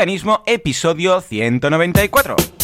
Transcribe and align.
Veganismo, 0.00 0.42
episodio 0.46 1.20
194. 1.20 2.59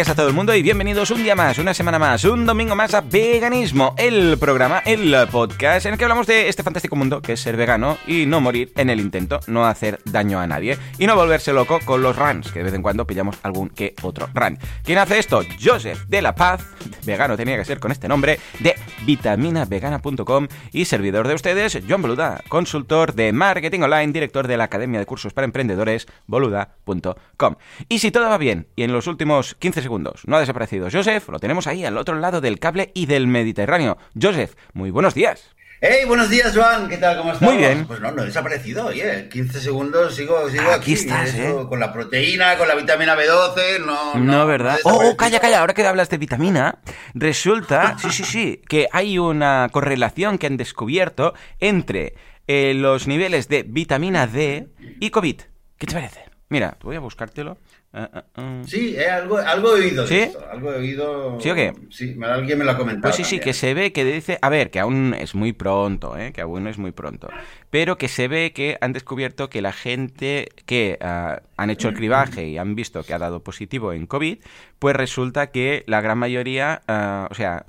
Días 0.00 0.08
a 0.08 0.14
todo 0.14 0.28
el 0.28 0.34
mundo 0.34 0.54
y 0.54 0.62
bienvenidos 0.62 1.10
un 1.10 1.22
día 1.22 1.34
más, 1.34 1.58
una 1.58 1.74
semana 1.74 1.98
más, 1.98 2.24
un 2.24 2.46
domingo 2.46 2.74
más 2.74 2.94
a 2.94 3.02
Veganismo, 3.02 3.94
el 3.98 4.38
programa, 4.38 4.78
el 4.86 5.14
podcast 5.30 5.84
en 5.84 5.92
el 5.92 5.98
que 5.98 6.04
hablamos 6.06 6.26
de 6.26 6.48
este 6.48 6.62
fantástico 6.62 6.96
mundo 6.96 7.20
que 7.20 7.34
es 7.34 7.40
ser 7.40 7.54
vegano 7.58 7.98
y 8.06 8.24
no 8.24 8.40
morir 8.40 8.72
en 8.76 8.88
el 8.88 8.98
intento, 8.98 9.40
no 9.46 9.66
hacer 9.66 10.00
daño 10.06 10.40
a 10.40 10.46
nadie 10.46 10.78
y 10.96 11.06
no 11.06 11.16
volverse 11.16 11.52
loco 11.52 11.80
con 11.84 12.00
los 12.00 12.16
runs, 12.16 12.50
que 12.50 12.60
de 12.60 12.64
vez 12.64 12.72
en 12.72 12.80
cuando 12.80 13.06
pillamos 13.06 13.36
algún 13.42 13.68
que 13.68 13.94
otro 14.00 14.30
run. 14.32 14.58
¿Quién 14.84 14.96
hace 14.96 15.18
esto? 15.18 15.42
Joseph 15.62 16.06
de 16.08 16.22
la 16.22 16.34
Paz, 16.34 16.64
vegano 17.04 17.36
tenía 17.36 17.58
que 17.58 17.66
ser 17.66 17.78
con 17.78 17.92
este 17.92 18.08
nombre, 18.08 18.40
de 18.60 18.76
vitaminavegana.com 19.04 20.48
y 20.72 20.86
servidor 20.86 21.28
de 21.28 21.34
ustedes, 21.34 21.78
John 21.86 22.00
Boluda, 22.00 22.42
consultor 22.48 23.14
de 23.14 23.34
marketing 23.34 23.80
online, 23.80 24.14
director 24.14 24.48
de 24.48 24.56
la 24.56 24.64
Academia 24.64 24.98
de 24.98 25.04
Cursos 25.04 25.34
para 25.34 25.44
Emprendedores, 25.44 26.06
boluda.com. 26.26 27.56
Y 27.90 27.98
si 27.98 28.10
todo 28.10 28.30
va 28.30 28.38
bien 28.38 28.66
y 28.76 28.84
en 28.84 28.92
los 28.92 29.06
últimos 29.06 29.56
15 29.56 29.82
segundos. 29.82 29.89
No 29.98 30.36
ha 30.36 30.40
desaparecido. 30.40 30.88
Joseph, 30.90 31.28
lo 31.28 31.38
tenemos 31.38 31.66
ahí 31.66 31.84
al 31.84 31.96
otro 31.98 32.18
lado 32.18 32.40
del 32.40 32.58
cable 32.58 32.92
y 32.94 33.06
del 33.06 33.26
Mediterráneo. 33.26 33.98
Joseph, 34.20 34.54
muy 34.72 34.90
buenos 34.90 35.14
días. 35.14 35.54
¡Hey! 35.82 36.04
Buenos 36.06 36.28
días, 36.28 36.54
Joan. 36.54 36.90
¿Qué 36.90 36.98
tal? 36.98 37.16
¿Cómo 37.16 37.32
estás? 37.32 37.48
Muy 37.48 37.56
bien. 37.56 37.86
Pues 37.86 38.00
no, 38.00 38.12
no 38.12 38.22
he 38.22 38.26
desaparecido, 38.26 38.84
oye. 38.86 39.30
15 39.30 39.60
segundos, 39.60 40.14
sigo, 40.14 40.50
sigo 40.50 40.64
Aquí 40.70 40.74
aquí. 40.74 40.92
estás, 40.92 41.30
Eso, 41.30 41.62
¿eh? 41.62 41.66
Con 41.70 41.80
la 41.80 41.90
proteína, 41.90 42.58
con 42.58 42.68
la 42.68 42.74
vitamina 42.74 43.16
B12, 43.16 43.86
no... 43.86 44.14
No, 44.16 44.46
¿verdad? 44.46 44.78
Oh, 44.84 45.00
oh, 45.10 45.16
calla, 45.16 45.40
calla. 45.40 45.60
Ahora 45.60 45.72
que 45.72 45.86
hablas 45.86 46.10
de 46.10 46.18
vitamina, 46.18 46.80
resulta, 47.14 47.96
sí, 47.98 48.10
sí, 48.10 48.24
sí, 48.24 48.62
que 48.68 48.88
hay 48.92 49.18
una 49.18 49.68
correlación 49.72 50.36
que 50.36 50.48
han 50.48 50.58
descubierto 50.58 51.32
entre 51.60 52.14
eh, 52.46 52.74
los 52.74 53.06
niveles 53.06 53.48
de 53.48 53.62
vitamina 53.62 54.26
D 54.26 54.68
y 55.00 55.08
COVID. 55.08 55.40
¿Qué 55.78 55.86
te 55.86 55.94
parece? 55.94 56.24
Mira, 56.50 56.76
voy 56.82 56.96
a 56.96 57.00
buscártelo. 57.00 57.56
Ah, 57.92 58.08
ah, 58.12 58.24
ah. 58.36 58.62
Sí, 58.66 58.94
eh, 58.96 59.10
algo, 59.10 59.36
algo 59.38 59.76
he 59.76 59.80
oído 59.80 60.02
de 60.04 60.08
¿Sí? 60.08 60.18
esto. 60.18 60.48
Algo 60.48 60.72
he 60.72 60.76
oído... 60.76 61.40
¿Sí 61.40 61.50
o 61.50 61.54
qué? 61.56 61.72
Sí, 61.90 62.16
alguien 62.22 62.58
me 62.58 62.64
lo 62.64 62.70
ha 62.70 62.76
comentado 62.76 63.02
Pues 63.02 63.16
sí, 63.16 63.24
sí, 63.24 63.40
que 63.40 63.52
se 63.52 63.74
ve 63.74 63.92
que 63.92 64.04
dice, 64.04 64.38
a 64.42 64.48
ver, 64.48 64.70
que 64.70 64.78
aún 64.78 65.12
es 65.18 65.34
muy 65.34 65.52
pronto, 65.52 66.16
¿eh? 66.16 66.32
que 66.32 66.40
aún 66.40 66.68
es 66.68 66.78
muy 66.78 66.92
pronto, 66.92 67.28
pero 67.70 67.98
que 67.98 68.06
se 68.06 68.28
ve 68.28 68.52
que 68.52 68.78
han 68.80 68.92
descubierto 68.92 69.50
que 69.50 69.60
la 69.60 69.72
gente 69.72 70.48
que 70.66 70.98
han 71.00 71.70
hecho 71.70 71.88
el 71.88 71.94
cribaje 71.94 72.46
y 72.48 72.58
han 72.58 72.76
visto 72.76 73.02
que 73.02 73.12
ha 73.12 73.18
dado 73.18 73.42
positivo 73.42 73.92
en 73.92 74.06
COVID, 74.06 74.38
pues 74.78 74.96
resulta 74.96 75.50
que 75.50 75.84
la 75.86 76.00
gran 76.00 76.16
mayoría, 76.16 76.82
o 77.30 77.34
sea, 77.34 77.64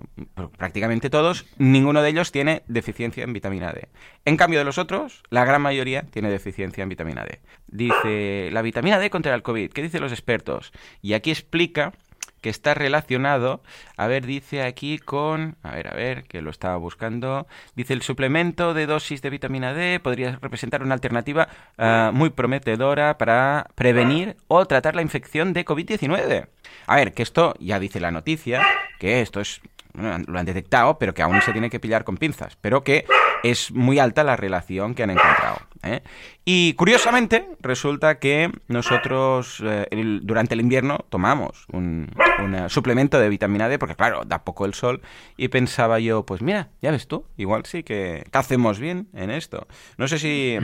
prácticamente 0.57 1.09
todos, 1.09 1.45
ninguno 1.57 2.01
de 2.03 2.09
ellos 2.09 2.31
tiene 2.31 2.63
deficiencia 2.67 3.23
en 3.23 3.33
vitamina 3.33 3.73
D. 3.73 3.89
En 4.23 4.37
cambio 4.37 4.59
de 4.59 4.65
los 4.65 4.77
otros, 4.77 5.23
la 5.29 5.45
gran 5.45 5.61
mayoría 5.61 6.03
tiene 6.03 6.29
deficiencia 6.29 6.83
en 6.83 6.89
vitamina 6.89 7.25
D. 7.25 7.39
Dice, 7.71 8.49
la 8.51 8.61
vitamina 8.61 8.99
D 8.99 9.09
contra 9.09 9.33
el 9.33 9.43
COVID, 9.43 9.71
¿qué 9.71 9.81
dicen 9.81 10.01
los 10.01 10.11
expertos? 10.11 10.71
Y 11.01 11.13
aquí 11.13 11.31
explica 11.31 11.93
que 12.41 12.49
está 12.49 12.73
relacionado, 12.73 13.61
a 13.97 14.07
ver, 14.07 14.25
dice 14.25 14.63
aquí 14.63 14.97
con, 14.97 15.55
a 15.63 15.71
ver, 15.71 15.87
a 15.87 15.93
ver, 15.93 16.23
que 16.23 16.41
lo 16.41 16.49
estaba 16.49 16.75
buscando, 16.77 17.47
dice 17.75 17.93
el 17.93 18.01
suplemento 18.01 18.73
de 18.73 18.87
dosis 18.87 19.21
de 19.21 19.29
vitamina 19.29 19.73
D 19.73 19.99
podría 19.99 20.37
representar 20.41 20.81
una 20.83 20.95
alternativa 20.95 21.47
ah, 21.77 22.11
muy 22.13 22.31
prometedora 22.31 23.17
para 23.17 23.67
prevenir 23.75 24.35
o 24.47 24.65
tratar 24.65 24.95
la 24.95 25.03
infección 25.03 25.53
de 25.53 25.65
COVID-19. 25.65 26.47
A 26.87 26.95
ver, 26.95 27.13
que 27.13 27.23
esto 27.23 27.53
ya 27.59 27.79
dice 27.79 27.99
la 27.99 28.11
noticia, 28.11 28.61
que 28.99 29.21
esto 29.21 29.39
es, 29.39 29.61
bueno, 29.93 30.23
lo 30.27 30.39
han 30.39 30.45
detectado, 30.45 30.97
pero 30.97 31.13
que 31.13 31.21
aún 31.21 31.41
se 31.41 31.51
tiene 31.51 31.69
que 31.69 31.79
pillar 31.79 32.03
con 32.03 32.17
pinzas, 32.17 32.57
pero 32.59 32.83
que 32.83 33.05
es 33.43 33.71
muy 33.71 33.99
alta 33.99 34.23
la 34.23 34.35
relación 34.35 34.95
que 34.95 35.03
han 35.03 35.11
encontrado. 35.11 35.59
¿eh? 35.83 36.01
Y 36.43 36.73
curiosamente, 36.73 37.45
resulta 37.61 38.17
que 38.17 38.49
nosotros 38.67 39.61
eh, 39.63 39.85
el- 39.91 40.21
durante 40.23 40.55
el 40.55 40.61
invierno 40.61 41.05
tomamos 41.09 41.65
un, 41.71 42.09
un, 42.43 42.55
eh, 42.55 42.69
suplemento 42.69 43.19
de 43.19 43.29
vitamina 43.29 43.69
D, 43.69 43.77
porque 43.77 43.95
claro, 43.95 44.23
da 44.25 44.43
poco 44.43 44.65
el 44.65 44.73
sol, 44.73 45.01
y 45.37 45.49
pensaba 45.49 45.99
yo, 45.99 46.25
pues 46.25 46.41
mira, 46.41 46.69
ya 46.81 46.89
ves 46.91 47.07
tú, 47.07 47.25
igual 47.37 47.65
sí 47.65 47.83
que, 47.83 48.23
que 48.31 48.37
hacemos 48.37 48.79
bien 48.79 49.07
en 49.13 49.29
esto. 49.29 49.67
No 49.97 50.07
sé 50.07 50.17
si 50.17 50.57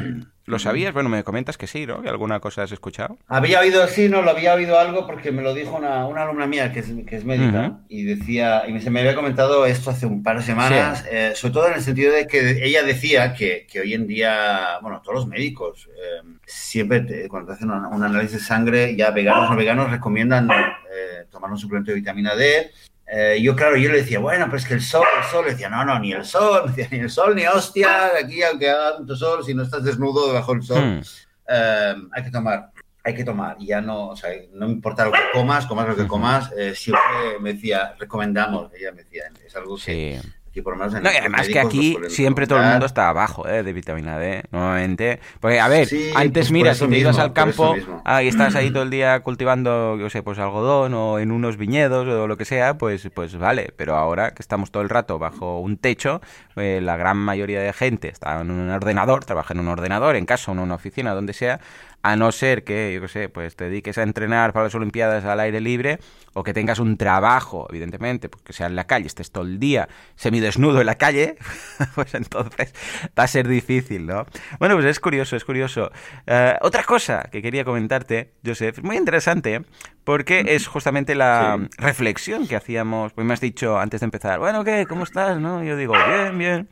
lo 0.45 0.59
sabías, 0.59 0.93
bueno, 0.93 1.09
me 1.09 1.23
comentas 1.25 1.57
que 1.57 1.67
sí, 1.67 1.85
¿no? 1.85 2.01
Que 2.01 2.07
alguna 2.09 2.39
cosa 2.39 2.63
has 2.63 2.71
escuchado. 2.71 3.17
Había 3.27 3.59
oído, 3.59 3.85
sí, 3.89 4.07
no, 4.07 4.21
lo 4.21 4.31
había 4.31 4.53
oído 4.53 4.79
algo 4.79 5.05
porque 5.05 5.29
me 5.31 5.41
lo 5.41 5.53
dijo 5.53 5.75
una, 5.75 6.05
una 6.07 6.23
alumna 6.23 6.47
mía 6.47 6.71
que 6.71 6.79
es, 6.79 6.87
que 7.05 7.17
es 7.17 7.25
médica 7.25 7.81
y 7.89 8.03
decía, 8.03 8.63
y 8.65 8.79
se 8.79 8.89
me 8.89 9.01
había 9.01 9.13
comentado 9.13 9.65
esto 9.65 9.89
hace 9.89 10.05
un 10.05 10.23
par 10.23 10.37
de 10.37 10.43
semanas, 10.43 11.05
eh, 11.11 11.33
sobre 11.35 11.53
todo 11.53 11.67
en 11.67 11.73
el 11.73 11.81
sentido 11.81 12.13
de 12.13 12.27
que 12.27 12.63
ella 12.65 12.81
decía 12.83 13.33
que, 13.33 13.67
que 13.69 13.81
hoy 13.81 13.93
en 13.93 14.07
día, 14.07 14.79
bueno, 14.81 15.01
todos 15.01 15.15
los 15.15 15.27
médicos, 15.27 15.66
eh, 15.87 16.21
siempre 16.45 17.01
te- 17.01 17.27
cuando 17.27 17.47
te 17.49 17.53
hacen 17.55 17.71
un, 17.71 17.85
un 17.85 18.03
análisis 18.03 18.39
de 18.39 18.43
sangre, 18.45 18.95
ya 18.95 19.11
veganos 19.11 19.47
o 19.47 19.51
no 19.51 19.57
veganos 19.57 19.91
recomiendan 19.91 20.49
eh, 20.51 21.25
tomar 21.31 21.51
un 21.51 21.57
suplemento 21.57 21.91
de 21.91 21.95
vitamina 21.97 22.35
D. 22.35 22.71
Eh, 23.09 23.39
yo, 23.41 23.55
claro, 23.55 23.77
yo 23.77 23.89
le 23.89 23.99
decía, 23.99 24.19
bueno, 24.19 24.45
pero 24.45 24.57
es 24.57 24.65
que 24.65 24.73
el 24.73 24.81
sol, 24.81 25.05
el 25.17 25.23
sol, 25.31 25.45
le 25.45 25.51
decía, 25.51 25.69
no, 25.69 25.85
no, 25.85 25.97
ni 25.99 26.11
el 26.11 26.25
sol, 26.25 26.73
ni 26.91 26.97
el 26.99 27.09
sol, 27.09 27.35
ni 27.35 27.45
hostia, 27.45 28.11
aquí 28.21 28.43
aunque 28.43 28.69
haga 28.69 28.97
tanto 28.97 29.15
sol, 29.15 29.45
si 29.45 29.53
no 29.53 29.63
estás 29.63 29.83
desnudo 29.83 30.27
debajo 30.27 30.53
del 30.53 30.63
sol, 30.63 30.81
Hmm. 30.83 31.01
eh, 31.47 31.95
hay 32.11 32.23
que 32.23 32.31
tomar, 32.31 32.71
hay 33.03 33.15
que 33.15 33.23
tomar. 33.23 33.55
Y 33.59 33.67
ya 33.67 33.79
no, 33.79 34.09
o 34.09 34.15
sea, 34.17 34.29
no 34.53 34.65
importa 34.69 35.05
lo 35.05 35.11
que 35.13 35.19
comas, 35.31 35.65
comas 35.65 35.87
lo 35.87 35.95
que 35.95 36.05
comas, 36.07 36.51
eh, 36.57 36.75
siempre 36.75 37.01
me 37.39 37.53
decía, 37.53 37.95
recomendamos, 37.97 38.73
ella 38.73 38.91
me 38.91 39.03
decía, 39.03 39.23
es 39.45 39.55
algo 39.55 39.77
que 39.77 40.19
Sí. 40.21 40.29
Aquí 40.57 40.61
por 40.63 40.73
lo 40.73 40.79
menos 40.79 40.95
en 40.95 41.03
No, 41.03 41.11
y 41.11 41.15
además 41.15 41.47
que 41.47 41.59
aquí 41.59 41.97
siempre 42.09 42.47
todo 42.47 42.59
el 42.59 42.65
mundo 42.65 42.85
está 42.85 43.09
abajo 43.09 43.47
¿eh? 43.47 43.63
de 43.63 43.73
vitamina 43.73 44.17
D, 44.17 44.43
normalmente. 44.51 45.19
Porque, 45.39 45.59
a 45.59 45.67
ver, 45.67 45.87
Sí, 45.87 46.11
antes 46.15 46.47
pues 46.47 46.51
mira, 46.51 46.73
si 46.73 46.87
te 46.87 46.97
ibas 46.97 47.19
al 47.19 47.33
campo 47.33 47.75
ah, 48.03 48.23
y 48.23 48.27
estás 48.37 48.55
ahí 48.55 48.71
todo 48.71 48.83
el 48.83 48.89
día 48.89 49.19
cultivando, 49.21 49.97
yo 49.97 50.09
sé, 50.09 50.23
pues 50.23 50.39
algodón 50.39 50.93
o 50.93 51.19
en 51.19 51.31
unos 51.31 51.57
viñedos 51.57 52.07
o 52.07 52.27
lo 52.27 52.37
que 52.37 52.45
sea, 52.45 52.77
pues, 52.77 53.09
pues 53.13 53.37
vale. 53.37 53.73
Pero 53.77 53.95
ahora 53.95 54.31
que 54.31 54.41
estamos 54.41 54.71
todo 54.71 54.83
el 54.83 54.89
rato 54.89 55.19
bajo 55.19 55.59
un 55.59 55.77
techo, 55.77 56.21
eh, 56.55 56.79
la 56.81 56.97
gran 56.97 57.17
mayoría 57.17 57.61
de 57.61 57.73
gente 57.73 58.09
está 58.09 58.41
en 58.41 58.51
un 58.51 58.69
ordenador, 58.69 59.25
trabaja 59.25 59.53
en 59.53 59.59
un 59.59 59.67
ordenador, 59.67 60.15
en 60.15 60.25
casa 60.25 60.51
o 60.51 60.53
en 60.53 60.59
una 60.59 60.75
oficina, 60.75 61.13
donde 61.13 61.33
sea, 61.33 61.59
a 62.03 62.15
no 62.15 62.31
ser 62.31 62.63
que, 62.63 62.93
yo 62.93 63.01
qué 63.01 63.07
sé, 63.07 63.29
pues 63.29 63.55
te 63.55 63.65
dediques 63.65 63.97
a 63.97 64.03
entrenar 64.03 64.53
para 64.53 64.65
las 64.65 64.75
Olimpiadas 64.75 65.25
al 65.25 65.39
aire 65.39 65.59
libre 65.59 65.99
o 66.33 66.43
que 66.43 66.53
tengas 66.53 66.79
un 66.79 66.95
trabajo, 66.97 67.65
evidentemente, 67.69 68.29
porque 68.29 68.53
sea 68.53 68.67
en 68.67 68.75
la 68.75 68.85
calle, 68.85 69.07
estés 69.07 69.31
todo 69.31 69.43
el 69.43 69.59
día 69.59 69.89
semidesnudo 70.15 70.79
en 70.79 70.85
la 70.85 70.95
calle, 70.95 71.37
pues 71.95 72.13
entonces 72.13 72.73
va 73.17 73.23
a 73.23 73.27
ser 73.27 73.47
difícil, 73.47 74.05
¿no? 74.05 74.25
Bueno, 74.59 74.75
pues 74.75 74.85
es 74.85 74.99
curioso, 74.99 75.35
es 75.35 75.43
curioso. 75.43 75.91
Eh, 76.27 76.55
otra 76.61 76.83
cosa 76.83 77.23
que 77.31 77.41
quería 77.41 77.65
comentarte, 77.65 78.33
Joseph, 78.45 78.77
es 78.77 78.83
muy 78.83 78.95
interesante, 78.97 79.63
porque 80.03 80.45
es 80.47 80.67
justamente 80.67 81.15
la 81.15 81.57
Sí. 81.59 81.67
reflexión 81.77 82.47
que 82.47 82.55
hacíamos, 82.55 83.11
pues 83.13 83.25
me 83.27 83.33
has 83.33 83.41
dicho 83.41 83.77
antes 83.79 83.99
de 84.01 84.05
empezar, 84.05 84.39
bueno, 84.39 84.63
¿qué? 84.63 84.85
¿Cómo 84.87 85.03
estás? 85.03 85.39
¿No? 85.39 85.63
Yo 85.63 85.75
digo, 85.75 86.03
bien, 86.03 86.37
bien. 86.37 86.69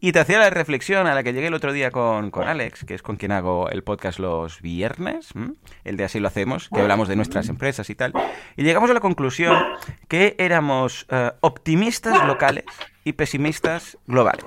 Y 0.00 0.12
te 0.12 0.20
hacía 0.20 0.38
la 0.38 0.50
reflexión 0.50 1.08
a 1.08 1.14
la 1.14 1.24
que 1.24 1.32
llegué 1.32 1.48
el 1.48 1.54
otro 1.54 1.72
día 1.72 1.90
con, 1.90 2.30
con 2.30 2.46
Alex, 2.46 2.84
que 2.84 2.94
es 2.94 3.02
con 3.02 3.16
quien 3.16 3.32
hago 3.32 3.68
el 3.68 3.82
podcast 3.82 4.20
los 4.20 4.62
viernes, 4.62 5.30
el 5.82 5.96
de 5.96 6.04
Así 6.04 6.20
lo 6.20 6.28
hacemos, 6.28 6.68
que 6.68 6.80
hablamos 6.80 7.08
de 7.08 7.16
nuestras 7.16 7.48
empresas 7.48 7.90
y 7.90 7.96
tal. 7.96 8.12
Y 8.56 8.62
llegamos 8.62 8.90
a 8.90 8.94
la 8.94 9.00
conclusión 9.00 9.56
que 10.06 10.36
éramos 10.38 11.04
eh, 11.10 11.32
optimistas 11.40 12.24
locales 12.28 12.64
y 13.02 13.14
pesimistas 13.14 13.98
globales. 14.06 14.44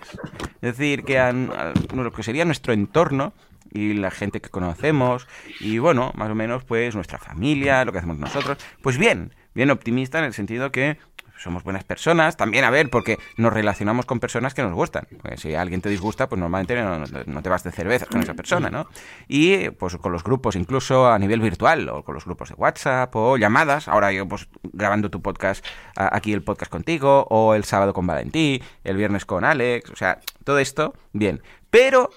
Es 0.61 0.77
decir, 0.77 1.03
que 1.03 1.19
a 1.19 1.33
lo 1.33 2.13
que 2.13 2.23
sería 2.23 2.45
nuestro 2.45 2.71
entorno 2.71 3.33
y 3.73 3.93
la 3.93 4.11
gente 4.11 4.39
que 4.39 4.49
conocemos 4.49 5.27
y 5.59 5.79
bueno, 5.79 6.11
más 6.15 6.29
o 6.29 6.35
menos 6.35 6.63
pues 6.63 6.95
nuestra 6.95 7.17
familia, 7.17 7.83
lo 7.83 7.91
que 7.91 7.97
hacemos 7.97 8.17
nosotros, 8.17 8.57
pues 8.81 8.97
bien, 8.97 9.33
bien 9.53 9.69
optimista 9.69 10.19
en 10.19 10.25
el 10.25 10.33
sentido 10.33 10.71
que 10.71 10.97
somos 11.41 11.63
buenas 11.63 11.83
personas, 11.83 12.37
también 12.37 12.63
a 12.63 12.69
ver, 12.69 12.89
porque 12.89 13.17
nos 13.37 13.51
relacionamos 13.51 14.05
con 14.05 14.19
personas 14.19 14.53
que 14.53 14.61
nos 14.61 14.73
gustan. 14.73 15.07
Porque 15.21 15.37
si 15.37 15.55
alguien 15.55 15.81
te 15.81 15.89
disgusta, 15.89 16.29
pues 16.29 16.39
normalmente 16.39 16.75
no, 16.81 16.99
no- 17.25 17.41
te 17.41 17.49
vas 17.49 17.63
de 17.63 17.71
cervezas 17.71 18.07
con 18.07 18.21
esa 18.21 18.33
persona, 18.33 18.69
¿no? 18.69 18.87
Y 19.27 19.69
pues 19.71 19.95
con 19.97 20.11
los 20.11 20.23
grupos, 20.23 20.55
incluso 20.55 21.07
a 21.09 21.17
nivel 21.17 21.41
virtual, 21.41 21.89
o 21.89 22.03
con 22.03 22.13
los 22.15 22.25
grupos 22.25 22.49
de 22.49 22.55
WhatsApp, 22.55 23.15
o 23.15 23.37
llamadas, 23.37 23.87
ahora 23.87 24.11
yo 24.11 24.27
pues 24.27 24.47
grabando 24.73 25.09
tu 25.09 25.21
podcast, 25.21 25.65
aquí 25.95 26.33
el 26.33 26.43
podcast 26.43 26.71
contigo, 26.71 27.25
o 27.29 27.55
el 27.55 27.63
sábado 27.63 27.93
con 27.93 28.05
Valentí, 28.05 28.61
el 28.83 28.97
viernes 28.97 29.25
con 29.25 29.43
Alex, 29.43 29.89
o 29.89 29.95
sea, 29.95 30.19
todo 30.43 30.59
esto, 30.59 30.93
bien. 31.13 31.41
Pero 31.69 32.09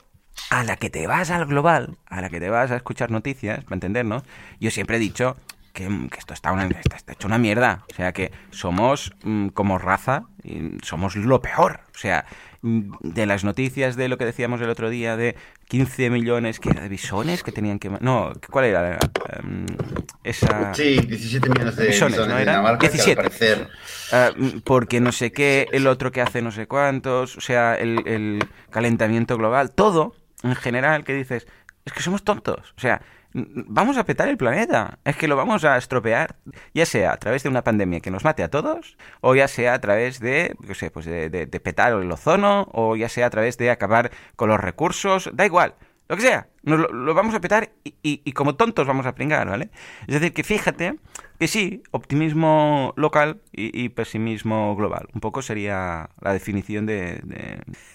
a 0.51 0.65
la 0.65 0.77
que 0.77 0.91
te 0.91 1.07
vas 1.07 1.31
al 1.31 1.47
global, 1.47 1.97
a 2.07 2.21
la 2.21 2.29
que 2.29 2.41
te 2.41 2.51
vas 2.51 2.71
a 2.71 2.77
escuchar 2.77 3.11
noticias, 3.11 3.65
para 3.65 3.77
entendernos, 3.77 4.23
yo 4.61 4.71
siempre 4.71 4.97
he 4.97 5.01
dicho 5.01 5.37
que, 5.75 5.87
que 6.11 6.19
esto 6.19 6.33
está, 6.33 6.53
una- 6.53 6.65
está- 6.67 6.97
está 6.97 7.13
hecho 7.13 7.27
una 7.29 7.37
mierda. 7.37 7.85
O 7.93 7.95
sea, 7.95 8.13
que 8.13 8.33
somos 8.51 9.13
mm, 9.25 9.49
como 9.49 9.77
raza, 9.77 10.25
y 10.43 10.79
somos 10.83 11.17
lo 11.17 11.43
peor. 11.43 11.81
O 11.95 11.99
sea, 11.99 12.25
de 12.63 13.27
las 13.27 13.45
noticias 13.45 13.95
de 13.97 14.09
lo 14.09 14.17
que 14.17 14.25
decíamos 14.25 14.63
el 14.63 14.71
otro 14.71 14.89
día 14.89 15.19
de 15.19 15.37
15 15.69 16.09
millones 16.09 16.61
que 16.61 16.71
de 16.71 16.89
bisones 16.89 17.43
que 17.43 17.53
tenían 17.53 17.79
que 17.79 17.91
no 18.01 18.33
cuál 18.51 18.65
era 18.65 18.99
em, 19.39 19.67
esa 20.23 20.73
sí 20.73 20.97
17 20.99 21.51
millones 21.51 21.77
de 21.77 21.87
bisones, 21.89 22.27
¿no? 22.27 22.39
era 22.39 22.77
17 22.79 23.67
ah, 24.13 24.31
porque 24.65 25.01
no 25.03 25.13
sé 25.13 25.31
qué 25.31 25.69
el 25.73 25.87
otro 25.87 26.11
que 26.11 26.23
hace 26.23 26.41
no 26.41 26.53
sé 26.53 26.67
cuántos 26.67 27.37
o 27.37 27.43
sea 27.43 27.75
el, 27.75 28.03
el 28.07 28.49
calentamiento 28.71 29.37
global 29.37 29.73
todo 29.73 30.15
en 30.43 30.55
general 30.55 31.05
que 31.05 31.13
dices 31.13 31.47
es 31.85 31.93
que 31.93 32.01
somos 32.01 32.25
tontos 32.25 32.73
o 32.79 32.81
sea 32.81 33.03
vamos 33.35 33.99
a 33.99 34.05
petar 34.05 34.29
el 34.29 34.37
planeta. 34.37 34.99
Es 35.05 35.17
que 35.17 35.29
lo 35.29 35.37
vamos 35.37 35.65
a 35.65 35.77
estropear, 35.77 36.37
ya 36.73 36.87
sea 36.87 37.13
a 37.13 37.17
través 37.17 37.43
de 37.43 37.49
una 37.49 37.65
pandemia 37.65 38.01
que 38.01 38.11
nos 38.11 38.25
mate 38.25 38.43
a 38.43 38.49
todos, 38.49 38.97
o 39.21 39.35
ya 39.35 39.49
sea 39.49 39.75
a 39.75 39.81
través 39.81 40.21
de, 40.21 40.55
no 40.61 40.75
sé, 40.75 40.91
pues 40.91 41.05
de, 41.07 41.47
petar 41.63 41.93
el 41.93 42.11
ozono, 42.11 42.69
o 42.73 42.97
ya 42.97 43.09
sea 43.09 43.27
a 43.27 43.31
través 43.31 43.59
de 43.59 43.71
acabar 43.71 44.13
con 44.37 44.49
los 44.49 44.61
recursos, 44.61 45.31
da 45.35 45.45
igual. 45.45 45.75
Lo 46.07 46.17
que 46.17 46.23
sea, 46.23 46.49
lo, 46.63 47.15
vamos 47.15 47.35
a 47.35 47.41
petar 47.41 47.73
y, 47.83 48.33
como 48.33 48.57
tontos 48.57 48.87
vamos 48.87 49.07
a 49.07 49.15
pringar, 49.15 49.49
¿vale? 49.49 49.71
Es 50.07 50.15
decir, 50.15 50.35
que 50.35 50.45
fíjate 50.45 50.97
que 51.39 51.49
sí, 51.49 51.83
optimismo 51.93 52.93
local 52.97 53.41
y, 53.53 53.89
pesimismo 53.89 54.77
global. 54.77 55.09
Un 55.15 55.21
poco 55.21 55.41
sería 55.43 56.11
la 56.21 56.33
definición 56.35 56.85
de, 56.87 57.21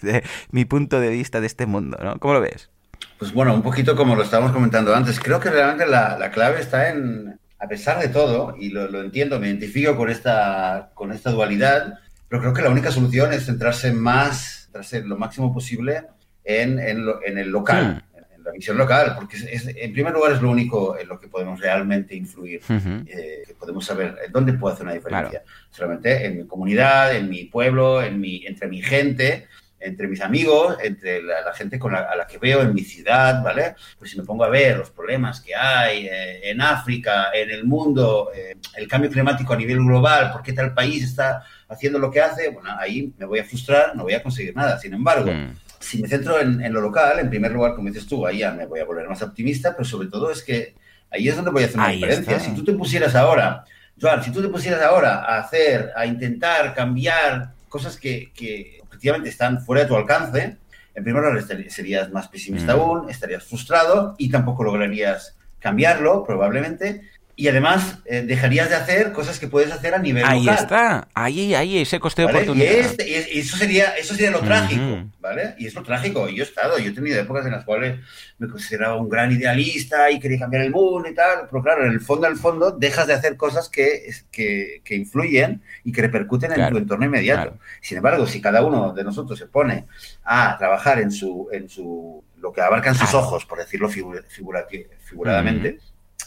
de 0.02 0.24
mi 0.52 0.66
punto 0.66 1.00
de 1.00 1.10
vista 1.10 1.40
de 1.40 1.48
este 1.48 1.68
mundo, 1.68 1.98
¿no? 2.04 2.18
¿Cómo 2.20 2.34
lo 2.34 2.42
ves? 2.42 2.72
Pues 3.20 3.34
bueno, 3.34 3.54
un 3.54 3.62
poquito 3.62 3.98
como 3.98 4.16
lo 4.16 4.24
estábamos 4.24 4.54
comentando 4.54 4.96
antes, 4.96 5.20
creo 5.20 5.42
que 5.42 5.50
realmente 5.50 5.86
la, 5.86 6.32
clave 6.32 6.62
está 6.62 6.90
en, 6.90 7.38
a 7.60 7.68
pesar 7.68 8.00
de 8.00 8.08
todo, 8.08 8.56
y 8.58 8.70
lo, 8.70 9.02
entiendo, 9.02 9.42
me 9.42 9.48
identifico 9.48 9.98
con 9.98 10.10
esta, 10.10 10.92
con 10.94 11.12
esta 11.12 11.30
dualidad, 11.30 12.00
pero 12.30 12.42
creo 12.42 12.54
que 12.54 12.62
la 12.62 12.70
única 12.70 12.92
solución 12.92 13.34
es 13.34 13.46
centrarse 13.46 13.92
más, 13.92 14.62
centrarse 14.64 15.02
lo 15.02 15.18
máximo 15.18 15.54
posible 15.54 16.06
en, 16.46 16.80
en, 16.80 17.38
el 17.38 17.50
local, 17.50 18.06
hmm. 18.14 18.36
en, 18.38 18.44
la 18.46 18.52
visión 18.54 18.78
local, 18.78 19.16
porque 19.18 19.36
es, 19.36 19.68
en 19.68 19.92
primer 19.92 20.14
lugar 20.14 20.32
es 20.32 20.42
lo 20.42 20.50
único 20.50 20.98
en 20.98 21.10
lo 21.10 21.20
que 21.20 21.28
podemos 21.28 21.60
realmente 21.60 22.16
influir, 22.16 22.62
eh, 22.70 23.44
que 23.46 23.54
podemos 23.54 23.86
saber 23.86 24.16
dónde 24.32 24.54
puedo 24.54 24.74
hacer 24.74 24.86
una 24.86 24.96
diferencia. 24.96 25.44
Solamente 25.72 26.26
en 26.26 26.38
mi 26.38 26.48
comunidad, 26.48 27.14
en 27.14 27.30
mi 27.30 27.44
pueblo, 27.44 28.02
en 28.02 28.18
mi, 28.18 28.46
entre 28.46 28.70
mi 28.70 28.82
gente, 28.82 29.50
entre 29.80 30.08
mis 30.08 30.22
amigos, 30.22 30.78
entre 30.84 31.22
la, 31.22 31.54
gente 31.54 31.80
con 31.80 31.94
la, 31.94 32.00
a 32.00 32.16
la 32.16 32.28
que 32.28 32.38
veo 32.38 32.62
en 32.62 32.74
mi 32.74 32.82
ciudad, 32.82 33.42
¿vale? 33.42 33.76
Pues 33.98 34.12
si 34.12 34.18
me 34.18 34.24
pongo 34.24 34.44
a 34.44 34.50
ver 34.50 34.78
los 34.78 34.92
problemas 34.92 35.40
que 35.42 35.56
hay 35.56 36.08
eh, 36.08 36.50
en 36.50 36.62
África, 36.62 37.28
en 37.34 37.50
el 37.50 37.64
mundo, 37.64 38.30
eh, 38.36 38.58
el 38.76 38.88
cambio 38.88 39.10
climático 39.10 39.54
a 39.54 39.58
nivel 39.58 39.78
global, 39.78 40.32
por 40.32 40.44
qué 40.44 40.54
tal 40.54 40.74
país 40.74 41.04
está 41.04 41.44
haciendo 41.70 42.00
lo 42.00 42.12
que 42.12 42.22
hace, 42.22 42.50
bueno, 42.50 42.70
ahí 42.78 43.14
me 43.18 43.26
voy 43.26 43.40
a 43.40 43.46
frustrar, 43.46 43.96
no 43.96 44.04
voy 44.04 44.14
a 44.14 44.24
conseguir 44.24 44.56
nada. 44.56 44.78
Sin 44.80 44.94
embargo, 44.94 45.32
mm. 45.32 45.56
si 45.80 46.02
me 46.02 46.08
centro 46.08 46.40
en, 46.42 46.74
lo 46.74 46.82
local, 46.82 47.20
en 47.20 47.30
primer 47.30 47.52
lugar, 47.52 47.76
como 47.76 47.88
dices 47.88 48.08
tú, 48.08 48.26
ahí 48.26 48.40
ya 48.40 48.52
me 48.52 48.66
voy 48.66 48.82
a 48.82 48.86
volver 48.86 49.08
más 49.08 49.22
optimista, 49.22 49.72
pero 49.72 49.86
sobre 49.86 50.10
todo 50.10 50.30
es 50.32 50.44
que 50.44 50.76
ahí 51.10 51.30
es 51.30 51.36
donde 51.36 51.52
voy 51.52 51.64
a 51.64 51.66
hacer 51.68 51.80
una 51.80 51.90
diferencia. 51.90 52.40
Si 52.40 52.54
tú 52.54 52.64
te 52.64 52.74
pusieras 52.74 53.16
ahora, 53.16 53.64
Joan, 54.02 54.24
si 54.24 54.32
tú 54.32 54.42
te 54.42 54.50
pusieras 54.50 54.82
ahora 54.82 55.24
a 55.24 55.40
hacer, 55.40 55.92
a 55.96 56.06
intentar 56.06 56.74
cambiar 56.74 57.54
cosas 57.70 57.98
que, 57.98 58.32
que 58.34 58.79
efectivamente 59.00 59.30
están 59.30 59.62
fuera 59.62 59.84
de 59.84 59.88
tu 59.88 59.96
alcance, 59.96 60.58
en 60.94 61.04
primer 61.04 61.24
lugar 61.24 61.42
serías 61.70 62.12
más 62.12 62.28
pesimista 62.28 62.76
mm. 62.76 62.80
aún, 62.80 63.10
estarías 63.10 63.46
frustrado 63.46 64.16
y 64.18 64.30
tampoco 64.30 64.66
lograrías 64.66 65.38
cambiarlo, 65.60 66.26
probablemente. 66.26 67.04
Y 67.40 67.48
además 67.48 68.00
eh, 68.04 68.22
dejarías 68.22 68.68
de 68.68 68.76
hacer 68.76 69.14
cosas 69.14 69.40
que 69.40 69.48
puedes 69.48 69.72
hacer 69.72 69.96
a 69.96 69.98
nivel 69.98 70.26
ahí 70.26 70.42
local. 70.42 70.58
Ahí 70.58 70.62
está, 70.62 71.08
ahí, 71.14 71.56
ahí, 71.56 71.78
ese 71.78 71.98
coste 71.98 72.24
de 72.24 72.28
oportunidad. 72.28 72.70
Este, 72.70 73.08
y, 73.08 73.40
eso 73.40 73.56
sería, 73.56 73.96
eso 73.96 74.14
sería 74.14 74.32
lo 74.32 74.42
trágico, 74.42 75.10
¿vale? 75.22 75.56
Y 75.58 75.68
es 75.68 75.74
lo 75.74 75.82
trágico. 75.82 76.28
Yo 76.28 76.44
he 76.44 76.46
estado, 76.46 76.78
yo 76.80 76.90
he 76.90 76.94
tenido 76.94 77.18
épocas 77.18 77.46
en 77.46 77.54
las 77.54 77.64
cuales 77.64 77.98
me 78.40 78.50
consideraba 78.50 78.98
un 78.98 79.08
gran 79.08 79.32
idealista 79.32 80.12
y 80.12 80.20
quería 80.20 80.40
cambiar 80.40 80.64
el 80.64 80.72
mundo 80.72 81.08
y 81.08 81.16
tal, 81.16 81.48
pero 81.50 81.64
claro, 81.64 81.86
en 81.86 81.94
el 81.94 82.02
fondo, 82.02 82.28
en 82.28 82.34
el 82.34 82.40
fondo, 82.40 82.72
dejas 82.72 83.08
de 83.08 83.14
hacer 83.14 83.38
cosas 83.38 83.70
que, 83.70 84.12
que, 84.30 84.82
que 84.84 84.96
influyen 84.96 85.62
y 85.86 85.94
que 85.94 86.02
repercuten 86.02 86.52
en 86.52 86.70
tu 86.70 86.78
entorno 86.78 87.06
inmediato. 87.06 87.58
Sin 87.80 88.00
embargo, 88.00 88.28
si 88.28 88.42
cada 88.42 88.66
uno 88.66 88.92
de 88.92 89.06
nosotros 89.06 89.40
se 89.40 89.46
pone 89.46 89.86
a 90.26 90.58
trabajar 90.58 91.00
en 91.00 91.10
su, 91.10 91.48
en 91.54 91.70
su 91.70 92.22
lo 92.36 92.52
que 92.52 92.60
abarcan 92.60 92.96
sus 92.96 93.14
ojos, 93.14 93.46
por 93.46 93.60
decirlo 93.60 93.88
figuradamente, 93.88 95.80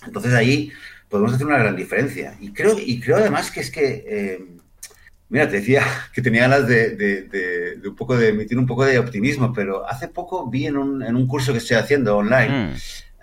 entonces 0.06 0.32
ahí 0.32 0.72
podemos 1.12 1.34
hacer 1.34 1.46
una 1.46 1.58
gran 1.58 1.76
diferencia. 1.76 2.34
Y 2.40 2.54
creo, 2.54 2.78
y 2.78 2.98
creo 2.98 3.18
además 3.18 3.50
que 3.50 3.60
es 3.60 3.70
que, 3.70 4.02
eh, 4.08 4.44
mira, 5.28 5.46
te 5.46 5.56
decía 5.56 5.84
que 6.14 6.22
tenía 6.22 6.48
ganas 6.48 6.66
de, 6.66 7.78
un 7.84 7.94
poco 7.94 8.16
de 8.16 8.30
emitir 8.30 8.58
un 8.58 8.66
poco 8.66 8.86
de 8.86 8.98
optimismo, 8.98 9.52
pero 9.52 9.86
hace 9.86 10.08
poco 10.08 10.48
vi 10.48 10.66
en 10.66 10.78
un, 10.78 11.02
en 11.02 11.14
un 11.14 11.26
curso 11.26 11.52
que 11.52 11.58
estoy 11.58 11.76
haciendo 11.76 12.16
online 12.16 12.48
mm. 12.48 12.76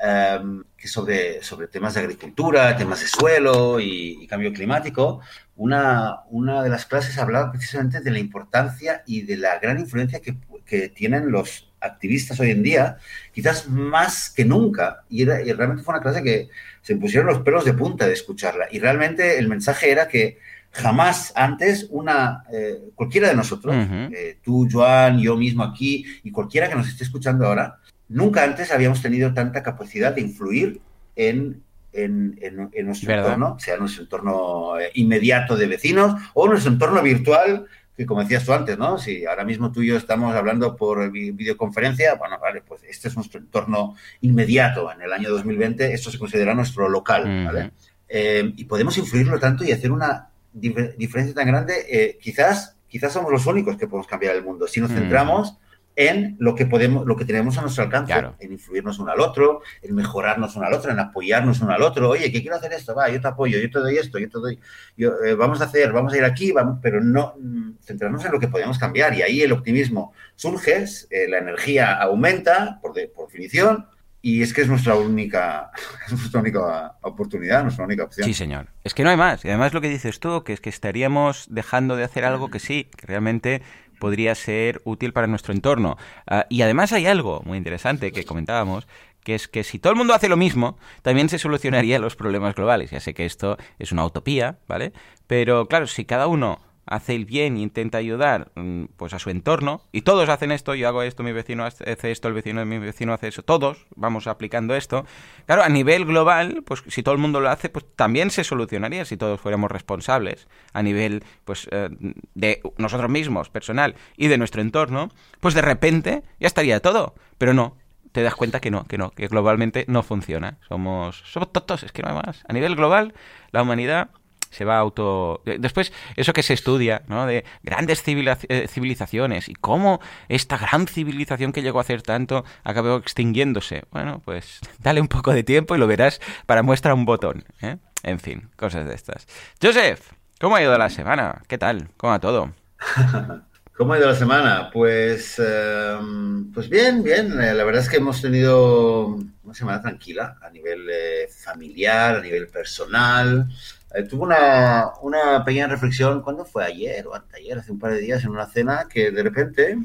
em, 0.08 0.64
que 0.78 0.88
sobre, 0.88 1.42
sobre 1.42 1.68
temas 1.68 1.96
de 1.96 2.02
agricultura, 2.02 2.78
temas 2.78 3.00
de 3.00 3.08
suelo 3.08 3.80
y, 3.80 4.28
cambio 4.28 4.54
climático, 4.54 5.22
una, 5.56 6.22
una 6.30 6.62
de 6.62 6.70
las 6.70 6.86
clases 6.86 7.18
hablaba 7.18 7.52
precisamente 7.52 8.02
de 8.02 8.12
la 8.12 8.20
importancia 8.20 9.02
y 9.08 9.24
de 9.24 9.36
la 9.36 9.58
gran 9.58 9.80
influencia 9.80 10.22
que, 10.22 10.38
que 10.64 10.90
tienen 10.90 11.32
los 11.32 11.69
activistas 11.82 12.40
hoy 12.40 12.52
en 12.52 12.64
día, 12.64 12.98
quizás 13.34 13.68
más 13.68 14.30
que 14.30 14.46
nunca, 14.46 15.04
y, 15.10 15.24
y 15.24 15.26
realmente 15.26 15.84
fue 15.84 15.94
una 15.94 16.04
clase 16.04 16.24
que 16.24 16.50
se 16.82 16.96
pusieron 16.96 17.28
los 17.28 17.42
pelos 17.42 17.66
de 17.66 17.74
punta 17.74 18.08
de 18.08 18.14
escucharla. 18.14 18.68
Y 18.72 18.80
realmente 18.80 19.38
el 19.38 19.48
mensaje 19.48 19.92
era 19.92 20.08
que 20.08 20.38
jamás 20.72 21.34
antes 21.36 21.88
una 21.90 22.44
eh, 22.52 22.80
cualquiera 22.96 23.30
de 23.30 23.36
nosotros, 23.36 23.76
eh, 24.12 24.38
tú, 24.44 24.68
Joan, 24.72 25.20
yo 25.20 25.36
mismo 25.36 25.64
aquí 25.64 26.06
y 26.24 26.32
cualquiera 26.32 26.70
que 26.70 26.76
nos 26.76 26.88
esté 26.88 27.04
escuchando 27.04 27.46
ahora, 27.46 27.78
nunca 28.08 28.44
antes 28.44 28.72
habíamos 28.72 29.02
tenido 29.02 29.34
tanta 29.34 29.64
capacidad 29.64 30.14
de 30.14 30.22
influir 30.22 30.80
en, 31.16 31.62
en, 31.92 32.38
en, 32.42 32.86
nuestro 32.86 33.14
entorno, 33.14 33.58
sea 33.60 33.78
nuestro 33.78 34.04
entorno 34.04 34.80
eh, 34.80 34.92
inmediato 34.94 35.58
de 35.58 35.68
vecinos 35.68 36.22
o 36.34 36.48
nuestro 36.48 36.72
entorno 36.72 37.02
virtual 37.02 37.66
que 38.00 38.06
como 38.06 38.22
decías 38.22 38.46
tú 38.46 38.54
antes, 38.54 38.78
¿no? 38.78 38.98
Si 38.98 39.26
ahora 39.26 39.44
mismo 39.44 39.74
tú 39.74 39.82
y 39.82 39.88
yo 39.88 39.98
estamos 39.98 40.34
hablando 40.34 40.74
por 40.74 41.12
videoconferencia, 41.12 42.16
bueno, 42.16 42.40
vale, 42.40 42.62
pues 42.62 42.82
este 42.86 43.10
es 43.10 43.16
nuestro 43.18 43.42
entorno 43.42 43.94
inmediato. 44.22 44.90
En 44.90 45.02
el 45.02 45.12
año 45.12 45.30
2020 45.30 45.94
esto 45.94 46.10
se 46.10 46.18
considera 46.18 46.54
nuestro 46.54 46.88
local, 46.88 47.24
¿vale? 47.46 47.72
Eh, 48.08 48.54
y 48.56 48.64
podemos 48.64 48.98
influirlo 48.98 49.38
tanto 49.38 49.66
y 49.66 49.74
hacer 49.74 49.92
una 49.92 50.30
diferencia 50.54 51.36
tan 51.36 51.46
grande. 51.46 51.74
Eh, 51.90 52.18
quizás, 52.22 52.78
quizás 52.88 53.12
somos 53.12 53.34
los 53.34 53.46
únicos 53.46 53.76
que 53.76 53.86
podemos 53.86 54.08
cambiar 54.08 54.34
el 54.34 54.46
mundo. 54.46 54.66
Si 54.66 54.80
nos 54.80 54.92
centramos 54.92 55.58
en 56.00 56.38
lo 56.40 56.56
que 56.56 56.66
podemos, 56.66 57.06
lo 57.06 57.18
que 57.18 57.26
tenemos 57.26 57.58
a 57.58 57.62
nuestro 57.62 57.84
alcance, 57.84 58.14
en 58.40 58.54
influirnos 58.54 59.00
uno 59.00 59.12
al 59.12 59.20
otro, 59.20 59.62
en 59.82 59.94
mejorarnos 59.94 60.56
uno 60.56 60.66
al 60.66 60.74
otro, 60.74 60.92
en 60.92 61.00
apoyarnos 61.00 61.60
uno 61.60 61.74
al 61.74 61.82
otro. 61.82 62.10
Oye, 62.10 62.32
que 62.32 62.40
quiero 62.40 62.56
hacer 62.56 62.72
esto, 62.72 62.96
va, 62.96 63.10
yo 63.10 63.20
te 63.20 63.28
apoyo, 63.28 63.60
yo 63.60 63.70
te 63.70 63.80
doy 63.80 63.98
esto, 63.98 64.18
yo 64.18 64.30
te 64.30 64.40
doy, 64.40 64.60
yo, 64.96 65.22
eh, 65.26 65.36
vamos 65.36 65.60
a 65.60 65.66
hacer, 65.66 65.92
vamos 65.92 66.14
a 66.14 66.18
ir 66.18 66.24
aquí, 66.24 66.54
vamos, 66.54 66.80
pero 66.82 67.02
no 67.02 67.34
mm, 67.38 67.80
centrarnos 67.84 68.24
en 68.24 68.32
lo 68.32 68.40
que 68.40 68.48
podemos 68.48 68.80
cambiar. 68.80 69.14
Y 69.14 69.24
ahí 69.24 69.42
el 69.42 69.52
optimismo 69.52 70.14
surge, 70.36 70.86
eh, 71.10 71.28
la 71.28 71.40
energía 71.40 71.98
aumenta, 71.98 72.80
por, 72.82 72.94
por 73.14 73.28
definición, 73.28 73.86
y 74.22 74.42
es 74.42 74.54
que 74.54 74.62
es 74.62 74.68
nuestra 74.68 74.96
única, 74.96 75.72
es 76.06 76.14
nuestra 76.14 76.40
única 76.40 76.96
oportunidad, 77.02 77.64
nuestra 77.64 77.86
única 77.86 78.06
opción. 78.06 78.26
Sí, 78.26 78.34
señor. 78.34 78.68
Es 78.84 78.94
que 78.94 79.04
no 79.04 79.10
hay 79.10 79.18
más. 79.18 79.44
Y 79.46 79.50
además 79.50 79.74
lo 79.74 79.82
que 79.82 79.90
dices 79.90 80.20
tú, 80.20 80.44
que 80.44 80.54
es 80.54 80.62
que 80.62 80.70
estaríamos 80.70 81.48
dejando 81.50 81.96
de 81.96 82.04
hacer 82.04 82.26
algo 82.26 82.50
que 82.50 82.60
sí, 82.60 82.90
que 82.96 83.06
realmente 83.06 83.62
podría 84.00 84.34
ser 84.36 84.82
útil 84.86 85.14
para 85.14 85.28
nuestro 85.28 85.54
entorno. 85.54 85.98
Ah, 86.28 86.46
y 86.50 86.62
además 86.62 86.94
hay 86.94 87.06
algo 87.06 87.42
muy 87.46 87.58
interesante 87.58 88.12
que 88.12 88.26
comentábamos, 88.26 88.88
que 89.24 89.36
es 89.36 89.48
que 89.48 89.64
si 89.64 89.80
todo 89.80 89.92
el 89.92 89.98
mundo 89.98 90.14
hace 90.14 90.30
lo 90.30 90.38
mismo, 90.38 90.78
también 91.02 91.30
se 91.30 91.40
solucionarían 91.40 92.02
los 92.02 92.16
problemas 92.16 92.56
globales. 92.56 92.92
Ya 92.92 93.00
sé 93.00 93.14
que 93.14 93.26
esto 93.26 93.58
es 93.78 93.92
una 93.92 94.06
utopía, 94.06 94.60
¿vale? 94.68 94.94
Pero 95.28 95.68
claro, 95.68 95.88
si 95.88 96.06
cada 96.06 96.28
uno 96.28 96.60
hace 96.90 97.16
el 97.16 97.26
bien 97.26 97.56
intenta 97.58 98.00
ayudar 98.00 98.52
mm, 98.56 98.86
pues 98.98 99.14
a 99.14 99.20
su 99.20 99.30
entorno 99.30 99.84
y 99.92 100.02
todos 100.02 100.28
hacen 100.28 100.52
esto, 100.52 100.74
yo 100.74 100.88
hago 100.88 101.04
esto, 101.04 101.22
mi 101.22 101.32
vecino 101.32 101.64
hace 101.64 102.12
esto, 102.12 102.28
el 102.28 102.34
vecino 102.34 102.60
de 102.60 102.66
mi 102.66 102.80
vecino 102.80 103.14
hace 103.14 103.28
eso, 103.28 103.44
todos 103.44 103.86
vamos 103.96 104.26
aplicando 104.26 104.76
esto. 104.76 105.06
Claro, 105.46 105.64
a 105.64 105.70
nivel 105.70 106.06
global, 106.06 106.64
pues 106.66 106.84
si 106.88 107.04
todo 107.04 107.14
el 107.14 107.22
mundo 107.22 107.40
lo 107.42 107.50
hace, 107.50 107.70
pues 107.70 107.86
también 107.96 108.32
se 108.32 108.44
solucionaría 108.44 109.06
si 109.06 109.18
todos 109.18 109.40
fuéramos 109.40 109.72
responsables 109.72 110.48
a 110.74 110.82
nivel 110.82 111.24
pues 111.46 111.68
eh, 111.72 111.90
de 112.34 112.62
nosotros 112.78 113.10
mismos, 113.10 113.50
personal 113.50 113.96
y 114.18 114.28
de 114.28 114.40
nuestro 114.40 114.62
entorno, 114.62 115.10
pues 115.40 115.54
de 115.54 115.62
repente 115.62 116.24
ya 116.40 116.48
estaría 116.48 116.80
todo, 116.80 117.14
pero 117.38 117.54
no, 117.54 117.78
te 118.12 118.24
das 118.24 118.36
cuenta 118.36 118.60
que 118.60 118.72
no, 118.72 118.86
que 118.86 118.98
no, 118.98 119.12
que 119.12 119.28
globalmente 119.28 119.86
no 119.88 120.02
funciona. 120.02 120.58
Somos, 120.68 121.22
somos 121.26 121.52
tontos, 121.54 121.84
es 121.84 121.92
que 121.92 122.02
no 122.02 122.10
hay 122.10 122.16
más. 122.16 122.44
A 122.48 122.54
nivel 122.54 122.76
global, 122.76 123.14
la 123.52 123.62
humanidad 123.62 124.10
se 124.50 124.66
va 124.66 124.78
auto... 124.78 125.42
Después, 125.46 125.92
eso 126.16 126.34
que 126.34 126.44
se 126.44 126.54
estudia, 126.54 127.04
¿no? 127.08 127.26
De 127.26 127.46
grandes 127.64 128.04
eh, 128.06 128.68
civilizaciones 128.68 129.50
y 129.50 129.54
cómo 129.56 130.00
esta 130.28 130.58
gran 130.58 130.88
civilización 130.88 131.52
que 131.52 131.62
llegó 131.62 131.80
a 131.80 131.82
hacer 131.82 132.02
tanto 132.02 132.46
acabó 132.64 132.98
extinguiéndose. 132.98 133.84
Bueno, 133.92 134.22
pues 134.24 134.60
dale 134.80 135.02
un 135.02 135.08
poco 135.08 135.34
de 135.34 135.44
tiempo 135.44 135.76
y 135.76 135.80
lo 135.80 135.88
verás 135.88 136.20
para 136.46 136.64
muestra 136.64 136.94
un 136.94 137.06
botón. 137.06 137.46
¿eh? 137.62 137.78
En 138.04 138.20
fin, 138.20 138.50
cosas 138.56 138.86
de 138.88 138.96
estas. 138.96 139.28
Joseph, 139.62 140.12
¿cómo 140.40 140.56
ha 140.56 140.62
ido 140.62 140.78
la 140.78 140.90
semana? 140.90 141.42
¿Qué 141.48 141.58
tal? 141.58 141.90
¿Cómo 141.98 142.12
va 142.12 142.20
todo? 142.20 142.54
¿Cómo 143.80 143.94
ha 143.94 143.98
ido 143.98 144.08
la 144.08 144.16
semana? 144.16 144.70
Pues, 144.74 145.40
em, 145.40 146.52
pues 146.52 146.68
bien, 146.68 147.02
bien. 147.02 147.42
Eh, 147.42 147.54
la 147.54 147.64
verdad 147.64 147.82
es 147.82 147.90
que 147.90 147.96
hemos 147.96 148.22
tenido 148.22 149.18
una 149.42 149.54
semana 149.54 149.82
tranquila 149.82 150.38
a 150.42 150.50
nivel 150.50 150.86
eh, 150.92 151.30
familiar, 151.30 152.18
a 152.18 152.22
nivel 152.22 152.48
personal. 152.48 153.48
Eh, 153.94 154.04
tuve 154.04 154.24
una, 154.24 154.92
una, 155.02 155.44
pequeña 155.44 155.68
reflexión, 155.68 156.22
¿cuándo 156.22 156.46
fue? 156.46 156.64
Ayer 156.64 157.08
o 157.08 157.16
anteayer, 157.16 157.60
hace 157.60 157.72
un 157.72 157.80
par 157.80 157.94
de 157.94 158.00
días, 158.00 158.24
en 158.24 158.30
una 158.30 158.46
cena, 158.48 158.88
que 158.90 159.12
de 159.12 159.24
repente 159.24 159.78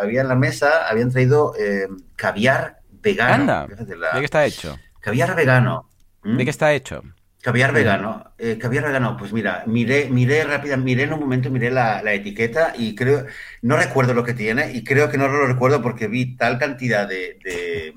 había 0.00 0.20
en 0.20 0.28
la 0.28 0.34
mesa, 0.34 0.88
habían 0.88 1.10
traído 1.10 1.52
caviar 2.16 2.80
vegano. 3.04 3.66
¿De 3.68 4.18
qué 4.18 4.24
está 4.24 4.44
hecho? 4.46 4.78
Caviar 5.00 5.36
vegano. 5.36 5.88
¿De 6.24 6.44
qué 6.44 6.50
está 6.50 6.72
hecho? 6.72 7.02
Caviar 7.42 7.72
vegano. 7.74 8.32
Eh, 8.38 8.56
caviar 8.56 8.84
vegano, 8.84 9.18
pues 9.18 9.32
mira, 9.34 9.64
miré, 9.66 10.08
miré 10.08 10.44
rápida, 10.44 10.78
miré 10.78 11.02
en 11.02 11.12
un 11.12 11.20
momento, 11.20 11.50
miré 11.50 11.70
la, 11.70 12.00
etiqueta 12.14 12.72
y 12.74 12.94
creo, 12.94 13.26
no 13.60 13.76
recuerdo 13.76 14.14
lo 14.14 14.24
que 14.24 14.32
tiene 14.32 14.72
y 14.72 14.82
creo 14.82 15.10
que 15.10 15.18
no 15.18 15.28
lo 15.28 15.46
recuerdo 15.46 15.82
porque 15.82 16.08
vi 16.08 16.36
tal 16.36 16.58
cantidad 16.58 17.06
de, 17.06 17.92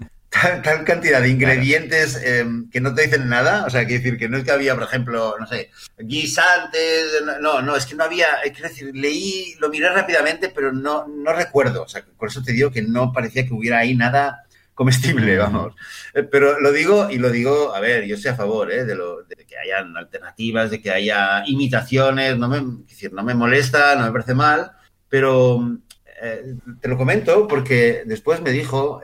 tal, 0.63 0.83
cantidad 0.83 1.21
de 1.21 1.29
ingredientes 1.29 2.21
em, 2.23 2.69
que 2.69 2.81
no 2.81 2.93
te 2.93 3.03
dicen 3.03 3.29
nada. 3.29 3.65
O 3.65 3.69
sea, 3.69 3.85
quiero 3.85 4.03
decir 4.03 4.19
que 4.19 4.29
no 4.29 4.37
es 4.37 4.43
que 4.43 4.51
había, 4.51 4.73
por 4.75 4.83
ejemplo, 4.83 5.35
no 5.39 5.47
sé, 5.47 5.71
guisantes, 5.97 7.23
no, 7.41 7.61
no, 7.61 7.75
es 7.75 7.85
que 7.85 7.95
no 7.95 8.03
había, 8.03 8.27
eh, 8.43 8.51
quiero 8.51 8.69
decir, 8.69 8.91
leí, 8.93 9.55
lo 9.59 9.69
miré 9.69 9.89
rápidamente, 9.89 10.49
pero 10.49 10.71
no, 10.71 11.07
no 11.07 11.33
recuerdo. 11.33 11.83
O 11.83 11.87
sea, 11.87 12.03
por 12.17 12.29
eso 12.29 12.43
te 12.43 12.53
digo 12.53 12.71
que 12.71 12.81
no 12.81 13.11
parecía 13.11 13.45
que 13.45 13.53
hubiera 13.53 13.79
ahí 13.79 13.95
nada 13.95 14.47
comestible, 14.77 15.37
vamos. 15.37 15.73
Eh, 16.13 16.23
pero 16.23 16.59
lo 16.59 16.71
digo 16.71 17.09
y 17.09 17.17
lo 17.17 17.31
digo, 17.31 17.73
a 17.73 17.79
ver, 17.79 18.05
yo 18.05 18.15
estoy 18.15 18.31
a 18.31 18.35
favor 18.35 18.71
¿eh? 18.71 18.85
de, 18.85 18.95
lo, 18.95 19.23
de 19.23 19.35
que 19.35 19.57
hayan 19.57 19.97
alternativas, 19.97 20.69
de 20.69 20.81
que 20.81 20.91
haya 20.91 21.43
imitaciones, 21.47 22.37
no 22.37 22.47
me, 22.47 22.61
decir, 22.87 23.11
no 23.11 23.23
me 23.23 23.33
molesta, 23.33 23.95
no 23.95 24.05
me 24.05 24.11
parece 24.11 24.35
mal, 24.35 24.71
pero 25.09 25.79
eh, 26.21 26.55
te 26.81 26.87
lo 26.87 26.97
comento 26.97 27.47
porque 27.47 28.03
después 28.05 28.41
me 28.41 28.51
dijo, 28.51 29.01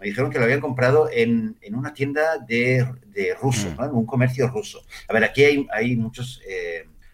me 0.00 0.06
dijeron 0.06 0.30
que 0.30 0.38
lo 0.38 0.44
habían 0.44 0.60
comprado 0.60 1.08
en, 1.12 1.56
en 1.60 1.74
una 1.74 1.92
tienda 1.92 2.38
de, 2.38 2.86
de 3.06 3.34
ruso, 3.40 3.68
mm. 3.78 3.84
en 3.84 3.90
un 3.90 4.06
comercio 4.06 4.48
ruso. 4.48 4.82
A 5.08 5.12
ver, 5.12 5.24
aquí 5.24 5.44
hay, 5.44 5.66
hay 5.72 5.96
muchos... 5.96 6.40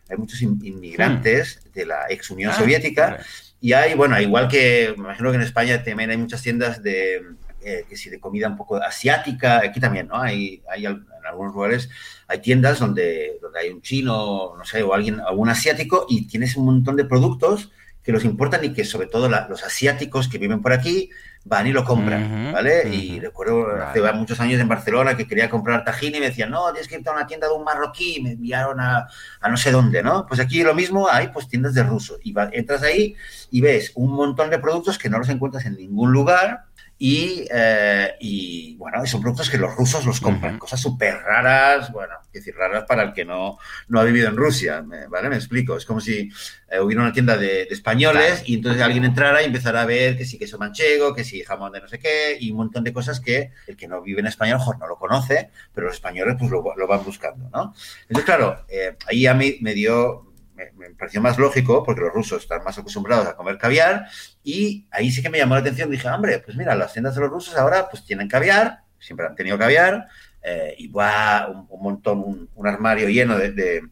hay 0.09 0.17
muchos 0.17 0.41
inmigrantes 0.41 1.61
mm. 1.65 1.73
de 1.75 1.87
la 1.87 2.07
ex 2.09 2.31
Unión 2.31 2.53
ah, 2.55 2.59
Soviética 2.59 3.19
y 3.61 3.73
hay, 3.73 3.95
bueno, 3.95 4.21
igual 4.21 4.49
que, 4.49 4.95
me 4.97 5.05
imagino 5.05 5.31
que 5.31 5.37
en 5.37 5.43
España 5.43 5.83
también 5.83 6.11
hay 6.11 6.17
muchas 6.17 6.43
tiendas 6.43 6.83
de, 6.83 7.23
eh, 7.62 7.85
que 7.88 7.97
si 7.97 8.11
de 8.11 8.21
comida 8.21 8.49
un 8.49 8.57
poco 8.57 8.76
asiática, 8.76 9.59
aquí 9.59 9.81
también, 9.81 10.07
¿no? 10.07 10.21
Hay, 10.21 10.62
hay 10.71 10.87
en 10.87 11.05
algunos 11.29 11.53
lugares, 11.53 11.88
hay 12.29 12.41
tiendas 12.41 12.79
donde, 12.79 13.38
donde 13.43 13.59
hay 13.59 13.71
un 13.71 13.83
chino, 13.83 14.55
no 14.57 14.65
sé, 14.65 14.85
o 14.85 14.95
alguien, 14.95 15.19
algún 15.19 15.49
asiático 15.49 16.07
y 16.09 16.29
tienes 16.29 16.57
un 16.57 16.67
montón 16.67 16.95
de 16.95 17.07
productos 17.07 17.73
que 18.06 18.12
los 18.12 18.25
importan 18.25 18.64
y 18.64 18.72
que 18.72 18.84
sobre 18.84 19.08
todo 19.08 19.28
los 19.28 19.64
asiáticos 19.64 20.28
que 20.28 20.38
viven 20.38 20.62
por 20.62 20.72
aquí 20.72 21.10
van 21.44 21.66
y 21.66 21.72
lo 21.72 21.84
compran, 21.84 22.52
¿vale? 22.52 22.88
Y 22.88 23.18
recuerdo 23.18 23.66
hace 23.82 24.00
muchos 24.12 24.38
años 24.38 24.60
en 24.60 24.68
Barcelona 24.68 25.16
que 25.16 25.26
quería 25.26 25.50
comprar 25.50 25.84
tajín 25.84 26.14
y 26.14 26.20
me 26.20 26.26
decían, 26.26 26.50
no, 26.50 26.70
tienes 26.72 26.86
que 26.86 26.96
irte 26.96 27.08
a 27.10 27.12
una 27.12 27.26
tienda 27.26 27.48
de 27.48 27.54
un 27.54 27.64
marroquí, 27.64 28.20
me 28.22 28.32
enviaron 28.32 28.78
a, 28.78 29.08
a 29.40 29.48
no 29.48 29.56
sé 29.56 29.72
dónde, 29.72 30.04
¿no? 30.04 30.25
Pues 30.25 30.38
aquí 30.38 30.62
lo 30.62 30.72
mismo, 30.72 31.08
hay 31.08 31.28
pues 31.28 31.48
tiendas 31.48 31.75
de 31.75 31.82
ruso 31.82 32.16
y 32.22 32.32
entras 32.52 32.84
ahí 32.84 33.16
y 33.50 33.60
ves 33.60 33.90
un 33.96 34.12
montón 34.12 34.50
de 34.50 34.60
productos 34.60 34.98
que 34.98 35.10
no 35.10 35.18
los 35.18 35.28
encuentras 35.28 35.66
en 35.66 35.75
ningún 35.75 36.12
lugar 36.12 36.65
y, 36.99 37.47
eh, 37.50 38.15
y, 38.21 38.76
bueno, 38.76 39.05
son 39.07 39.21
productos 39.21 39.50
que 39.50 39.59
los 39.59 39.75
rusos 39.75 40.07
los 40.07 40.19
compran, 40.19 40.59
cosas 40.59 40.81
súper 40.81 41.19
raras, 41.19 41.93
bueno, 41.93 42.15
es 42.25 42.33
decir, 42.33 42.55
raras 42.55 42.85
para 42.85 43.03
el 43.03 43.12
que 43.12 43.25
no, 43.25 43.59
no 43.88 44.00
ha 44.00 44.05
vivido 44.05 44.29
en 44.29 44.37
Rusia, 44.37 44.83
¿vale? 45.09 45.29
Me 45.29 45.37
explico. 45.37 45.76
Es 45.76 45.85
como 45.85 46.00
si 46.00 46.31
eh, 46.71 46.81
hubiera 46.81 47.03
una 47.03 47.12
tienda 47.12 47.37
de, 47.37 47.65
españoles 47.65 48.43
y 48.47 48.55
entonces 48.55 48.81
alguien 48.81 49.05
entrara 49.05 49.43
y 49.43 49.45
empezara 49.45 49.83
a 49.83 49.87
ver 49.87 50.17
que 50.17 50.25
sí 50.25 50.38
queso 50.38 50.59
manchego, 50.59 51.15
que 51.15 51.25
sí 51.25 51.43
jamón 51.43 51.73
de 51.73 51.83
no 51.83 51.88
sé 51.88 51.99
qué 51.99 52.38
y 52.41 52.50
un 52.50 52.59
montón 52.59 52.83
de 52.83 52.95
cosas 52.95 53.21
que 53.21 53.50
el 53.67 53.76
que 53.76 53.88
no 53.88 54.00
vive 54.00 54.21
en 54.21 54.29
España 54.29 54.57
mejor 54.57 54.79
no 54.79 54.87
lo 54.87 54.97
conoce, 54.97 55.50
pero 55.75 55.88
los 55.88 55.97
españoles 55.97 56.37
pues 56.38 56.50
lo, 56.50 56.65
lo 56.75 56.87
van 56.87 57.05
buscando, 57.05 57.50
¿no? 57.50 57.75
Entonces, 58.03 58.25
claro, 58.25 58.65
eh, 58.69 58.97
ahí 59.07 59.26
a 59.26 59.35
mí 59.35 59.59
me 59.61 59.75
dio 59.75 60.26
me, 60.57 60.91
pareció 60.91 61.21
más 61.21 61.38
lógico 61.38 61.83
porque 61.85 62.00
los 62.00 62.12
rusos 62.12 62.43
están 62.43 62.65
más 62.65 62.79
acostumbrados 62.79 63.26
a 63.26 63.37
comer 63.37 63.59
caviar 63.59 64.07
y 64.47 64.87
ahí 64.93 65.11
sí 65.11 65.23
que 65.23 65.29
me 65.29 65.38
llamó 65.38 65.57
la 65.57 65.61
atención. 65.61 65.91
Dije, 65.91 66.09
hombre, 66.09 66.38
pues 66.38 66.57
mira, 66.57 66.76
las 66.76 66.93
tiendas 66.93 67.17
de 67.17 67.21
los 67.21 67.31
rusos 67.31 67.57
ahora 67.57 67.88
pues 67.91 68.05
tienen 68.05 68.29
caviar, 68.29 68.79
siempre 68.97 69.26
han 69.26 69.35
tenido 69.35 69.59
caviar 69.59 70.07
eh, 70.41 70.73
y 70.79 70.87
va 70.87 71.49
un, 71.49 71.83
montón, 71.83 72.49
un, 72.55 72.67
armario 72.69 73.09
lleno 73.09 73.37
de, 73.37 73.83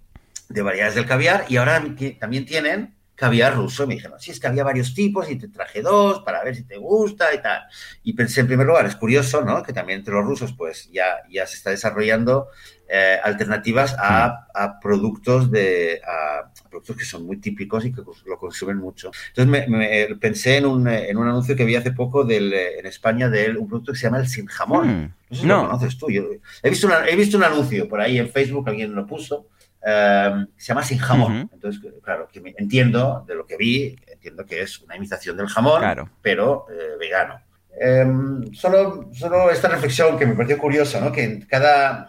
variedades 0.62 0.94
del 0.94 1.06
caviar 1.06 1.44
y 1.48 1.56
ahora 1.56 1.82
también 2.20 2.46
tienen 2.46 2.94
caviar 3.16 3.56
ruso. 3.56 3.84
Me 3.88 3.94
dijeron, 3.94 4.20
sí, 4.20 4.30
es 4.30 4.38
que 4.38 4.46
había 4.46 4.62
varios 4.62 4.94
tipos 4.94 5.28
y 5.28 5.34
te 5.34 5.48
traje 5.48 5.82
dos 5.82 6.22
para 6.22 6.44
ver 6.44 6.54
si 6.54 6.62
te 6.62 6.76
gusta 6.76 7.34
y 7.34 7.42
tal. 7.42 7.64
Y 8.04 8.12
pensé 8.12 8.42
en 8.42 8.46
primer 8.46 8.68
lugar, 8.68 8.86
es 8.86 8.94
curioso, 8.94 9.44
¿no? 9.44 9.60
Que 9.60 9.72
también 9.72 9.98
entre 9.98 10.14
los 10.14 10.24
rusos 10.24 10.52
pues 10.52 10.88
ya, 10.92 11.16
ya 11.28 11.48
se 11.48 11.56
está 11.56 11.70
desarrollando 11.70 12.46
eh, 12.88 13.18
alternativas 13.22 13.96
a, 13.98 14.46
a, 14.54 14.78
productos 14.78 15.50
de 15.50 16.00
a 16.06 16.50
productos 16.68 16.96
que 16.96 17.04
son 17.04 17.24
muy 17.24 17.38
típicos 17.38 17.84
y 17.84 17.92
que 17.92 18.02
lo 18.26 18.38
consumen 18.38 18.76
mucho. 18.76 19.10
Entonces 19.34 19.68
me, 19.68 20.16
pensé 20.16 20.58
en 20.58 20.66
un, 20.66 20.86
en 20.88 21.16
un, 21.16 21.26
anuncio 21.26 21.56
que 21.56 21.64
vi 21.64 21.76
hace 21.76 21.92
poco 21.92 22.24
del, 22.24 22.52
en 22.52 22.84
España 22.86 23.28
de 23.30 23.56
un 23.56 23.68
producto 23.68 23.92
que 23.92 23.98
se 23.98 24.06
llama 24.06 24.18
el 24.18 24.28
sin 24.28 24.46
jamón. 24.46 24.88
Hmm. 24.88 25.12
No 25.30 25.36
sé 25.36 25.42
si 25.42 25.46
lo 25.46 25.66
conoces 25.66 25.98
tú. 25.98 26.08
he, 26.08 26.70
visto 26.70 26.88
he 27.06 27.16
visto 27.16 27.36
un 27.36 27.44
anuncio 27.44 27.88
por 27.88 28.00
ahí 28.00 28.18
en 28.18 28.28
Facebook, 28.28 28.68
alguien 28.68 28.94
lo 28.94 29.06
puso. 29.06 29.48
Eh, 29.86 30.46
se 30.56 30.68
llama 30.68 30.82
sin 30.82 30.98
jamón. 30.98 31.48
Entonces, 31.52 31.80
claro, 32.02 32.28
que 32.32 32.42
entiendo 32.56 33.24
de 33.26 33.34
lo 33.34 33.46
que 33.46 33.56
vi, 33.56 33.96
entiendo 34.06 34.44
que 34.44 34.62
es 34.62 34.80
una 34.80 34.96
imitación 34.96 35.36
del 35.36 35.48
jamón, 35.48 35.82
pero 36.22 36.66
eh, 36.70 36.96
vegano. 36.98 37.40
Em, 37.76 38.52
solo, 38.52 39.10
solo 39.12 39.50
esta 39.50 39.68
reflexión 39.68 40.16
que 40.16 40.26
me 40.26 40.34
pareció 40.34 40.58
curiosa, 40.58 41.00
¿no? 41.00 41.10
Que 41.10 41.24
en 41.24 41.40
cada, 41.42 42.08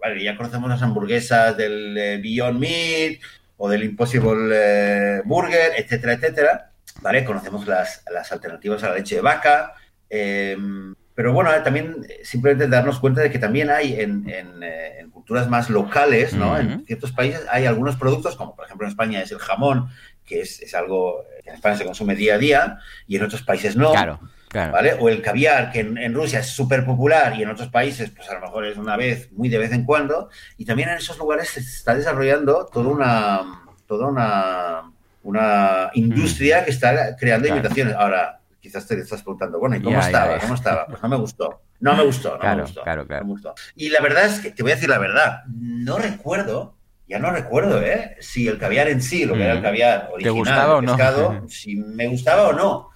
vale, 0.00 0.22
ya 0.22 0.36
conocemos 0.36 0.70
las 0.70 0.82
hamburguesas 0.82 1.56
del 1.56 1.96
eh, 1.98 2.20
Beyond 2.22 2.60
Meat 2.60 3.20
o 3.56 3.68
del 3.68 3.84
Impossible 3.84 4.50
eh, 4.52 5.22
Burger, 5.24 5.72
etcétera, 5.76 6.12
etcétera, 6.12 6.70
¿vale? 7.00 7.24
Conocemos 7.24 7.66
las, 7.66 8.04
las 8.12 8.30
alternativas 8.30 8.82
a 8.84 8.90
la 8.90 8.96
leche 8.96 9.16
de 9.16 9.20
vaca, 9.20 9.74
em, 10.08 10.94
pero 11.14 11.32
bueno, 11.32 11.50
también 11.62 12.06
simplemente 12.22 12.68
darnos 12.68 12.98
cuenta 13.00 13.20
de 13.20 13.30
que 13.30 13.38
también 13.38 13.70
hay 13.70 14.00
en, 14.00 14.28
en, 14.28 14.62
eh, 14.62 15.00
en 15.00 15.10
culturas 15.10 15.48
más 15.48 15.70
locales, 15.70 16.34
¿no? 16.34 16.58
En 16.58 16.84
ciertos 16.86 17.12
países 17.12 17.42
hay 17.50 17.66
algunos 17.66 17.96
productos, 17.96 18.36
como 18.36 18.54
por 18.54 18.64
ejemplo 18.64 18.86
en 18.86 18.90
España 18.90 19.22
es 19.22 19.30
el 19.30 19.38
jamón, 19.38 19.88
que 20.24 20.40
es, 20.40 20.60
es 20.60 20.74
algo 20.74 21.24
que 21.42 21.50
en 21.50 21.56
España 21.56 21.76
se 21.76 21.84
consume 21.84 22.16
día 22.16 22.34
a 22.34 22.38
día 22.38 22.78
y 23.06 23.16
en 23.16 23.24
otros 23.24 23.42
países 23.42 23.76
no. 23.76 23.92
Claro. 23.92 24.20
¿Vale? 24.54 24.94
O 25.00 25.08
el 25.08 25.20
caviar, 25.20 25.70
que 25.70 25.80
en, 25.80 26.14
Rusia 26.14 26.40
es 26.40 26.46
súper 26.46 26.84
popular 26.84 27.34
y 27.36 27.42
en 27.42 27.50
otros 27.50 27.68
países, 27.68 28.10
pues 28.10 28.28
a 28.30 28.34
lo 28.34 28.40
mejor 28.40 28.66
es 28.66 28.76
una 28.76 28.96
vez, 28.96 29.30
muy 29.32 29.48
de 29.48 29.58
vez 29.58 29.72
en 29.72 29.84
cuando. 29.84 30.30
Y 30.56 30.64
también 30.64 30.88
en 30.90 30.96
esos 30.96 31.18
lugares 31.18 31.50
se 31.50 31.60
está 31.60 31.94
desarrollando 31.94 32.66
toda 32.66 32.88
una, 32.88 33.62
toda 33.86 34.06
una, 34.06 34.92
una 35.22 35.90
industria 35.94 36.60
mm. 36.60 36.64
que 36.64 36.70
está 36.70 37.16
creando 37.16 37.48
imitaciones. 37.48 37.94
Ahora, 37.94 38.40
quizás 38.60 38.86
te 38.86 38.98
estás 38.98 39.22
preguntando, 39.22 39.58
bueno, 39.58 39.76
¿y 39.76 39.82
cómo 39.82 39.98
estaba? 39.98 40.38
¿Cómo 40.38 40.54
estaba? 40.54 40.86
Pues 40.86 41.02
no 41.02 41.08
me 41.08 41.16
gustó. 41.16 41.62
No 41.80 41.96
me 41.96 42.04
gustó, 42.06 42.38
no 42.38 42.56
me 42.56 42.62
gustó. 42.62 42.82
Claro, 42.82 43.06
claro. 43.06 43.26
Y 43.74 43.90
la 43.90 44.00
verdad 44.00 44.26
es 44.26 44.40
que, 44.40 44.50
te 44.52 44.62
voy 44.62 44.72
a 44.72 44.74
decir 44.76 44.88
la 44.88 44.98
verdad, 44.98 45.44
no 45.46 45.98
recuerdo 45.98 46.74
ya 47.06 47.18
no 47.18 47.30
recuerdo, 47.30 47.82
¿eh? 47.82 48.16
Si 48.20 48.48
el 48.48 48.58
caviar 48.58 48.88
en 48.88 49.02
sí, 49.02 49.24
lo 49.24 49.34
que 49.34 49.44
era 49.44 49.52
el 49.52 49.60
mm. 49.60 49.62
caviar 49.62 50.10
original, 50.12 50.78
el 50.78 50.86
pescado, 50.86 51.44
si 51.48 51.76
me 51.76 52.06
gustaba 52.06 52.48
o 52.48 52.52
no. 52.52 52.90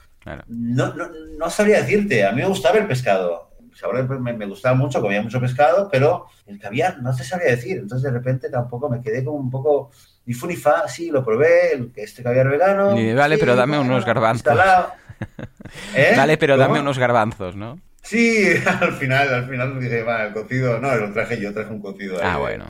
No, 0.49 0.95
no, 0.95 1.09
no, 1.39 1.51
sabría 1.51 1.83
decirte. 1.83 2.25
A 2.25 2.33
mí 2.33 2.43
me 2.43 2.49
gustaba 2.49 2.79
el 2.79 2.87
pescado. 2.87 3.49
Me, 4.21 4.33
me, 4.33 4.47
gustaba 4.47 4.75
mucho, 4.75 5.01
comía 5.01 5.23
mucho 5.23 5.41
pescado, 5.41 5.89
pero 5.91 6.27
el 6.47 6.59
caviar 6.59 7.01
no 7.01 7.15
te 7.15 7.23
sabría 7.23 7.51
decir. 7.51 7.79
Entonces, 7.79 8.11
de 8.11 8.19
repente, 8.19 8.51
tampoco 8.51 8.91
me 8.91 9.01
quedé 9.01 9.25
como 9.25 9.39
un 9.39 9.51
poco 9.51 9.91
ni 10.27 10.35
fu 10.35 10.47
ni 10.47 10.57
fa. 10.57 10.89
Sí, 10.89 11.11
lo 11.11 11.25
probé, 11.25 11.75
el, 11.75 11.93
este 11.95 12.23
caviar 12.23 12.49
vegano. 12.49 12.97
vale, 13.15 13.39
pero 13.39 13.55
dame 13.55 13.79
unos 13.79 14.05
garbanzos. 14.05 14.59
¿Eh? 15.95 16.15
Vale, 16.17 16.37
pero 16.39 16.57
dame 16.57 16.81
unos 16.81 16.99
garbanzos, 16.99 17.55
¿no? 17.55 17.81
Sí, 18.03 18.47
al 18.81 18.95
final, 18.95 19.33
al 19.33 19.49
final 19.49 19.81
dije, 19.81 20.03
va, 20.03 20.25
el 20.25 20.33
cocido. 20.33 20.81
No, 20.81 20.95
lo 20.97 21.13
traje 21.13 21.41
yo, 21.41 21.53
traje 21.53 21.71
un 21.73 21.81
cocido. 21.81 22.19
Ah, 22.23 22.39
bueno 22.39 22.65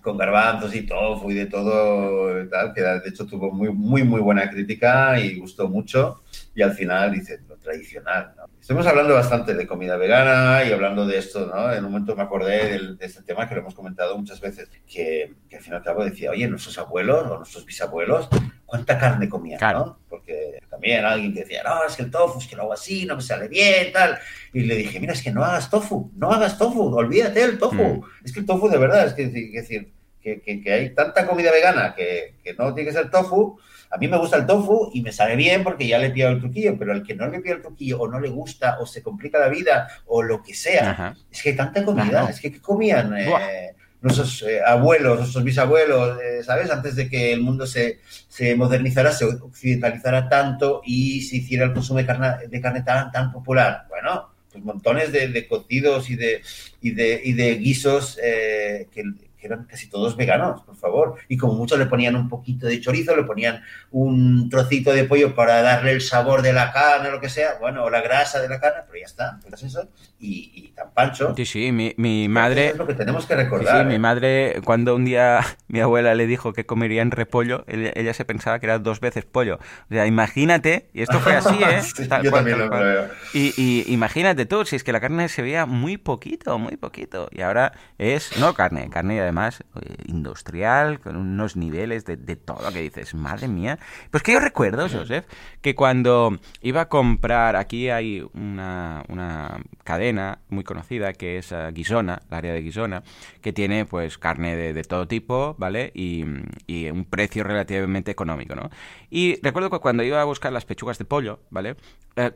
con 0.00 0.16
garbanzos 0.16 0.74
y 0.74 0.82
tofu 0.82 1.30
y 1.30 1.34
de 1.34 1.46
todo 1.46 2.46
tal, 2.48 2.72
que 2.72 2.82
de 2.82 3.08
hecho 3.08 3.26
tuvo 3.26 3.50
muy, 3.50 3.70
muy, 3.70 4.02
muy 4.02 4.20
buena 4.20 4.50
crítica 4.50 5.18
y 5.18 5.38
gustó 5.38 5.68
mucho. 5.68 6.22
Y 6.54 6.62
al 6.62 6.72
final 6.72 7.12
dice, 7.12 7.40
lo 7.48 7.56
tradicional, 7.56 8.34
¿no? 8.36 8.44
Estamos 8.60 8.86
hablando 8.86 9.14
bastante 9.14 9.54
de 9.54 9.66
comida 9.66 9.96
vegana 9.96 10.64
y 10.64 10.72
hablando 10.72 11.06
de 11.06 11.18
esto, 11.18 11.46
¿no? 11.46 11.72
En 11.72 11.84
un 11.84 11.92
momento 11.92 12.16
me 12.16 12.22
acordé 12.22 12.78
de 12.78 13.06
este 13.06 13.22
tema 13.22 13.48
que 13.48 13.54
lo 13.54 13.60
hemos 13.60 13.74
comentado 13.74 14.18
muchas 14.18 14.40
veces, 14.40 14.68
que, 14.86 15.34
que, 15.48 15.56
al 15.56 15.62
fin 15.62 15.72
y 15.72 15.76
al 15.76 15.82
cabo 15.82 16.04
decía, 16.04 16.30
oye, 16.30 16.48
nuestros 16.48 16.76
abuelos 16.78 17.26
o 17.30 17.36
nuestros 17.36 17.64
bisabuelos, 17.64 18.28
¿cuánta 18.66 18.98
carne 18.98 19.28
comían, 19.28 19.60
no? 19.72 19.98
Porque 20.08 20.60
también 20.68 21.04
alguien 21.04 21.34
decía, 21.34 21.62
no, 21.64 21.84
es 21.84 21.96
que 21.96 22.02
el 22.02 22.10
tofu, 22.10 22.38
es 22.38 22.46
que 22.46 22.56
lo 22.56 22.62
hago 22.62 22.72
así, 22.72 23.04
no 23.04 23.16
me 23.16 23.22
sale 23.22 23.48
bien, 23.48 23.92
tal. 23.92 24.18
Y 24.52 24.60
le 24.60 24.76
dije, 24.76 25.00
mira, 25.00 25.12
es 25.12 25.22
que 25.22 25.32
no 25.32 25.44
hagas 25.44 25.68
tofu, 25.70 26.10
no 26.14 26.30
hagas 26.30 26.56
tofu, 26.56 26.82
olvídate 26.94 27.40
del 27.40 27.58
tofu. 27.58 27.82
Mm. 27.82 28.02
Es 28.24 28.32
que 28.32 28.40
el 28.40 28.46
tofu 28.46 28.68
de 28.68 28.78
verdad, 28.78 29.06
es 29.06 29.14
que, 29.14 29.24
es 29.24 29.32
decir, 29.32 29.92
que, 30.20 30.72
hay 30.72 30.94
tanta 30.94 31.26
comida 31.26 31.50
vegana 31.50 31.94
que, 31.94 32.34
no 32.58 32.72
tiene 32.74 32.90
que 32.90 32.96
ser 32.96 33.10
tofu. 33.10 33.58
A 33.92 33.98
mí 33.98 34.06
me 34.06 34.18
gusta 34.18 34.36
el 34.36 34.46
tofu 34.46 34.90
y 34.94 35.02
me 35.02 35.10
sale 35.10 35.34
bien 35.34 35.64
porque 35.64 35.86
ya 35.86 35.98
le 35.98 36.06
he 36.06 36.10
pillado 36.10 36.34
el 36.34 36.40
truquillo, 36.40 36.78
pero 36.78 36.92
al 36.92 37.02
que 37.02 37.14
no 37.14 37.26
le 37.26 37.40
pillado 37.40 37.56
el 37.56 37.62
truquillo 37.62 38.00
o 38.00 38.08
no 38.08 38.20
le 38.20 38.28
gusta 38.28 38.78
o 38.78 38.86
se 38.86 39.02
complica 39.02 39.40
la 39.40 39.48
vida 39.48 39.88
o 40.06 40.22
lo 40.22 40.42
que 40.42 40.54
sea, 40.54 41.16
es 41.30 41.42
que 41.42 41.50
hay 41.50 41.56
tanta 41.56 41.84
comida, 41.84 42.30
es 42.30 42.40
que 42.40 42.60
comían 42.60 43.12
eh, 43.18 43.74
nuestros 44.00 44.42
eh, 44.42 44.60
abuelos, 44.64 45.18
nuestros 45.18 45.42
bisabuelos, 45.42 46.20
eh, 46.22 46.44
¿sabes? 46.44 46.70
Antes 46.70 46.94
de 46.94 47.08
que 47.08 47.32
el 47.32 47.40
mundo 47.40 47.66
se, 47.66 47.98
se, 48.28 48.54
modernizara, 48.54 49.10
se 49.10 49.24
occidentalizara 49.24 50.28
tanto 50.28 50.82
y 50.84 51.22
se 51.22 51.38
hiciera 51.38 51.64
el 51.64 51.72
consumo 51.72 51.98
de 51.98 52.06
carne, 52.06 52.46
de 52.48 52.60
carne 52.60 52.82
tan, 52.82 53.10
tan 53.10 53.32
popular. 53.32 53.86
Bueno, 53.88 54.30
pues 54.52 54.62
montones 54.62 55.10
de, 55.10 55.26
de 55.28 55.48
cocidos 55.48 56.10
y 56.10 56.14
de, 56.14 56.42
y 56.80 56.92
de, 56.92 57.20
y 57.24 57.32
de 57.32 57.56
guisos 57.56 58.16
que 58.16 59.04
que 59.40 59.46
eran 59.46 59.64
casi 59.64 59.88
todos 59.88 60.16
veganos, 60.16 60.62
por 60.62 60.76
favor. 60.76 61.14
Y 61.28 61.36
como 61.36 61.54
muchos 61.54 61.78
le 61.78 61.86
ponían 61.86 62.14
un 62.14 62.28
poquito 62.28 62.66
de 62.66 62.80
chorizo, 62.80 63.16
le 63.16 63.24
ponían 63.24 63.62
un 63.90 64.48
trocito 64.50 64.92
de 64.92 65.04
pollo 65.04 65.34
para 65.34 65.62
darle 65.62 65.92
el 65.92 66.00
sabor 66.00 66.42
de 66.42 66.52
la 66.52 66.72
carne 66.72 67.08
o 67.08 67.12
lo 67.12 67.20
que 67.20 67.28
sea, 67.28 67.56
bueno, 67.60 67.84
o 67.84 67.90
la 67.90 68.02
grasa 68.02 68.40
de 68.40 68.48
la 68.48 68.60
carne, 68.60 68.82
pero 68.86 68.98
ya 68.98 69.06
está, 69.06 69.40
pues 69.48 69.62
eso. 69.62 69.88
Y, 70.18 70.72
tan 70.76 70.92
pancho. 70.92 71.34
Sí, 71.36 71.46
sí, 71.46 71.72
mi, 71.72 71.94
mi 71.96 72.28
madre... 72.28 72.68
es 72.68 72.76
lo 72.76 72.86
que 72.86 72.94
tenemos 72.94 73.24
que 73.24 73.34
recordar. 73.34 73.80
Sí, 73.80 73.88
mi 73.88 73.94
¿eh? 73.94 73.98
madre, 73.98 74.60
cuando 74.64 74.94
un 74.94 75.04
día 75.04 75.40
mi 75.68 75.80
abuela 75.80 76.14
le 76.14 76.26
dijo 76.26 76.52
que 76.52 76.66
comerían 76.66 77.10
repollo, 77.10 77.64
ella, 77.66 78.12
se 78.12 78.24
pensaba 78.24 78.58
que 78.58 78.66
era 78.66 78.78
dos 78.78 79.00
veces 79.00 79.24
pollo. 79.24 79.58
O 79.90 79.94
sea, 79.94 80.06
imagínate, 80.06 80.90
y 80.92 81.02
esto 81.02 81.18
fue 81.20 81.34
así, 81.34 81.58
¿eh? 81.62 81.80
yo 82.22 82.30
también 82.30 82.58
lo 82.58 82.68
creo. 82.68 83.08
Y, 83.32 83.54
y 83.56 83.84
imagínate 83.92 84.44
tú, 84.44 84.64
si 84.66 84.76
es 84.76 84.84
que 84.84 84.92
la 84.92 85.00
carne 85.00 85.28
se 85.28 85.40
veía 85.40 85.64
muy 85.64 85.96
poquito, 85.96 86.58
muy 86.58 86.76
poquito. 86.76 87.28
Y 87.32 87.40
ahora 87.40 87.72
es, 87.96 88.36
no 88.38 88.52
carne, 88.52 88.90
carne 88.90 89.29
además 89.30 89.64
eh, 89.80 89.94
industrial, 90.06 91.00
con 91.00 91.16
unos 91.16 91.56
niveles 91.56 92.04
de, 92.04 92.16
de, 92.16 92.36
todo 92.36 92.72
que 92.72 92.80
dices, 92.80 93.14
madre 93.14 93.46
mía. 93.46 93.78
Pues 94.10 94.22
que 94.22 94.32
yo 94.32 94.40
recuerdo, 94.40 94.88
Joseph, 94.88 95.24
que 95.60 95.74
cuando 95.74 96.38
iba 96.62 96.82
a 96.82 96.88
comprar, 96.88 97.54
aquí 97.56 97.90
hay 97.90 98.26
una, 98.34 99.04
una 99.08 99.60
cadena 99.84 100.40
muy 100.48 100.64
conocida 100.64 101.12
que 101.12 101.38
es 101.38 101.52
uh, 101.52 101.72
Guisona, 101.72 102.22
la 102.28 102.38
área 102.38 102.52
de 102.52 102.62
Guisona, 102.62 103.02
que 103.40 103.52
tiene 103.52 103.86
pues 103.86 104.18
carne 104.18 104.56
de, 104.56 104.72
de 104.72 104.82
todo 104.82 105.06
tipo, 105.06 105.54
¿vale? 105.58 105.92
Y, 105.94 106.24
y, 106.66 106.90
un 106.90 107.04
precio 107.04 107.44
relativamente 107.44 108.10
económico, 108.10 108.56
¿no? 108.56 108.68
Y 109.10 109.40
recuerdo 109.42 109.70
que 109.70 109.78
cuando 109.78 110.02
iba 110.02 110.20
a 110.20 110.24
buscar 110.24 110.52
las 110.52 110.64
pechugas 110.64 110.98
de 110.98 111.04
pollo, 111.04 111.40
¿vale? 111.50 111.76
Eh, 112.16 112.32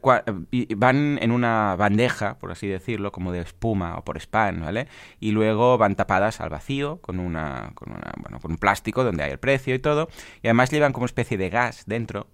van 0.77 1.19
en 1.21 1.33
una 1.33 1.75
bandeja, 1.77 2.39
por 2.39 2.53
así 2.53 2.69
decirlo, 2.69 3.11
como 3.11 3.33
de 3.33 3.41
espuma 3.41 3.97
o 3.99 4.05
por 4.05 4.17
spam, 4.19 4.61
¿vale? 4.61 4.87
Y 5.19 5.33
luego 5.33 5.77
van 5.79 5.97
tapadas 5.97 6.41
al 6.41 6.51
vacío 6.51 6.84
con 7.01 7.21
una, 7.21 7.73
con 7.75 7.93
una 7.93 8.13
bueno, 8.19 8.41
con 8.41 8.53
un 8.53 8.59
plástico 8.59 9.05
donde 9.05 9.25
hay 9.25 9.33
el 9.33 9.39
precio 9.39 9.75
y 9.75 9.79
todo, 9.79 10.09
y 10.43 10.49
además 10.49 10.71
llevan 10.71 10.93
como 10.93 11.07
especie 11.07 11.37
de 11.37 11.51
gas 11.51 11.85
dentro 11.87 12.29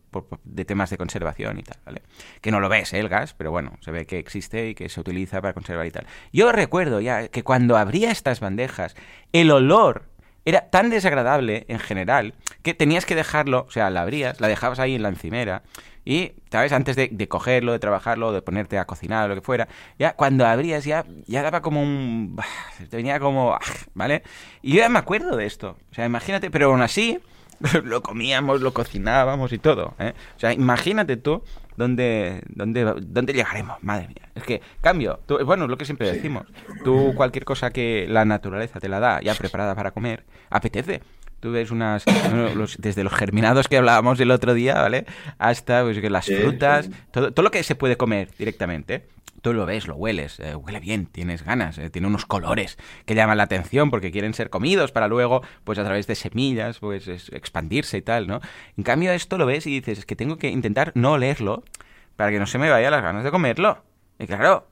de 0.44 0.64
temas 0.64 0.90
de 0.90 0.98
conservación 0.98 1.58
y 1.58 1.62
tal, 1.62 1.78
¿vale? 1.84 2.02
Que 2.40 2.50
no 2.50 2.60
lo 2.60 2.68
ves, 2.68 2.92
¿eh? 2.92 2.98
el 2.98 3.08
gas, 3.08 3.34
pero 3.34 3.50
bueno, 3.50 3.78
se 3.80 3.90
ve 3.90 4.06
que 4.06 4.18
existe 4.18 4.68
y 4.68 4.74
que 4.74 4.88
se 4.88 5.00
utiliza 5.00 5.40
para 5.40 5.54
conservar 5.54 5.86
y 5.86 5.90
tal. 5.90 6.06
Yo 6.32 6.52
recuerdo 6.52 7.00
ya 7.00 7.28
que 7.28 7.42
cuando 7.42 7.76
abría 7.76 8.10
estas 8.10 8.40
bandejas, 8.40 8.96
el 9.32 9.50
olor 9.50 10.10
era 10.44 10.70
tan 10.70 10.90
desagradable 10.90 11.64
en 11.68 11.78
general 11.78 12.34
que 12.62 12.74
tenías 12.74 13.06
que 13.06 13.14
dejarlo, 13.14 13.66
o 13.68 13.70
sea, 13.70 13.90
la 13.90 14.02
abrías, 14.02 14.40
la 14.40 14.48
dejabas 14.48 14.78
ahí 14.78 14.94
en 14.94 15.02
la 15.02 15.08
encimera 15.08 15.62
y, 16.04 16.32
¿sabes? 16.50 16.72
Antes 16.72 16.96
de, 16.96 17.28
cogerlo, 17.28 17.72
de 17.72 17.78
trabajarlo, 17.78 18.32
de 18.32 18.42
ponerte 18.42 18.78
a 18.78 18.86
cocinar 18.86 19.26
o 19.26 19.28
lo 19.28 19.34
que 19.34 19.44
fuera, 19.44 19.68
ya 19.98 20.14
cuando 20.14 20.46
abrías 20.46 20.84
ya, 20.84 21.04
ya 21.26 21.42
daba 21.42 21.60
como 21.60 21.82
un... 21.82 22.36
venía 22.90 23.20
como... 23.20 23.58
¿Vale? 23.94 24.22
Y 24.62 24.72
yo 24.72 24.78
ya 24.78 24.88
me 24.88 24.98
acuerdo 24.98 25.36
de 25.36 25.46
esto. 25.46 25.76
O 25.90 25.94
sea, 25.94 26.06
imagínate, 26.06 26.50
pero 26.50 26.66
aún 26.70 26.82
así 26.82 27.20
lo 27.84 28.02
comíamos, 28.02 28.60
lo 28.60 28.72
cocinábamos 28.72 29.52
y 29.52 29.58
todo. 29.58 29.94
¿eh? 29.98 30.14
O 30.36 30.40
sea, 30.40 30.52
imagínate 30.52 31.16
tú 31.16 31.42
dónde, 31.76 32.42
dónde, 32.48 32.84
dónde 33.02 33.32
llegaremos. 33.32 33.82
Madre 33.82 34.08
mía. 34.08 34.30
Es 34.34 34.42
que, 34.44 34.62
cambio, 34.80 35.20
tú, 35.26 35.38
bueno, 35.44 35.64
es 35.64 35.70
lo 35.70 35.76
que 35.76 35.84
siempre 35.84 36.10
decimos. 36.10 36.46
Tú 36.84 37.12
cualquier 37.14 37.44
cosa 37.44 37.70
que 37.70 38.06
la 38.08 38.24
naturaleza 38.24 38.80
te 38.80 38.88
la 38.88 39.00
da 39.00 39.20
ya 39.20 39.34
preparada 39.34 39.74
para 39.74 39.90
comer, 39.90 40.24
apetece. 40.48 41.02
Tú 41.40 41.52
ves 41.52 41.70
unas, 41.70 42.04
desde 42.78 43.02
los 43.02 43.14
germinados 43.14 43.66
que 43.68 43.78
hablábamos 43.78 44.20
el 44.20 44.30
otro 44.30 44.54
día, 44.54 44.74
¿vale? 44.74 45.06
Hasta 45.38 45.82
pues, 45.82 46.02
las 46.02 46.26
frutas, 46.26 46.90
Todo, 47.10 47.32
todo 47.32 47.42
lo 47.42 47.50
que 47.50 47.62
se 47.62 47.74
puede 47.74 47.96
comer 47.96 48.28
directamente 48.38 49.08
tú 49.40 49.54
lo 49.54 49.66
ves, 49.66 49.86
lo 49.86 49.96
hueles, 49.96 50.38
eh, 50.40 50.54
huele 50.54 50.80
bien, 50.80 51.06
tienes 51.06 51.44
ganas, 51.44 51.78
eh, 51.78 51.90
tiene 51.90 52.08
unos 52.08 52.26
colores 52.26 52.78
que 53.06 53.14
llaman 53.14 53.38
la 53.38 53.44
atención 53.44 53.90
porque 53.90 54.10
quieren 54.10 54.34
ser 54.34 54.50
comidos 54.50 54.92
para 54.92 55.08
luego, 55.08 55.42
pues 55.64 55.78
a 55.78 55.84
través 55.84 56.06
de 56.06 56.14
semillas, 56.14 56.78
pues 56.78 57.08
expandirse 57.08 57.98
y 57.98 58.02
tal, 58.02 58.26
¿no? 58.26 58.40
En 58.76 58.84
cambio 58.84 59.12
esto 59.12 59.38
lo 59.38 59.46
ves 59.46 59.66
y 59.66 59.70
dices, 59.70 60.00
es 60.00 60.06
que 60.06 60.16
tengo 60.16 60.36
que 60.36 60.50
intentar 60.50 60.92
no 60.94 61.12
olerlo 61.12 61.64
para 62.16 62.30
que 62.30 62.38
no 62.38 62.46
se 62.46 62.58
me 62.58 62.70
vaya 62.70 62.90
las 62.90 63.02
ganas 63.02 63.24
de 63.24 63.30
comerlo. 63.30 63.82
Y 64.18 64.26
claro, 64.26 64.68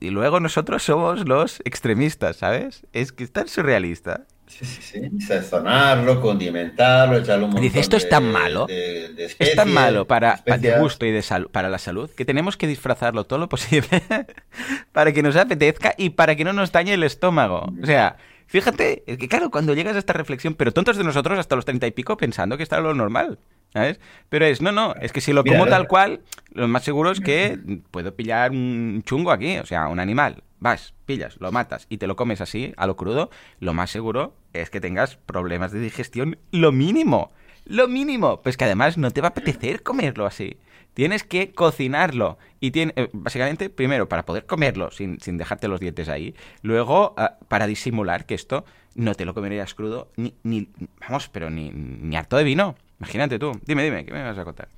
y 0.00 0.10
luego 0.10 0.40
nosotros 0.40 0.82
somos 0.82 1.28
los 1.28 1.60
extremistas, 1.64 2.38
¿sabes? 2.38 2.84
Es 2.92 3.12
que 3.12 3.22
es 3.22 3.30
tan 3.30 3.46
surrealista. 3.46 4.26
Sí, 4.58 4.66
sí, 4.66 4.82
sí. 4.82 5.20
Sazonarlo, 5.26 6.20
condimentarlo, 6.20 7.16
echarlo 7.16 7.46
un 7.46 7.52
montón 7.52 7.62
Dice, 7.62 7.80
esto 7.80 7.96
es 7.96 8.06
tan 8.08 8.30
malo, 8.30 8.66
es 8.68 9.54
tan 9.56 9.72
malo 9.72 10.06
para, 10.06 10.42
de 10.58 10.78
gusto 10.78 11.06
y 11.06 11.10
de 11.10 11.22
para 11.50 11.70
la 11.70 11.78
salud 11.78 12.10
que 12.10 12.26
tenemos 12.26 12.58
que 12.58 12.66
disfrazarlo 12.66 13.24
todo 13.24 13.38
lo 13.38 13.48
posible 13.48 14.02
para 14.92 15.12
que 15.12 15.22
nos 15.22 15.36
apetezca 15.36 15.94
y 15.96 16.10
para 16.10 16.36
que 16.36 16.44
no 16.44 16.52
nos 16.52 16.70
dañe 16.70 16.92
el 16.92 17.02
estómago. 17.02 17.72
O 17.82 17.86
sea, 17.86 18.16
fíjate, 18.46 19.04
que 19.06 19.28
claro, 19.28 19.50
cuando 19.50 19.72
llegas 19.72 19.96
a 19.96 20.00
esta 20.00 20.12
reflexión, 20.12 20.54
pero 20.54 20.72
tontos 20.72 20.98
de 20.98 21.04
nosotros 21.04 21.38
hasta 21.38 21.56
los 21.56 21.64
treinta 21.64 21.86
y 21.86 21.92
pico 21.92 22.18
pensando 22.18 22.58
que 22.58 22.62
está 22.62 22.78
lo 22.80 22.94
normal. 22.94 23.38
¿Sabes? 23.72 24.00
Pero 24.28 24.44
es, 24.44 24.60
no, 24.60 24.70
no, 24.70 24.94
es 25.00 25.12
que 25.12 25.22
si 25.22 25.32
lo 25.32 25.44
como 25.44 25.66
tal 25.66 25.88
cual, 25.88 26.20
lo 26.52 26.68
más 26.68 26.84
seguro 26.84 27.10
es 27.10 27.20
que 27.20 27.58
puedo 27.90 28.14
pillar 28.14 28.50
un 28.50 29.02
chungo 29.06 29.30
aquí, 29.30 29.56
o 29.56 29.64
sea, 29.64 29.88
un 29.88 29.98
animal 29.98 30.42
vas, 30.62 30.94
pillas, 31.04 31.36
lo 31.40 31.52
matas 31.52 31.86
y 31.90 31.98
te 31.98 32.06
lo 32.06 32.16
comes 32.16 32.40
así, 32.40 32.72
a 32.76 32.86
lo 32.86 32.96
crudo, 32.96 33.30
lo 33.60 33.74
más 33.74 33.90
seguro 33.90 34.34
es 34.52 34.70
que 34.70 34.80
tengas 34.80 35.16
problemas 35.16 35.72
de 35.72 35.80
digestión, 35.80 36.38
lo 36.50 36.72
mínimo. 36.72 37.32
Lo 37.64 37.86
mínimo. 37.86 38.42
Pues 38.42 38.56
que 38.56 38.64
además 38.64 38.98
no 38.98 39.10
te 39.10 39.20
va 39.20 39.28
a 39.28 39.30
apetecer 39.30 39.82
comerlo 39.82 40.26
así. 40.26 40.56
Tienes 40.94 41.22
que 41.22 41.52
cocinarlo. 41.52 42.38
Y 42.60 42.72
tiene, 42.72 42.92
eh, 42.96 43.08
básicamente, 43.12 43.70
primero, 43.70 44.08
para 44.08 44.24
poder 44.24 44.46
comerlo 44.46 44.90
sin, 44.90 45.20
sin 45.20 45.38
dejarte 45.38 45.68
los 45.68 45.80
dientes 45.80 46.08
ahí. 46.08 46.34
Luego, 46.62 47.14
ah, 47.16 47.38
para 47.48 47.66
disimular 47.66 48.26
que 48.26 48.34
esto 48.34 48.64
no 48.94 49.14
te 49.14 49.24
lo 49.24 49.32
comerías 49.32 49.74
crudo, 49.74 50.10
ni, 50.16 50.34
ni 50.42 50.68
vamos, 51.00 51.28
pero 51.28 51.50
ni, 51.50 51.70
ni 51.70 52.16
harto 52.16 52.36
de 52.36 52.44
vino. 52.44 52.74
Imagínate 53.02 53.36
tú. 53.36 53.50
Dime, 53.66 53.82
dime, 53.82 54.04
¿qué 54.04 54.12
me 54.12 54.22
vas 54.22 54.38
a 54.38 54.44
contar? 54.44 54.68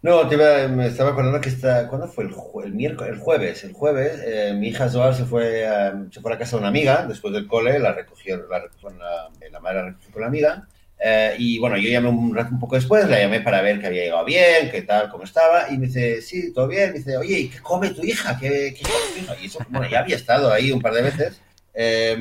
No, 0.00 0.26
te 0.26 0.38
me 0.38 0.86
estaba 0.86 1.10
acordando 1.10 1.38
que 1.38 1.50
está, 1.50 1.86
¿cuándo 1.86 2.08
fue? 2.08 2.24
El, 2.24 2.34
el 2.64 2.72
miércoles, 2.72 3.12
el 3.12 3.18
jueves. 3.18 3.62
El 3.64 3.72
jueves, 3.74 4.22
eh, 4.24 4.54
mi 4.56 4.68
hija 4.68 4.88
Zoal 4.88 5.14
se 5.14 5.26
fue, 5.26 5.66
a, 5.66 5.94
se 6.10 6.22
fue 6.22 6.32
a 6.32 6.38
casa 6.38 6.56
de 6.56 6.60
una 6.60 6.68
amiga 6.68 7.06
después 7.06 7.34
del 7.34 7.46
cole, 7.46 7.78
la 7.78 7.92
recogió, 7.92 8.38
la, 8.48 8.60
recogió 8.60 8.88
la, 8.88 9.28
la 9.50 9.60
madre 9.60 9.76
la 9.80 9.86
recogió 9.88 10.10
con 10.12 10.22
la 10.22 10.28
amiga. 10.28 10.66
Eh, 10.98 11.34
y 11.38 11.58
bueno, 11.58 11.76
yo 11.76 11.90
llamé 11.90 12.08
un, 12.08 12.36
un 12.38 12.58
poco 12.58 12.76
después, 12.76 13.06
la 13.06 13.18
llamé 13.20 13.42
para 13.42 13.60
ver 13.60 13.80
que 13.80 13.88
había 13.88 14.04
llegado 14.04 14.24
bien, 14.24 14.70
qué 14.70 14.80
tal, 14.82 15.10
cómo 15.10 15.24
estaba, 15.24 15.68
y 15.70 15.76
me 15.76 15.88
dice, 15.88 16.22
sí, 16.22 16.54
todo 16.54 16.68
bien. 16.68 16.92
Me 16.92 16.98
dice, 17.00 17.18
oye, 17.18 17.38
¿y 17.38 17.48
qué 17.48 17.60
come 17.60 17.90
tu 17.90 18.02
hija? 18.02 18.38
¿Qué, 18.40 18.74
qué 18.74 18.82
come 18.82 19.04
tu 19.14 19.24
hija? 19.24 19.36
Y 19.42 19.46
eso, 19.46 19.58
bueno, 19.68 19.86
ya 19.90 20.00
había 20.00 20.16
estado 20.16 20.50
ahí 20.50 20.72
un 20.72 20.80
par 20.80 20.94
de 20.94 21.02
veces. 21.02 21.42
Eh, 21.74 22.16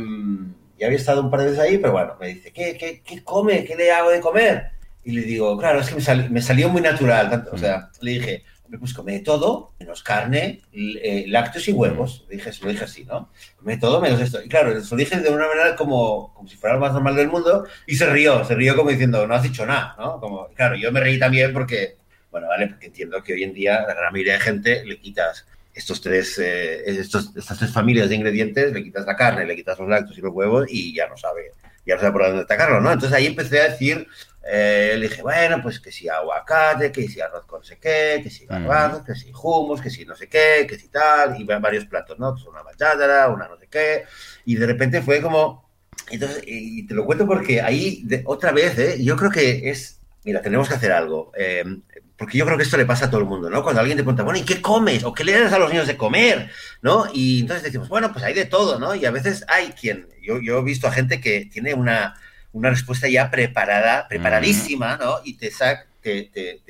ya 0.78 0.88
había 0.88 0.98
estado 0.98 1.22
un 1.22 1.32
par 1.32 1.40
de 1.40 1.46
veces 1.52 1.60
ahí, 1.60 1.78
pero 1.78 1.94
bueno, 1.94 2.16
me 2.20 2.28
dice, 2.28 2.52
¿qué, 2.52 2.76
qué, 2.78 3.02
qué 3.06 3.24
come? 3.24 3.64
¿Qué 3.64 3.76
le 3.76 3.92
hago 3.92 4.10
de 4.10 4.20
comer? 4.20 4.72
Y 5.04 5.12
le 5.14 5.22
digo, 5.22 5.58
claro, 5.58 5.80
es 5.80 5.90
que 5.90 5.96
me, 6.30 6.42
salió 6.42 6.70
muy 6.70 6.82
natural. 6.82 7.48
o 7.52 7.58
sea, 7.58 7.90
le 8.02 8.12
dije, 8.12 8.44
pues 8.80 8.94
come 8.94 9.20
todo, 9.20 9.74
menos 9.80 10.04
carne, 10.04 10.62
eh, 10.72 11.26
lácteos 11.28 11.68
y 11.68 11.74
huevos. 11.74 12.26
Le 12.30 12.38
dije, 12.38 12.52
lo 12.62 12.70
dije 12.70 12.84
así, 12.84 13.04
¿no? 13.06 13.32
Come 13.58 13.78
todo 13.78 14.00
menos 14.02 14.22
esto. 14.22 14.42
Y 14.44 14.48
claro, 14.48 14.80
se 14.82 14.96
lo 14.96 14.98
dije 14.98 15.20
de 15.20 15.30
una 15.30 15.48
manera 15.48 15.76
como, 15.76 16.34
como 16.34 16.48
si 16.48 16.56
fuera 16.56 16.76
lo 16.76 16.82
más 16.82 16.94
normal 16.94 17.16
del 17.16 17.28
mundo 17.28 17.66
y 17.88 17.96
se 17.96 18.06
rió, 18.06 18.44
se 18.46 18.56
rió 18.56 18.76
como 18.76 18.90
diciendo, 18.90 19.28
no 19.28 19.36
has 19.36 19.44
dicho 19.44 19.66
nada, 19.66 19.96
¿no? 19.98 20.20
Como, 20.20 20.48
claro, 20.50 20.76
yo 20.76 20.92
me 20.92 21.00
reí 21.00 21.20
también 21.20 21.54
porque, 21.54 21.98
bueno, 22.32 22.48
vale, 22.48 22.68
porque 22.68 22.88
entiendo 22.88 23.22
que 23.24 23.34
hoy 23.34 23.44
en 23.44 23.54
día 23.54 23.82
la 23.82 23.94
gran 23.94 24.12
mayoría 24.12 24.34
de 24.34 24.40
gente 24.40 24.86
le 24.86 25.00
quitas 25.00 25.46
estos 25.74 26.02
tres, 26.02 26.38
eh, 26.40 26.84
estos, 26.86 27.36
estas 27.36 27.58
tres 27.58 27.72
familias 27.72 28.10
de 28.10 28.16
ingredientes, 28.16 28.74
le 28.74 28.84
quitas 28.84 29.06
la 29.06 29.16
carne, 29.16 29.46
le 29.46 29.56
quitas 29.56 29.80
los 29.80 29.88
lácteos 29.88 30.18
y 30.18 30.22
los 30.22 30.34
huevos 30.34 30.66
y 30.70 30.94
ya 30.94 31.08
no 31.08 31.18
sabe, 31.18 31.52
ya 31.86 31.96
no 31.96 32.02
sabe 32.02 32.14
por 32.14 32.24
dónde 32.24 32.44
atacarlo, 32.44 32.82
¿no? 32.82 32.92
Entonces 32.92 33.18
ahí 33.18 33.26
empecé 33.26 33.62
a 33.62 33.70
decir 33.70 34.08
eh, 34.44 34.96
le 34.98 35.08
dije, 35.08 35.22
bueno, 35.22 35.62
pues 35.62 35.80
que 35.80 35.92
si 35.92 36.10
aguacate, 36.10 36.92
que 36.92 37.08
si 37.08 37.22
arroz 37.22 37.46
con 37.46 37.60
no 37.60 37.64
sé 37.64 37.78
qué, 37.78 38.22
que 38.24 38.30
si 38.30 38.46
garbanzos, 38.46 39.04
que 39.04 39.14
si 39.14 39.32
hummus, 39.32 39.82
que 39.82 39.90
si 39.90 40.04
no 40.04 40.16
sé 40.16 40.28
qué, 40.28 40.66
que 40.68 40.80
si 40.80 40.88
tal, 40.88 41.40
y 41.40 41.44
varios 41.44 41.86
platos, 41.86 42.18
¿no? 42.18 42.34
Pues 42.34 42.46
una 42.46 42.64
bachátara, 42.64 43.30
una 43.30 43.48
no 43.48 43.58
sé 43.58 43.68
qué, 43.68 44.06
y 44.46 44.56
de 44.56 44.66
repente 44.66 45.02
fue 45.02 45.22
como, 45.22 45.70
entonces, 46.10 46.44
y 46.46 46.88
te 46.88 46.96
lo 46.96 47.06
cuento 47.06 47.28
porque 47.28 47.62
ahí, 47.62 48.08
otra 48.26 48.52
vez, 48.52 48.78
¿eh? 48.80 49.04
yo 49.04 49.16
creo 49.16 49.30
que 49.30 49.70
es, 49.70 50.00
mira, 50.24 50.42
tenemos 50.42 50.68
que 50.68 50.74
hacer 50.74 50.92
algo, 50.92 51.32
eh, 51.38 51.64
porque 52.18 52.38
yo 52.38 52.46
creo 52.46 52.58
que 52.58 52.64
esto 52.64 52.78
le 52.78 52.86
pasa 52.86 53.06
a 53.06 53.10
todo 53.10 53.22
el 53.22 53.28
mundo, 53.28 53.50
¿no? 53.50 53.64
Cuando 53.64 53.82
alguien 53.82 53.98
te 53.98 54.04
pregunta, 54.04 54.24
bueno, 54.24 54.40
¿y 54.40 54.44
qué 54.44 54.62
comes? 54.62 55.04
¿O 55.04 55.14
qué 55.14 55.24
le 55.24 55.40
das 55.40 55.54
a 55.54 55.60
los 55.60 55.70
niños 55.70 55.88
de 55.88 55.98
comer? 55.98 56.52
¿No? 56.82 57.06
Y 57.14 57.42
entonces 57.42 57.64
decimos, 57.64 57.90
bueno, 57.90 58.12
pues 58.12 58.24
hay 58.26 58.34
de 58.34 58.46
todo, 58.46 58.80
¿no? 58.80 58.94
Y 58.96 59.06
a 59.06 59.12
veces 59.12 59.44
hay 59.48 59.70
quien, 59.70 60.08
yo, 60.22 60.40
yo 60.40 60.60
he 60.60 60.64
visto 60.64 60.88
a 60.88 60.92
gente 60.92 61.20
que 61.20 61.46
tiene 61.46 61.74
una 61.74 62.16
una 62.54 62.70
respuesta 62.70 63.08
ya 63.08 63.30
preparada, 63.30 64.08
preparadísima, 64.08 64.98
¿no? 64.98 65.18
Y 65.24 65.38
te, 65.38 65.52
saca, 65.52 65.86
te, 66.02 66.30
te, 66.34 66.62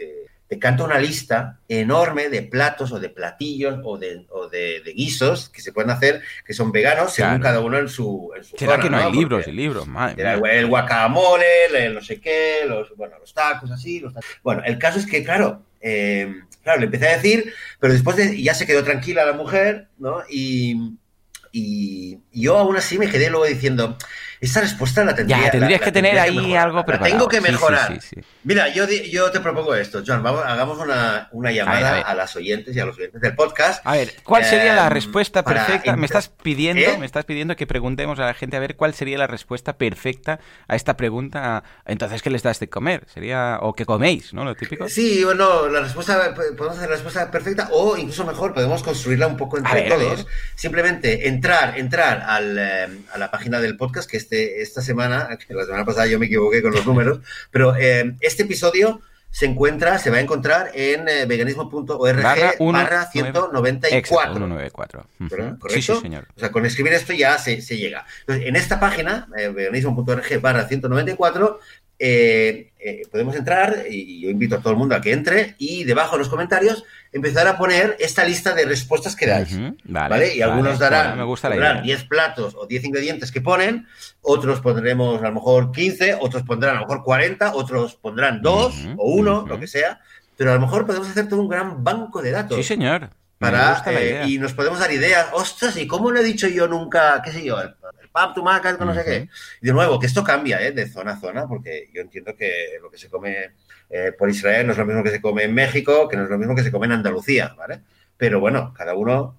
te, 0.47 0.59
canta 0.59 0.83
una 0.83 0.99
lista 0.99 1.59
enorme 1.69 2.27
de 2.27 2.41
platos 2.41 2.91
o 2.91 2.99
de 2.99 3.09
platillos 3.09 3.79
o 3.83 3.97
de, 3.97 4.25
o 4.29 4.49
de, 4.49 4.81
guisos 4.93 5.49
que 5.49 5.61
se 5.61 5.71
pueden 5.71 5.91
hacer 5.91 6.21
que 6.45 6.53
son 6.53 6.73
veganos 6.73 7.13
según 7.13 7.39
cada 7.39 7.61
uno 7.61 7.79
en 7.79 7.87
su, 7.87 8.31
en 8.35 8.43
su 8.43 8.57
¿Será 8.57 8.77
que 8.77 8.89
no, 8.89 8.97
hay 8.97 9.13
libros 9.13 9.47
y 9.47 9.53
libros? 9.53 9.87
Madre 9.87 10.33
el, 10.59 10.67
guacamole, 10.67 11.67
el 11.73 11.95
no 11.95 12.01
sé 12.01 12.19
qué, 12.19 12.65
los, 12.67 12.95
bueno, 12.97 13.17
los 13.17 13.33
tacos 13.33 13.71
así. 13.71 14.01
Los 14.01 14.13
Bueno, 14.43 14.61
el 14.65 14.77
caso 14.77 14.99
es 14.99 15.05
que, 15.05 15.23
claro, 15.23 15.63
eh, 15.79 16.41
claro, 16.63 16.79
le 16.79 16.85
empecé 16.85 17.07
a 17.07 17.15
decir, 17.15 17.53
pero 17.79 17.93
después 17.93 18.17
ya 18.41 18.53
se 18.53 18.67
quedó 18.67 18.83
tranquila 18.83 19.25
la 19.25 19.33
mujer, 19.33 19.87
¿no? 19.97 20.21
Y, 20.29 20.97
y, 21.51 22.19
yo 22.31 22.57
aún 22.57 22.77
así 22.77 22.97
me 22.97 23.09
quedé 23.09 23.29
luego 23.29 23.45
diciendo, 23.45 23.97
esta 24.41 24.61
respuesta 24.61 25.05
la 25.05 25.13
tendría 25.13 25.37
Ya, 25.37 25.51
tendrías 25.51 25.81
que 25.81 25.91
tener 25.91 26.17
ahí 26.17 26.55
algo 26.55 26.83
preparado. 26.83 27.11
tengo 27.11 27.27
que 27.27 27.39
mejorar. 27.39 27.99
Mira, 28.43 28.69
yo, 28.69 28.87
yo 28.89 29.29
te 29.29 29.39
propongo 29.39 29.75
esto, 29.75 30.01
John, 30.05 30.23
vamos, 30.23 30.41
hagamos 30.43 30.79
una, 30.79 31.29
una 31.31 31.51
llamada 31.51 32.01
a, 32.01 32.15
las 32.15 32.35
oyentes 32.35 32.75
y 32.75 32.79
a 32.79 32.85
los 32.85 32.97
oyentes 32.97 33.21
del 33.21 33.35
podcast. 33.35 33.85
A 33.85 33.93
ver, 33.97 34.15
¿cuál 34.23 34.43
sería 34.43 34.73
la 34.73 34.87
em, 34.87 34.93
respuesta 34.93 35.43
perfecta? 35.43 35.95
Me 35.95 36.07
estás 36.07 36.29
pidiendo, 36.29 36.81
¿Eh? 36.81 36.97
me 36.97 37.05
estás 37.05 37.25
pidiendo 37.25 37.55
que 37.55 37.67
preguntemos 37.67 38.19
a 38.19 38.25
la 38.25 38.33
gente 38.33 38.57
a 38.57 38.59
ver 38.59 38.75
cuál 38.75 38.95
sería 38.95 39.19
la 39.19 39.27
respuesta 39.27 39.77
perfecta 39.77 40.39
a 40.67 40.75
esta 40.75 40.97
pregunta. 40.97 41.63
Entonces, 41.85 42.23
¿qué 42.23 42.31
les 42.31 42.41
das 42.41 42.59
de 42.59 42.67
comer? 42.67 43.05
Sería 43.13 43.59
o 43.61 43.73
qué 43.75 43.85
coméis, 43.85 44.33
¿no? 44.33 44.43
Lo 44.43 44.55
típico. 44.55 44.89
Sí, 44.89 45.23
bueno, 45.23 45.67
la 45.67 45.81
respuesta 45.81 46.33
podemos 46.33 46.77
hacer 46.77 46.89
la 46.89 46.95
respuesta 46.95 47.29
perfecta 47.29 47.69
o 47.71 47.95
incluso 47.95 48.25
mejor 48.25 48.55
podemos 48.55 48.81
construirla 48.81 49.27
un 49.27 49.37
poco 49.37 49.59
entre 49.59 49.83
todos. 49.83 50.25
Simplemente 50.55 51.27
entrar, 51.27 51.77
entrar 51.77 52.23
al, 52.25 52.57
eh, 52.57 52.87
a 53.13 53.19
la 53.19 53.29
página 53.29 53.59
del 53.59 53.77
podcast, 53.77 54.09
que 54.09 54.17
este, 54.31 54.61
esta 54.61 54.81
semana, 54.81 55.27
la 55.49 55.65
semana 55.65 55.85
pasada 55.85 56.07
yo 56.07 56.17
me 56.17 56.27
equivoqué 56.27 56.61
con 56.61 56.71
los 56.71 56.85
números, 56.85 57.19
pero 57.51 57.75
eh, 57.75 58.15
este 58.21 58.43
episodio 58.43 59.01
se 59.29 59.45
encuentra, 59.45 59.97
se 59.97 60.09
va 60.09 60.17
a 60.17 60.21
encontrar 60.21 60.71
en 60.73 61.07
eh, 61.07 61.25
veganismo.org 61.25 62.21
barra, 62.21 63.09
194. 63.11 64.33
194. 64.33 65.07
¿Correcto? 65.29 65.69
Sí, 65.69 65.81
sí, 65.81 65.93
señor. 66.01 66.27
O 66.35 66.39
sea, 66.39 66.51
con 66.51 66.65
escribir 66.65 66.93
esto 66.93 67.13
ya 67.13 67.37
se, 67.37 67.59
llega. 67.61 68.05
Entonces, 68.21 68.45
en 68.47 68.55
esta 68.55 68.79
página, 68.79 69.27
veganismo.org 69.35 70.41
barra 70.41 70.67
194, 70.67 71.59
eh, 72.03 72.71
eh, 72.79 73.03
podemos 73.11 73.35
entrar 73.35 73.85
y 73.87 74.21
yo 74.21 74.29
invito 74.31 74.55
a 74.55 74.59
todo 74.59 74.73
el 74.73 74.79
mundo 74.79 74.95
a 74.95 75.01
que 75.01 75.11
entre 75.11 75.55
y 75.59 75.83
debajo 75.83 76.15
en 76.15 76.19
los 76.19 76.29
comentarios 76.29 76.83
empezar 77.11 77.47
a 77.47 77.57
poner 77.57 77.97
esta 77.99 78.23
lista 78.23 78.53
de 78.53 78.65
respuestas 78.65 79.15
que 79.15 79.27
dais. 79.27 79.57
vale, 79.83 80.35
Y 80.35 80.41
algunos 80.41 80.79
darán, 80.79 81.17
me 81.17 81.23
gusta 81.23 81.49
10 81.49 82.03
platos 82.05 82.55
o 82.55 82.65
10 82.65 82.85
ingredientes 82.85 83.31
que 83.31 83.41
ponen, 83.41 83.87
otros 84.21 84.61
pondremos 84.61 85.21
a 85.21 85.27
lo 85.27 85.33
mejor 85.33 85.71
15, 85.71 86.17
otros 86.19 86.43
pondrán 86.43 86.77
a 86.77 86.81
lo 86.81 86.87
mejor 86.87 87.03
40, 87.03 87.53
otros 87.53 87.95
pondrán 87.95 88.41
2 88.41 88.75
o 88.97 89.11
1, 89.11 89.45
lo 89.47 89.59
que 89.59 89.67
sea, 89.67 89.99
pero 90.37 90.51
a 90.51 90.55
lo 90.55 90.61
mejor 90.61 90.85
podemos 90.85 91.09
hacer 91.09 91.27
todo 91.27 91.41
un 91.41 91.49
gran 91.49 91.83
banco 91.83 92.21
de 92.21 92.31
datos. 92.31 92.57
Sí, 92.57 92.63
señor. 92.63 93.09
Para, 93.37 93.81
eh, 93.87 94.25
y 94.27 94.37
nos 94.37 94.53
podemos 94.53 94.77
dar 94.77 94.91
ideas. 94.91 95.29
Ostras, 95.33 95.75
¿y 95.75 95.87
cómo 95.87 96.11
le 96.11 96.21
he 96.21 96.23
dicho 96.23 96.47
yo 96.47 96.67
nunca, 96.67 97.19
qué 97.23 97.31
sé 97.31 97.43
yo, 97.43 97.57
pap, 98.11 98.35
tumaca, 98.35 98.73
no 98.73 98.93
sé 98.93 99.03
qué. 99.03 99.29
Y 99.61 99.67
de 99.67 99.73
nuevo, 99.73 99.99
que 99.99 100.05
esto 100.05 100.23
cambia 100.23 100.61
¿eh? 100.61 100.71
de 100.71 100.87
zona 100.87 101.13
a 101.13 101.19
zona, 101.19 101.47
porque 101.47 101.89
yo 101.93 102.01
entiendo 102.01 102.35
que 102.35 102.77
lo 102.81 102.91
que 102.91 102.97
se 102.97 103.09
come 103.09 103.51
eh, 103.91 104.13
por 104.17 104.29
Israel 104.29 104.65
no 104.65 104.71
es 104.71 104.77
lo 104.77 104.85
mismo 104.85 105.03
que 105.03 105.09
se 105.09 105.21
come 105.21 105.43
en 105.43 105.53
México, 105.53 106.07
que 106.07 106.15
no 106.15 106.23
es 106.23 106.29
lo 106.29 106.37
mismo 106.37 106.55
que 106.55 106.63
se 106.63 106.71
come 106.71 106.85
en 106.85 106.93
Andalucía, 106.93 107.53
¿vale? 107.57 107.81
Pero 108.15 108.39
bueno, 108.39 108.73
cada 108.73 108.95
uno, 108.95 109.37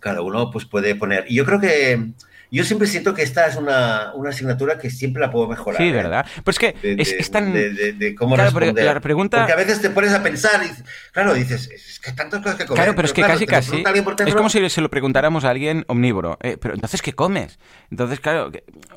cada 0.00 0.22
uno 0.22 0.50
pues 0.50 0.64
puede 0.64 0.94
poner. 0.94 1.24
Y 1.28 1.34
yo 1.34 1.44
creo 1.44 1.60
que 1.60 2.12
yo 2.50 2.64
siempre 2.64 2.88
siento 2.88 3.14
que 3.14 3.22
esta 3.22 3.46
es 3.46 3.56
una, 3.56 4.12
una 4.14 4.30
asignatura 4.30 4.78
que 4.78 4.90
siempre 4.90 5.20
la 5.20 5.30
puedo 5.30 5.46
mejorar. 5.46 5.80
Sí, 5.80 5.88
¿eh? 5.88 5.92
¿verdad? 5.92 6.26
Pues 6.44 6.58
que 6.58 6.74
es, 6.82 7.30
tan... 7.30 7.52
De, 7.52 8.14
cómo 8.18 8.36
responder. 8.36 8.84
La 8.84 9.00
pregunta... 9.00 9.38
Porque 9.38 9.52
a 9.52 9.56
veces 9.56 9.80
te 9.80 9.90
pones 9.90 10.12
a 10.12 10.22
pensar 10.22 10.60
y, 10.64 10.70
claro, 11.12 11.34
dices, 11.34 11.70
es 11.70 12.00
que 12.00 12.10
hay 12.10 12.16
tantas 12.16 12.40
cosas 12.40 12.56
que 12.56 12.66
comer. 12.66 12.82
Claro, 12.82 12.96
pero, 12.96 13.06
es 13.06 13.12
que 13.12 13.22
casi 13.22 13.46
casi... 13.46 13.84
Es 14.26 14.34
como 14.34 14.48
si 14.48 14.68
se 14.68 14.80
lo 14.80 14.90
preguntáramos 14.90 15.44
a 15.44 15.50
alguien 15.50 15.84
omnívoro. 15.88 16.38
Eh, 16.42 16.56
pero 16.60 16.74
entonces, 16.74 17.02
¿qué 17.02 17.12
comes? 17.12 17.58
Entonces, 17.90 18.20
claro, 18.20 18.50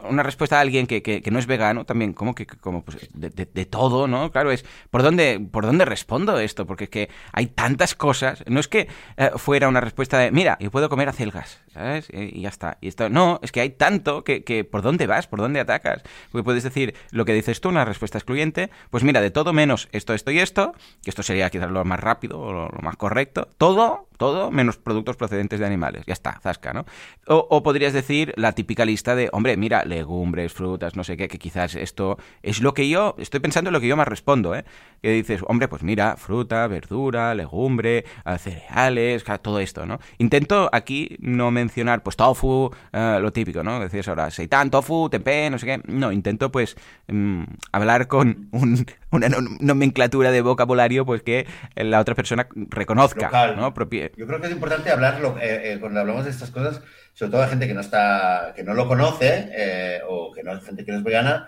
una 0.10 0.24
respuesta 0.24 0.58
a 0.58 0.62
alguien 0.62 0.88
que, 0.88 1.02
que, 1.02 1.32
no 1.32 1.40
es 1.40 1.48
vegano 1.48 1.86
también, 1.86 2.14
como 2.14 2.36
que 2.36 2.46
como 2.46 2.84
pues, 2.84 3.10
de, 3.14 3.66
todo, 3.66 4.08
¿no? 4.08 4.32
Claro, 4.32 4.52
es 4.52 4.66
¿por 4.90 5.04
dónde, 5.04 5.40
¿por 5.52 5.66
dónde 5.66 5.86
respondo 5.86 6.38
esto? 6.40 6.66
Porque 6.66 6.86
es 6.86 6.90
que 6.90 7.10
hay 7.32 7.48
tantas 7.48 7.96
cosas. 7.96 8.44
No 8.48 8.60
es 8.60 8.68
que 8.68 8.88
eh, 9.18 9.32
fuera 9.36 9.68
una 9.68 9.82
respuesta 9.82 10.18
de, 10.20 10.32
mira, 10.32 10.58
yo 10.60 10.72
puedo 10.72 10.90
comer 10.90 11.10
acelgas, 11.10 11.60
¿sabes? 11.74 12.08
Y, 12.12 12.40
y 12.40 12.42
ya 12.42 12.50
está. 12.50 12.78
Y 12.82 12.88
esto, 12.88 13.10
no, 13.10 13.40
es 13.44 13.52
que 13.52 13.62
hay 13.62 13.70
tanto 13.70 14.24
que, 14.24 14.44
que, 14.44 14.64
¿por 14.64 14.82
dónde 14.82 15.06
vas? 15.06 15.28
¿Por 15.28 15.40
dónde 15.40 15.60
atacas? 15.60 16.02
Porque 16.32 16.44
puedes 16.44 16.64
decir 16.64 16.96
lo 17.12 17.26
que 17.26 17.34
dices 17.34 17.62
tú, 17.62 17.70
una 17.70 17.86
respuesta 17.86 18.18
excluyente, 18.18 18.70
pues 18.90 19.04
mira, 19.04 19.22
de 19.22 19.32
todo 19.32 19.54
menos 19.54 19.90
esto, 19.92 20.14
esto 20.14 20.32
y 20.32 20.40
esto, 20.40 20.74
que 21.04 21.10
esto 21.10 21.24
sería 21.24 21.50
quizás 21.50 21.70
lo 21.70 21.84
más 21.86 22.00
rápido 22.00 22.40
o 22.40 22.54
lo, 22.54 22.70
más 22.82 22.96
correcto, 22.96 23.50
todo, 23.58 24.08
todo 24.18 24.50
menos 24.50 24.78
productos 24.78 25.18
procedentes 25.18 25.60
de 25.60 25.66
animales. 25.66 26.04
Ya 26.08 26.14
está, 26.14 26.40
zasca, 26.42 26.74
¿no? 26.74 26.86
O, 27.28 27.64
podrías 27.64 27.94
decir 27.94 28.34
la 28.38 28.54
típica 28.54 28.86
lista 28.86 29.16
de, 29.16 29.30
hombre, 29.34 29.58
mira, 29.58 29.84
legumbres, 29.86 30.54
frutas, 30.54 30.96
no 30.96 31.04
sé 31.04 31.18
qué, 31.18 31.28
que 31.28 31.40
quizás 31.40 31.76
esto 31.76 32.18
es 32.42 32.62
lo 32.62 32.74
que 32.74 32.90
yo, 32.90 33.16
estoy 33.18 33.40
pensando 33.40 33.70
en 33.70 33.74
lo 33.74 33.82
que 33.82 33.88
yo 33.88 33.98
más 33.98 34.08
respondo, 34.08 34.56
¿eh? 34.56 34.66
Que 35.02 35.12
dices, 35.12 35.42
hombre, 35.48 35.68
pues 35.68 35.84
mira, 35.84 36.16
fruta, 36.16 36.66
verdura, 36.68 37.36
legumbre, 37.36 38.06
cereales, 38.38 39.24
todo 39.42 39.60
esto, 39.60 39.86
¿no? 39.86 40.00
Intento 40.18 40.70
aquí 40.72 41.18
no 41.20 41.52
mencionar, 41.52 42.04
pues 42.04 42.16
tofu, 42.16 42.72
eh, 42.92 43.18
lo 43.22 43.33
típico, 43.34 43.64
¿no? 43.64 43.80
Decías 43.80 44.08
ahora, 44.08 44.32
seitan, 44.32 44.72
tofu, 44.72 45.10
tempeh, 45.10 45.50
no 45.50 45.58
sé 45.58 45.66
qué. 45.66 45.82
No, 45.86 46.12
intento 46.12 46.52
pues 46.52 46.76
mm, 47.08 47.44
hablar 47.72 48.08
con 48.08 48.50
una 49.12 49.28
nomenclatura 49.60 50.32
de 50.32 50.42
vocabulario 50.42 51.06
pues 51.06 51.22
que 51.24 51.46
la 51.76 52.00
otra 52.00 52.16
persona 52.16 52.48
reconozca, 52.54 53.54
¿no? 53.56 53.74
Yo 54.18 54.28
creo 54.28 54.40
que 54.40 54.48
es 54.48 54.54
importante 54.54 54.92
hablarlo 54.92 55.38
eh, 55.40 55.74
eh, 55.74 55.78
cuando 55.80 56.00
hablamos 56.00 56.26
de 56.26 56.32
estas 56.32 56.52
cosas, 56.52 56.82
sobre 57.14 57.32
todo 57.32 57.44
a 57.44 57.48
gente 57.48 57.68
que 57.68 57.74
no 57.74 57.82
está, 57.82 58.54
que 58.56 58.64
no 58.64 58.74
lo 58.74 58.88
conoce 58.88 59.50
eh, 59.52 60.00
o 60.08 60.32
que 60.32 60.44
no 60.44 60.60
gente 60.62 60.86
que 60.86 60.92
no 60.92 61.00
es 61.00 61.04
vegana. 61.04 61.48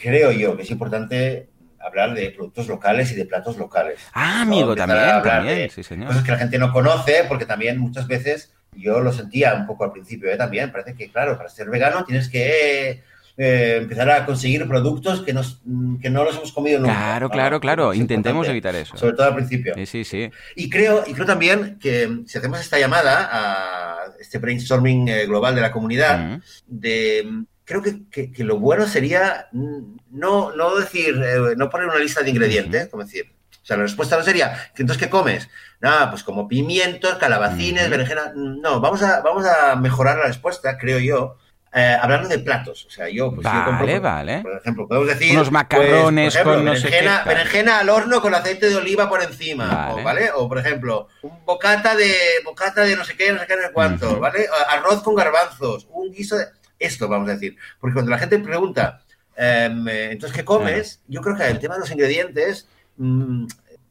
creo 0.00 0.32
yo 0.32 0.56
que 0.56 0.62
es 0.62 0.70
importante 0.70 1.48
hablar 1.80 2.14
de 2.14 2.30
productos 2.30 2.66
locales 2.68 3.12
y 3.12 3.14
de 3.14 3.26
platos 3.26 3.56
locales. 3.56 4.00
Ah, 4.12 4.42
amigo, 4.42 4.74
también, 4.74 5.22
también, 5.22 5.70
sí, 5.70 5.82
señor. 5.82 6.08
Cosas 6.08 6.24
que 6.24 6.32
la 6.32 6.38
gente 6.38 6.58
no 6.58 6.72
conoce, 6.72 7.24
porque 7.28 7.46
también 7.46 7.78
muchas 7.78 8.06
veces 8.06 8.52
yo 8.76 9.00
lo 9.00 9.12
sentía 9.12 9.54
un 9.54 9.66
poco 9.66 9.84
al 9.84 9.92
principio 9.92 10.30
¿eh? 10.30 10.36
también. 10.36 10.72
Parece 10.72 10.94
que, 10.94 11.10
claro, 11.10 11.36
para 11.36 11.48
ser 11.48 11.68
vegano 11.70 12.04
tienes 12.04 12.28
que 12.28 13.02
eh, 13.38 13.78
empezar 13.82 14.10
a 14.10 14.24
conseguir 14.24 14.66
productos 14.66 15.22
que, 15.22 15.32
nos, 15.32 15.60
que 16.00 16.08
no 16.08 16.24
los 16.24 16.36
hemos 16.36 16.52
comido 16.52 16.80
nunca. 16.80 16.94
Claro, 16.94 17.30
claro, 17.30 17.60
claro. 17.60 17.94
Intentemos 17.94 18.48
evitar 18.48 18.74
eso. 18.74 18.96
Sobre 18.96 19.14
todo 19.14 19.26
al 19.26 19.34
principio. 19.34 19.74
Sí, 19.74 19.86
sí, 19.86 20.04
sí. 20.04 20.30
Y 20.54 20.70
creo, 20.70 21.04
y 21.06 21.12
creo 21.12 21.26
también 21.26 21.78
que 21.78 22.22
si 22.26 22.38
hacemos 22.38 22.60
esta 22.60 22.78
llamada 22.78 23.28
a 23.30 24.06
este 24.18 24.38
brainstorming 24.38 25.08
eh, 25.08 25.26
global 25.26 25.54
de 25.54 25.60
la 25.60 25.70
comunidad, 25.70 26.40
de 26.66 27.44
creo 27.64 27.82
que, 27.82 28.30
que, 28.32 28.44
lo 28.44 28.58
bueno 28.58 28.86
sería 28.86 29.48
no, 29.52 30.54
no 30.54 30.76
decir, 30.76 31.20
no 31.56 31.68
poner 31.68 31.88
una 31.88 31.98
lista 31.98 32.22
de 32.22 32.30
ingredientes, 32.30 32.86
como 32.88 33.02
decir, 33.02 33.35
o 33.66 33.68
sea, 33.68 33.76
la 33.76 33.82
respuesta 33.82 34.16
no 34.16 34.22
sería, 34.22 34.70
entonces 34.76 34.96
qué 34.96 35.10
comes? 35.10 35.48
Nada, 35.80 36.08
pues 36.08 36.22
como 36.22 36.46
pimientos, 36.46 37.16
calabacines, 37.16 37.90
berenjena. 37.90 38.30
No, 38.36 38.80
vamos 38.80 39.02
a, 39.02 39.22
vamos 39.22 39.44
a 39.44 39.74
mejorar 39.74 40.18
la 40.18 40.26
respuesta, 40.26 40.78
creo 40.78 41.00
yo. 41.00 41.36
Eh, 41.74 41.98
hablando 42.00 42.28
de 42.28 42.38
platos, 42.38 42.86
o 42.86 42.90
sea, 42.90 43.08
yo, 43.08 43.34
pues, 43.34 43.42
vale, 43.42 43.98
vale. 43.98 44.42
por 44.42 44.56
ejemplo, 44.56 44.86
podemos 44.86 45.08
decir 45.08 45.32
unos 45.32 45.50
macarrones 45.50 46.34
pues, 46.34 46.44
con 46.44 46.64
no 46.64 46.70
berenjena, 46.70 47.24
sé 47.24 47.28
berenjena 47.28 47.80
al 47.80 47.88
horno 47.88 48.22
con 48.22 48.36
aceite 48.36 48.68
de 48.68 48.76
oliva 48.76 49.08
por 49.08 49.20
encima, 49.20 49.96
vale. 50.04 50.30
O, 50.36 50.48
por 50.48 50.58
ejemplo, 50.58 51.08
un 51.22 51.44
bocata 51.44 51.96
de 51.96 52.14
bocata 52.44 52.82
de 52.82 52.94
no 52.94 53.04
sé 53.04 53.16
qué, 53.16 53.32
no 53.32 53.40
sé 53.40 53.48
qué, 53.48 53.56
no 53.56 53.62
sé 53.62 53.72
cuánto, 53.72 54.20
¿vale? 54.20 54.46
Arroz 54.68 55.02
con 55.02 55.16
garbanzos, 55.16 55.88
un 55.90 56.12
guiso 56.12 56.36
de 56.36 56.46
esto 56.78 57.08
vamos 57.08 57.28
a 57.30 57.32
decir, 57.32 57.56
porque 57.80 57.94
cuando 57.94 58.12
la 58.12 58.18
gente 58.18 58.38
pregunta, 58.38 59.02
em, 59.34 59.88
eh, 59.88 60.12
entonces 60.12 60.36
qué 60.36 60.44
comes, 60.44 61.02
yo 61.08 61.20
creo 61.20 61.36
que 61.36 61.48
el 61.48 61.58
tema 61.58 61.74
de 61.74 61.80
los 61.80 61.90
ingredientes 61.90 62.68
Mm, 62.98 63.46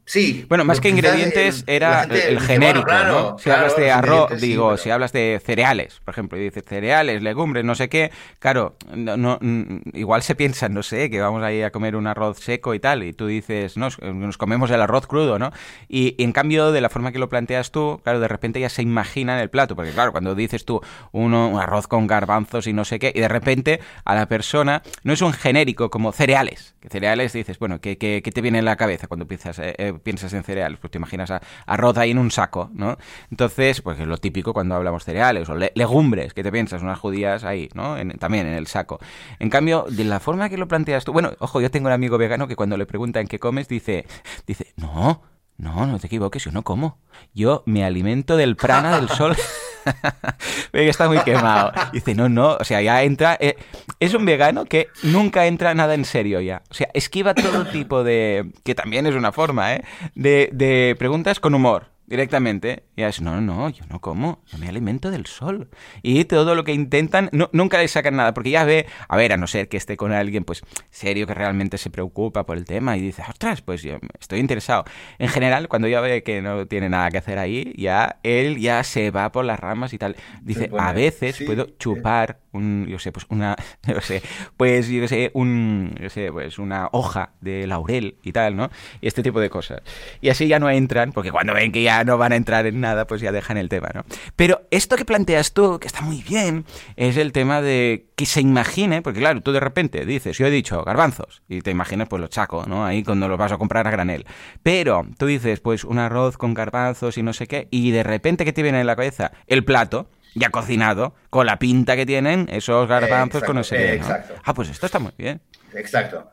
sí. 0.06 0.46
Bueno, 0.48 0.64
más 0.64 0.80
que 0.80 0.88
ingredientes 0.88 1.64
era 1.66 2.04
el 2.04 2.40
genérico, 2.40 2.90
¿no? 2.90 3.38
Si 3.38 3.50
hablas 3.50 3.76
de 3.76 3.90
arroz, 3.90 4.40
digo, 4.40 4.76
si 4.76 4.90
hablas 4.90 5.12
de 5.12 5.40
cereales, 5.44 6.00
por 6.04 6.12
ejemplo, 6.12 6.38
y 6.38 6.44
dices 6.44 6.64
cereales, 6.66 7.22
legumbres, 7.22 7.64
no 7.64 7.74
sé 7.74 7.88
qué, 7.88 8.10
claro, 8.38 8.76
no, 8.94 9.38
mm, 9.40 9.80
igual 9.92 10.22
se 10.22 10.34
piensa, 10.34 10.68
no 10.68 10.82
sé, 10.82 11.10
que 11.10 11.20
vamos 11.20 11.42
a 11.42 11.52
ir 11.52 11.64
a 11.64 11.70
comer 11.70 11.96
un 11.96 12.06
arroz 12.06 12.38
seco 12.38 12.74
y 12.74 12.80
tal, 12.80 13.02
y 13.02 13.12
tú 13.12 13.26
dices, 13.26 13.76
no, 13.76 13.88
nos 14.00 14.38
comemos 14.38 14.70
el 14.70 14.80
arroz 14.80 15.06
crudo, 15.06 15.38
¿no? 15.38 15.52
Y, 15.88 16.14
en 16.22 16.32
cambio, 16.32 16.72
de 16.72 16.80
la 16.80 16.88
forma 16.88 17.12
que 17.12 17.18
lo 17.18 17.28
planteas 17.28 17.70
tú, 17.70 18.00
claro, 18.02 18.20
de 18.20 18.28
repente 18.28 18.60
ya 18.60 18.68
se 18.68 18.82
imagina 18.82 19.34
en 19.34 19.40
el 19.40 19.50
plato, 19.50 19.76
porque 19.76 19.90
claro, 19.90 20.12
cuando 20.12 20.34
dices 20.34 20.64
tú 20.64 20.80
uno, 21.12 21.48
un 21.48 21.60
arroz 21.60 21.86
con 21.86 22.06
garbanzos 22.06 22.66
y 22.66 22.72
no 22.72 22.84
sé 22.84 22.98
qué, 22.98 23.12
y 23.14 23.20
de 23.20 23.28
repente 23.28 23.80
a 24.04 24.14
la 24.14 24.26
persona 24.26 24.82
no 25.02 25.12
es 25.12 25.22
un 25.22 25.32
genérico 25.32 25.90
como 25.90 26.12
cereales, 26.12 26.74
cereales 26.88 27.32
dices, 27.32 27.58
bueno, 27.58 27.80
¿qué, 27.80 27.98
qué, 27.98 28.22
te 28.22 28.40
viene 28.40 28.58
en 28.58 28.64
la 28.64 28.76
cabeza 28.76 29.06
cuando 29.06 29.24
empiezas? 29.24 29.58
Eh, 29.58 29.74
eh, 29.78 29.95
piensas 29.98 30.32
en 30.32 30.42
cereales? 30.42 30.78
Pues 30.80 30.90
te 30.90 30.98
imaginas 30.98 31.32
arroz 31.66 31.96
ahí 31.98 32.10
en 32.10 32.18
un 32.18 32.30
saco, 32.30 32.70
¿no? 32.74 32.96
Entonces, 33.30 33.80
pues 33.82 33.98
es 33.98 34.06
lo 34.06 34.18
típico 34.18 34.52
cuando 34.52 34.74
hablamos 34.74 35.04
cereales 35.04 35.48
o 35.48 35.54
legumbres, 35.54 36.34
que 36.34 36.42
te 36.42 36.52
piensas, 36.52 36.82
unas 36.82 36.98
judías 36.98 37.44
ahí, 37.44 37.68
¿no? 37.74 37.96
también 38.18 38.46
en 38.46 38.54
el 38.54 38.66
saco. 38.66 38.98
En 39.38 39.50
cambio, 39.50 39.86
de 39.88 40.04
la 40.04 40.20
forma 40.20 40.48
que 40.48 40.56
lo 40.56 40.68
planteas 40.68 41.04
tú, 41.04 41.12
bueno, 41.12 41.32
ojo, 41.38 41.60
yo 41.60 41.70
tengo 41.70 41.86
un 41.86 41.92
amigo 41.92 42.18
vegano 42.18 42.48
que 42.48 42.56
cuando 42.56 42.76
le 42.76 42.86
preguntan 42.86 43.26
qué 43.26 43.38
comes, 43.38 43.68
dice, 43.68 44.06
dice, 44.46 44.72
no, 44.76 45.22
no, 45.58 45.86
no 45.86 45.98
te 45.98 46.06
equivoques, 46.06 46.44
yo 46.44 46.52
no 46.52 46.62
como. 46.62 46.98
Yo 47.34 47.62
me 47.66 47.84
alimento 47.84 48.36
del 48.36 48.56
prana 48.56 48.96
del 48.96 49.08
sol. 49.08 49.36
está 50.72 51.08
muy 51.08 51.18
quemado. 51.18 51.72
Dice, 51.92 52.14
no, 52.14 52.28
no, 52.28 52.56
o 52.56 52.64
sea, 52.64 52.80
ya 52.82 53.02
entra... 53.02 53.36
Eh, 53.40 53.56
es 54.00 54.14
un 54.14 54.24
vegano 54.24 54.64
que 54.66 54.88
nunca 55.02 55.46
entra 55.46 55.74
nada 55.74 55.94
en 55.94 56.04
serio 56.04 56.40
ya. 56.40 56.62
O 56.70 56.74
sea, 56.74 56.88
esquiva 56.94 57.34
todo 57.34 57.66
tipo 57.66 58.04
de... 58.04 58.50
que 58.64 58.74
también 58.74 59.06
es 59.06 59.14
una 59.14 59.32
forma, 59.32 59.74
¿eh? 59.74 59.84
De, 60.14 60.50
de 60.52 60.94
preguntas 60.98 61.40
con 61.40 61.54
humor 61.54 61.95
directamente. 62.06 62.84
Y 62.96 63.02
es, 63.02 63.20
no, 63.20 63.40
no, 63.40 63.68
yo 63.68 63.84
no 63.90 64.00
como, 64.00 64.42
yo 64.46 64.58
me 64.58 64.68
alimento 64.68 65.10
del 65.10 65.26
sol. 65.26 65.68
Y 66.02 66.24
todo 66.24 66.54
lo 66.54 66.64
que 66.64 66.72
intentan, 66.72 67.30
nunca 67.52 67.78
le 67.78 67.88
sacan 67.88 68.16
nada, 68.16 68.32
porque 68.34 68.50
ya 68.50 68.64
ve, 68.64 68.86
a 69.08 69.16
ver, 69.16 69.32
a 69.32 69.36
no 69.36 69.46
ser 69.46 69.68
que 69.68 69.76
esté 69.76 69.96
con 69.96 70.12
alguien, 70.12 70.44
pues, 70.44 70.62
serio, 70.90 71.26
que 71.26 71.34
realmente 71.34 71.78
se 71.78 71.90
preocupa 71.90 72.46
por 72.46 72.56
el 72.56 72.64
tema 72.64 72.96
y 72.96 73.00
dice, 73.00 73.22
ostras, 73.28 73.62
pues 73.62 73.82
yo 73.82 73.98
estoy 74.18 74.40
interesado. 74.40 74.84
En 75.18 75.28
general, 75.28 75.68
cuando 75.68 75.88
ya 75.88 76.00
ve 76.00 76.22
que 76.22 76.42
no 76.42 76.66
tiene 76.66 76.88
nada 76.88 77.10
que 77.10 77.18
hacer 77.18 77.38
ahí, 77.38 77.74
ya 77.76 78.18
él 78.22 78.58
ya 78.58 78.82
se 78.84 79.10
va 79.10 79.32
por 79.32 79.44
las 79.44 79.60
ramas 79.60 79.92
y 79.92 79.98
tal. 79.98 80.16
Dice, 80.42 80.70
a 80.78 80.92
veces 80.92 81.42
puedo 81.44 81.66
chupar 81.78 82.40
un, 82.52 82.86
yo 82.88 82.98
sé, 82.98 83.12
pues 83.12 83.26
una, 83.28 83.56
yo 83.86 84.00
sé, 84.00 84.22
pues 84.56 84.88
yo 84.88 85.06
sé, 85.08 85.30
un, 85.34 85.94
yo 86.00 86.08
sé, 86.08 86.32
pues 86.32 86.58
una 86.58 86.88
hoja 86.92 87.32
de 87.40 87.66
laurel 87.66 88.16
y 88.22 88.32
tal, 88.32 88.56
¿no? 88.56 88.70
Y 89.00 89.08
este 89.08 89.22
tipo 89.22 89.40
de 89.40 89.50
cosas. 89.50 89.82
Y 90.20 90.30
así 90.30 90.48
ya 90.48 90.58
no 90.58 90.70
entran, 90.70 91.12
porque 91.12 91.30
cuando 91.30 91.54
ven 91.54 91.72
que 91.72 91.82
ya 91.82 91.95
no 92.04 92.18
van 92.18 92.32
a 92.32 92.36
entrar 92.36 92.66
en 92.66 92.80
nada, 92.80 93.06
pues 93.06 93.20
ya 93.20 93.32
dejan 93.32 93.56
el 93.56 93.68
tema, 93.68 93.90
¿no? 93.94 94.04
Pero 94.36 94.62
esto 94.70 94.96
que 94.96 95.04
planteas 95.04 95.52
tú, 95.52 95.78
que 95.78 95.86
está 95.86 96.00
muy 96.00 96.22
bien, 96.22 96.64
es 96.96 97.16
el 97.16 97.32
tema 97.32 97.62
de 97.62 98.06
que 98.16 98.26
se 98.26 98.40
imagine, 98.40 99.02
porque 99.02 99.20
claro, 99.20 99.40
tú 99.40 99.52
de 99.52 99.60
repente 99.60 100.06
dices, 100.06 100.38
yo 100.38 100.46
he 100.46 100.50
dicho 100.50 100.82
garbanzos, 100.84 101.42
y 101.48 101.60
te 101.60 101.70
imaginas 101.70 102.08
pues 102.08 102.20
los 102.20 102.30
chaco, 102.30 102.64
¿no? 102.66 102.84
Ahí 102.84 103.02
cuando 103.02 103.28
los 103.28 103.38
vas 103.38 103.52
a 103.52 103.58
comprar 103.58 103.86
a 103.86 103.90
granel. 103.90 104.26
Pero 104.62 105.06
tú 105.18 105.26
dices, 105.26 105.60
pues 105.60 105.84
un 105.84 105.98
arroz 105.98 106.36
con 106.36 106.54
garbanzos 106.54 107.18
y 107.18 107.22
no 107.22 107.32
sé 107.32 107.46
qué, 107.46 107.68
y 107.70 107.90
de 107.90 108.02
repente 108.02 108.44
que 108.44 108.52
te 108.52 108.62
viene 108.62 108.80
en 108.80 108.86
la 108.86 108.96
cabeza 108.96 109.32
el 109.46 109.64
plato, 109.64 110.08
ya 110.34 110.50
cocinado, 110.50 111.14
con 111.30 111.46
la 111.46 111.58
pinta 111.58 111.96
que 111.96 112.06
tienen 112.06 112.48
esos 112.50 112.88
garbanzos 112.88 113.42
con 113.42 113.58
ese. 113.58 113.94
Exacto. 113.94 114.34
Ah, 114.44 114.54
pues 114.54 114.68
esto 114.68 114.86
está 114.86 114.98
muy 114.98 115.12
bien. 115.16 115.40
Exacto. 115.74 116.30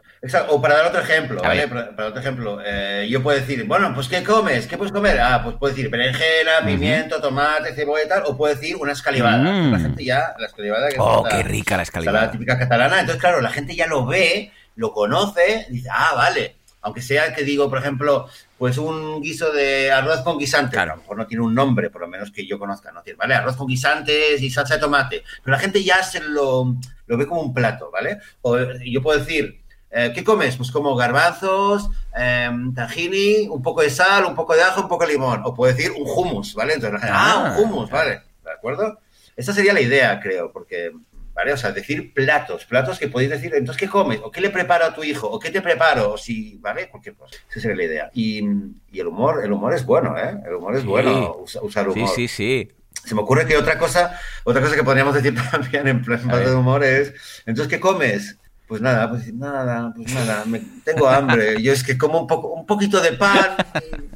O 0.48 0.62
para 0.62 0.76
dar 0.76 0.86
otro 0.86 1.02
ejemplo, 1.02 1.42
¿vale? 1.42 1.68
Para, 1.68 2.08
otro 2.08 2.22
ejemplo, 2.22 2.60
eh, 2.66 3.06
yo 3.10 3.22
puedo 3.22 3.38
decir, 3.38 3.66
bueno, 3.66 3.94
pues 3.94 4.08
¿qué 4.08 4.24
comes? 4.24 4.68
¿Qué 4.68 4.78
puedes 4.78 4.94
comer? 4.94 5.20
Ah, 5.20 5.42
pues 5.44 5.58
puedo 5.58 5.74
decir 5.74 5.90
berenjena, 5.90 6.66
pimiento, 6.66 7.20
tomate, 7.20 7.74
cebolla 7.74 8.06
y 8.06 8.08
tal, 8.08 8.24
o 8.28 8.38
puedo 8.38 8.56
decir 8.56 8.78
una 8.78 8.94
escalivada. 8.94 9.38
Mm. 9.40 9.72
La 9.74 9.80
gente 9.80 10.06
ya, 10.06 10.34
la 10.40 10.46
escalivada... 10.46 10.88
Que 10.88 10.96
oh, 10.98 11.26
qué 11.30 11.44
rica 11.44 11.76
la 11.76 11.84
escalivada. 11.84 12.22
La 12.22 12.32
típica 12.32 12.58
catalana. 12.58 13.02
Entonces, 13.02 13.20
claro, 13.20 13.42
la 13.42 13.50
gente 13.50 13.76
ya 13.76 13.86
lo 13.86 14.06
ve, 14.06 14.50
lo 14.78 14.94
conoce, 14.94 15.66
dice, 15.70 15.90
ah, 15.92 16.14
vale. 16.16 16.56
Aunque 16.84 17.02
sea 17.02 17.34
que 17.34 17.44
digo, 17.44 17.70
por 17.70 17.80
ejemplo, 17.80 18.30
pues 18.58 18.78
un 18.78 19.22
guiso 19.22 19.52
de 19.52 19.92
arroz 19.92 20.22
con 20.22 20.38
guisantes. 20.38 20.72
Claro, 20.72 20.94
a 20.94 20.96
lo 20.96 21.02
mejor 21.02 21.18
no 21.18 21.28
tiene 21.28 21.44
un 21.44 21.54
nombre, 21.54 21.90
por 21.90 22.00
lo 22.00 22.08
menos 22.08 22.32
que 22.32 22.48
yo 22.48 22.58
conozca, 22.58 22.94
no 22.94 23.02
tiene, 23.02 23.18
¿vale? 23.18 23.36
Arroz 23.36 23.58
con 23.58 23.68
guisantes 23.68 24.42
y 24.42 24.50
salsa 24.50 24.76
de 24.76 24.82
tomate. 24.82 25.24
Pero 25.44 25.56
la 25.56 25.62
gente 25.62 25.84
ya 25.84 26.02
se 26.02 26.22
lo, 26.22 26.76
lo 27.08 27.18
ve 27.18 27.28
como 27.28 27.42
un 27.42 27.54
plato, 27.54 27.90
¿vale? 27.92 28.20
O 28.42 28.58
yo 28.86 29.02
puedo 29.02 29.20
decir, 29.20 29.63
eh, 29.96 30.12
¿Qué 30.14 30.24
comes? 30.24 30.58
Pues 30.58 30.72
como 30.72 30.96
garbanzos, 30.96 31.90
eh, 32.18 32.50
tahini, 32.76 33.48
un 33.48 33.62
poco 33.62 33.82
de 33.84 33.92
sal, 33.92 34.26
un 34.26 34.34
poco 34.34 34.56
de 34.56 34.64
ajo, 34.64 34.82
un 34.82 34.88
poco 34.88 35.06
de 35.06 35.14
limón. 35.14 35.42
O 35.46 35.54
puedo 35.54 35.72
decir 35.72 35.92
un 35.92 36.08
hummus, 36.08 36.56
¿vale? 36.56 36.74
Entonces, 36.74 37.02
ah, 37.04 37.56
un 37.56 37.64
hummus, 37.64 37.92
¿vale? 37.92 38.22
¿De 38.44 38.52
acuerdo? 38.52 39.00
Esa 39.36 39.54
sería 39.54 39.72
la 39.72 39.82
idea, 39.82 40.20
creo, 40.20 40.52
porque, 40.52 40.92
¿vale? 41.36 41.54
O 41.54 41.58
sea, 41.58 41.72
decir 41.72 42.12
platos, 42.12 42.66
platos 42.66 42.98
que 42.98 43.08
podéis 43.08 43.30
decir, 43.30 43.54
entonces, 43.54 43.80
¿qué 43.80 43.88
comes? 43.88 44.20
¿O 44.24 44.32
qué 44.32 44.42
le 44.42 44.50
preparo 44.50 44.86
a 44.86 44.96
tu 44.96 45.04
hijo? 45.04 45.28
¿O 45.28 45.40
qué 45.40 45.52
te 45.52 45.62
preparo? 45.62 46.14
O 46.14 46.18
si, 46.18 46.58
¿vale? 46.58 46.90
Cualquier 46.90 47.14
cosa. 47.14 47.36
Esa 47.52 47.60
sería 47.60 47.78
la 47.78 47.84
idea. 47.84 48.10
Y, 48.16 48.40
el 48.40 49.08
humor, 49.08 49.42
el 49.44 49.52
humor 49.52 49.76
es 49.76 49.86
bueno, 49.86 50.18
¿eh? 50.18 50.40
El 50.44 50.56
humor 50.56 50.76
es 50.76 50.86
bueno, 50.86 51.38
usar 51.62 51.88
humor. 51.88 52.10
Sí, 52.10 52.28
sí, 52.28 52.28
sí. 52.28 52.72
Se 53.06 53.14
me 53.14 53.22
ocurre 53.22 53.46
que 53.46 53.58
otra 53.58 53.78
cosa, 53.78 54.20
otra 54.44 54.62
cosa 54.62 54.76
que 54.76 54.84
podríamos 54.84 55.14
decir 55.14 55.36
también 55.52 55.88
en 55.88 56.02
plan 56.04 56.28
de 56.28 56.56
humor 56.56 56.84
es, 56.84 57.14
entonces, 57.46 57.68
¿qué 57.72 57.80
comes? 57.80 58.40
Pues 58.74 58.82
nada, 58.82 59.08
pues 59.08 59.32
nada, 59.32 59.94
pues 59.96 60.12
nada, 60.16 60.46
me, 60.46 60.60
tengo 60.84 61.08
hambre. 61.08 61.62
Yo 61.62 61.74
es 61.74 61.84
que 61.84 61.96
como 61.96 62.22
un 62.22 62.26
poco, 62.26 62.48
un 62.48 62.66
poquito 62.66 63.00
de 63.02 63.14
pan, 63.14 63.56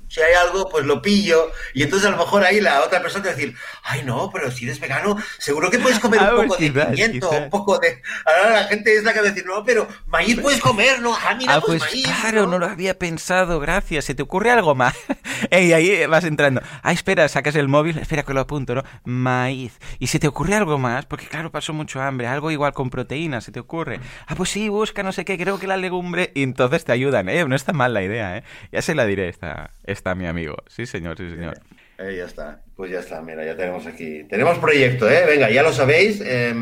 si 0.08 0.20
hay 0.20 0.34
algo, 0.34 0.68
pues 0.68 0.84
lo 0.84 1.00
pillo. 1.00 1.52
Y 1.76 1.84
entonces 1.84 2.08
a 2.08 2.12
lo 2.12 2.18
mejor 2.18 2.44
ahí 2.44 2.60
la 2.60 2.82
otra 2.82 3.00
persona 3.00 3.22
te 3.22 3.30
va 3.30 3.36
a 3.36 3.38
decir, 3.38 3.56
ay 3.84 4.02
no, 4.04 4.32
pero 4.34 4.50
si 4.50 4.66
eres 4.66 4.80
vegano, 4.80 5.16
seguro 5.38 5.70
que 5.70 5.78
puedes 5.78 6.00
comer 6.00 6.22
un 6.34 6.48
poco 6.48 6.58
de 6.58 6.72
pimiento, 6.72 7.30
un 7.30 7.52
poco 7.52 7.78
de. 7.78 8.02
Ahora 8.26 8.62
la 8.62 8.64
gente 8.64 8.96
es 8.96 9.04
la 9.04 9.14
que 9.14 9.20
va 9.20 9.28
a 9.28 9.30
decir, 9.30 9.46
no, 9.46 9.64
pero 9.64 9.88
maíz 10.08 10.40
puedes 10.40 10.60
comer, 10.60 11.02
¿no? 11.02 11.16
Ah, 11.16 11.36
mira, 11.36 11.54
ah, 11.54 11.62
pues, 11.62 11.84
pues 11.84 12.02
Claro, 12.02 12.48
¿no? 12.48 12.58
lo 12.58 12.66
había 12.66 12.98
pensado, 12.98 13.60
gracias. 13.60 14.06
¿Se 14.06 14.16
te 14.16 14.24
ocurre 14.24 14.50
algo 14.50 14.74
más? 14.74 14.96
y 15.52 15.72
ahí 15.74 16.04
vas 16.08 16.24
entrando. 16.24 16.64
Ah, 16.82 16.94
espera, 16.94 17.28
sacas 17.28 17.56
el 17.56 17.68
móvil, 17.68 18.00
espera 18.00 18.24
que 18.24 18.34
lo 18.34 18.42
apunto, 18.42 18.74
¿no? 18.74 18.84
Maíz. 19.04 19.78
Y 20.00 20.08
se 20.08 20.18
te 20.18 20.28
ocurre 20.28 20.56
algo 20.56 20.80
más, 20.80 21.06
porque 21.06 21.28
claro, 21.28 21.52
pasó 21.52 21.74
mucho 21.74 22.02
hambre, 22.02 22.26
algo 22.26 22.50
igual 22.50 22.74
con 22.74 22.90
proteínas, 22.90 23.44
se 23.44 23.52
te 23.52 23.60
ocurre. 23.60 24.00
Ah, 24.26 24.34
pues 24.36 24.47
sí, 24.48 24.70
busca 24.70 25.04
no 25.04 25.12
sé 25.12 25.26
qué, 25.26 25.38
creo 25.38 25.60
que 25.60 25.68
la 25.68 25.78
legumbre. 25.78 26.32
Y 26.34 26.44
entonces 26.44 26.84
te 26.86 26.92
ayudan, 26.92 27.30
¿eh? 27.30 27.46
No 27.46 27.56
está 27.56 27.74
mal 27.74 27.94
la 27.94 28.04
idea, 28.04 28.38
¿eh? 28.38 28.44
Ya 28.72 28.82
se 28.82 28.96
la 28.96 29.06
diré, 29.06 29.30
está, 29.30 29.72
está 29.84 30.16
mi 30.16 30.26
amigo. 30.26 30.56
Sí, 30.68 30.86
señor, 30.86 31.18
sí, 31.18 31.30
señor. 31.30 31.60
Eh, 32.00 32.16
ya 32.18 32.26
está, 32.26 32.62
pues 32.76 32.92
ya 32.92 33.00
está, 33.00 33.22
mira, 33.22 33.46
ya 33.46 33.56
tenemos 33.56 33.86
aquí. 33.86 34.24
Tenemos 34.30 34.58
proyecto, 34.60 35.10
¿eh? 35.10 35.26
Venga, 35.28 35.50
ya 35.50 35.64
lo 35.64 35.74
sabéis. 35.74 36.22
Eh, 36.24 36.54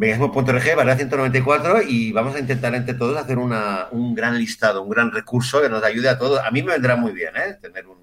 Veganismo.org, 0.00 0.76
barra 0.76 0.94
194, 0.94 1.82
y 1.82 2.12
vamos 2.12 2.36
a 2.36 2.38
intentar 2.38 2.72
entre 2.72 2.94
todos 2.94 3.16
hacer 3.16 3.36
una, 3.36 3.88
un 3.90 4.14
gran 4.14 4.38
listado, 4.38 4.84
un 4.84 4.90
gran 4.90 5.10
recurso 5.10 5.60
que 5.60 5.68
nos 5.68 5.82
ayude 5.82 6.08
a 6.08 6.16
todos. 6.16 6.38
A 6.38 6.52
mí 6.52 6.62
me 6.62 6.70
vendrá 6.70 6.94
muy 6.94 7.10
bien, 7.10 7.36
¿eh? 7.36 7.58
Tener 7.60 7.84
un, 7.88 7.98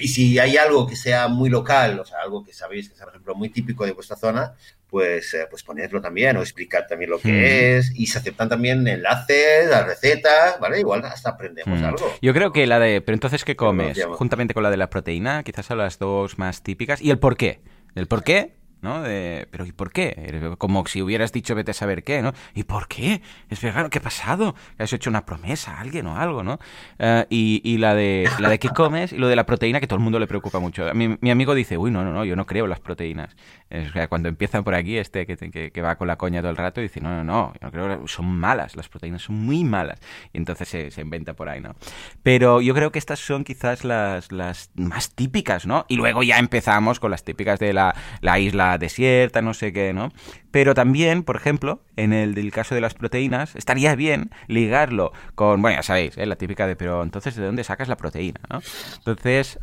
y 0.00 0.06
si 0.06 0.38
hay 0.38 0.56
algo 0.56 0.86
que 0.86 0.94
sea 0.94 1.26
muy 1.26 1.50
local, 1.50 1.98
o 1.98 2.04
sea, 2.04 2.18
algo 2.22 2.44
que 2.44 2.52
sabéis 2.52 2.88
que 2.88 2.94
sea, 2.94 3.06
por 3.06 3.14
ejemplo, 3.14 3.34
muy 3.34 3.48
típico 3.48 3.84
de 3.84 3.90
vuestra 3.90 4.16
zona, 4.16 4.54
pues, 4.90 5.32
eh, 5.34 5.46
pues 5.48 5.62
ponedlo 5.62 6.00
también 6.00 6.36
o 6.36 6.40
explicar 6.40 6.86
también 6.86 7.10
lo 7.10 7.18
que 7.18 7.78
es 7.78 7.92
y 7.94 8.06
se 8.06 8.18
aceptan 8.18 8.48
también 8.48 8.86
enlaces, 8.86 9.68
las 9.68 9.86
recetas, 9.86 10.58
¿vale? 10.60 10.80
Igual 10.80 11.04
hasta 11.04 11.30
aprendemos 11.30 11.80
hmm. 11.80 11.84
algo. 11.84 12.14
Yo 12.20 12.34
creo 12.34 12.52
que 12.52 12.66
la 12.66 12.78
de, 12.78 13.00
pero 13.00 13.14
entonces, 13.14 13.44
¿qué 13.44 13.56
comes? 13.56 14.04
Juntamente 14.12 14.54
con 14.54 14.62
la 14.62 14.70
de 14.70 14.76
la 14.76 14.90
proteína, 14.90 15.42
quizás 15.42 15.66
son 15.66 15.78
las 15.78 15.98
dos 15.98 16.38
más 16.38 16.62
típicas. 16.62 17.00
¿Y 17.00 17.10
el 17.10 17.18
por 17.18 17.36
qué? 17.36 17.60
El 17.94 18.06
por 18.06 18.22
qué 18.24 18.59
¿no? 18.82 19.02
De, 19.02 19.48
pero 19.50 19.66
¿y 19.66 19.72
por 19.72 19.92
qué? 19.92 20.54
Como 20.58 20.86
si 20.86 21.02
hubieras 21.02 21.32
dicho 21.32 21.54
vete 21.54 21.72
a 21.72 21.74
saber 21.74 22.02
qué, 22.02 22.22
¿no? 22.22 22.32
¿Y 22.54 22.64
por 22.64 22.88
qué? 22.88 23.22
Es 23.48 23.60
vegano, 23.60 23.90
¿qué 23.90 23.98
ha 23.98 24.02
pasado? 24.02 24.54
¿Has 24.78 24.92
hecho 24.92 25.10
una 25.10 25.24
promesa 25.24 25.76
a 25.76 25.80
alguien 25.80 26.06
o 26.06 26.16
algo, 26.16 26.42
no? 26.42 26.58
Eh, 26.98 27.26
y, 27.30 27.60
y, 27.64 27.78
la 27.78 27.94
de 27.94 28.28
la 28.38 28.48
de 28.48 28.58
qué 28.58 28.68
comes 28.68 29.12
y 29.12 29.16
lo 29.16 29.28
de 29.28 29.36
la 29.36 29.46
proteína 29.46 29.80
que 29.80 29.86
todo 29.86 29.98
el 29.98 30.02
mundo 30.02 30.18
le 30.18 30.26
preocupa 30.26 30.58
mucho. 30.58 30.92
Mi, 30.94 31.16
mi 31.20 31.30
amigo 31.30 31.54
dice, 31.54 31.76
uy, 31.78 31.90
no, 31.90 32.04
no, 32.04 32.12
no, 32.12 32.24
yo 32.24 32.36
no 32.36 32.46
creo 32.46 32.64
en 32.64 32.70
las 32.70 32.80
proteínas. 32.80 33.36
Es, 33.68 33.92
cuando 34.08 34.28
empiezan 34.28 34.64
por 34.64 34.74
aquí, 34.74 34.96
este 34.96 35.26
que, 35.26 35.70
que, 35.70 35.82
va 35.82 35.96
con 35.96 36.08
la 36.08 36.16
coña 36.16 36.40
todo 36.40 36.50
el 36.50 36.56
rato, 36.56 36.80
dice, 36.80 37.00
no, 37.00 37.10
no, 37.10 37.24
no, 37.24 37.52
yo 37.54 37.60
no 37.62 37.70
creo, 37.70 38.08
son 38.08 38.26
malas, 38.26 38.76
las 38.76 38.88
proteínas 38.88 39.22
son 39.22 39.36
muy 39.36 39.64
malas. 39.64 40.00
Y 40.32 40.38
entonces 40.38 40.68
se, 40.68 40.90
se 40.90 41.00
inventa 41.00 41.34
por 41.34 41.48
ahí, 41.48 41.60
¿no? 41.60 41.74
Pero 42.22 42.60
yo 42.60 42.74
creo 42.74 42.90
que 42.92 42.98
estas 42.98 43.20
son 43.20 43.44
quizás 43.44 43.84
las, 43.84 44.32
las 44.32 44.70
más 44.74 45.14
típicas, 45.14 45.66
¿no? 45.66 45.84
Y 45.88 45.96
luego 45.96 46.22
ya 46.22 46.38
empezamos 46.38 47.00
con 47.00 47.10
las 47.10 47.24
típicas 47.24 47.58
de 47.58 47.72
la, 47.72 47.94
la 48.20 48.38
isla 48.38 48.69
desierta, 48.78 49.42
no 49.42 49.54
sé 49.54 49.72
qué, 49.72 49.92
¿no? 49.92 50.12
Pero 50.50 50.74
también, 50.74 51.22
por 51.22 51.36
ejemplo, 51.36 51.82
en 51.96 52.12
el 52.12 52.34
del 52.34 52.50
caso 52.50 52.74
de 52.74 52.80
las 52.80 52.94
proteínas, 52.94 53.56
estaría 53.56 53.94
bien 53.94 54.30
ligarlo 54.46 55.12
con, 55.34 55.62
bueno, 55.62 55.78
ya 55.78 55.82
sabéis, 55.82 56.16
¿eh? 56.18 56.26
la 56.26 56.36
típica 56.36 56.66
de, 56.66 56.76
pero 56.76 57.02
entonces, 57.02 57.36
¿de 57.36 57.44
dónde 57.44 57.64
sacas 57.64 57.88
la 57.88 57.96
proteína? 57.96 58.40
¿no? 58.50 58.60
Entonces, 58.98 59.58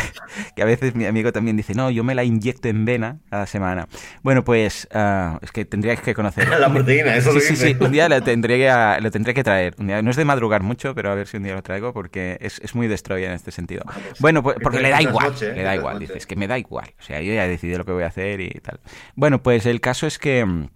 que 0.56 0.62
a 0.62 0.64
veces 0.64 0.94
mi 0.94 1.06
amigo 1.06 1.32
también 1.32 1.56
dice, 1.56 1.74
no, 1.74 1.90
yo 1.90 2.04
me 2.04 2.14
la 2.14 2.24
inyecto 2.24 2.68
en 2.68 2.84
vena 2.84 3.18
cada 3.30 3.46
semana. 3.46 3.88
Bueno, 4.22 4.44
pues 4.44 4.88
uh, 4.94 5.38
es 5.42 5.52
que 5.52 5.64
tendríais 5.64 6.00
que 6.00 6.14
conocer. 6.14 6.48
La 6.58 6.72
proteína, 6.72 7.16
eso 7.16 7.32
sí, 7.32 7.40
sí, 7.40 7.56
sí, 7.56 7.76
un 7.78 7.92
día 7.92 8.08
lo 8.08 8.22
tendré 8.24 8.58
que, 8.58 8.96
lo 9.00 9.10
tendré 9.10 9.34
que 9.34 9.44
traer. 9.44 9.74
Un 9.78 9.88
día, 9.88 10.02
no 10.02 10.10
es 10.10 10.16
de 10.16 10.24
madrugar 10.24 10.62
mucho, 10.62 10.94
pero 10.94 11.10
a 11.10 11.14
ver 11.14 11.26
si 11.26 11.36
un 11.36 11.44
día 11.44 11.54
lo 11.54 11.62
traigo 11.62 11.92
porque 11.92 12.38
es, 12.40 12.60
es 12.60 12.74
muy 12.74 12.88
destroyer 12.88 13.30
en 13.30 13.36
este 13.36 13.50
sentido. 13.50 13.82
Pues, 13.84 14.20
bueno, 14.20 14.42
pues, 14.42 14.56
porque 14.62 14.80
le 14.80 14.90
da 14.90 15.02
igual, 15.02 15.34
le 15.40 15.62
da 15.62 15.74
igual, 15.74 15.98
dices, 15.98 16.26
que 16.26 16.36
me 16.36 16.46
da 16.46 16.58
igual. 16.58 16.94
O 16.98 17.02
sea, 17.02 17.20
yo 17.20 17.32
ya 17.32 17.46
he 17.46 17.48
decidido 17.48 17.78
lo 17.78 17.84
que 17.84 17.92
voy 17.92 18.04
a 18.04 18.08
hacer 18.08 18.40
y 18.40 18.50
tal. 18.60 18.80
Bueno, 19.14 19.42
pues 19.42 19.66
el 19.66 19.80
caso 19.80 20.06
es 20.06 20.18
que 20.18 20.44
mm, 20.44 20.68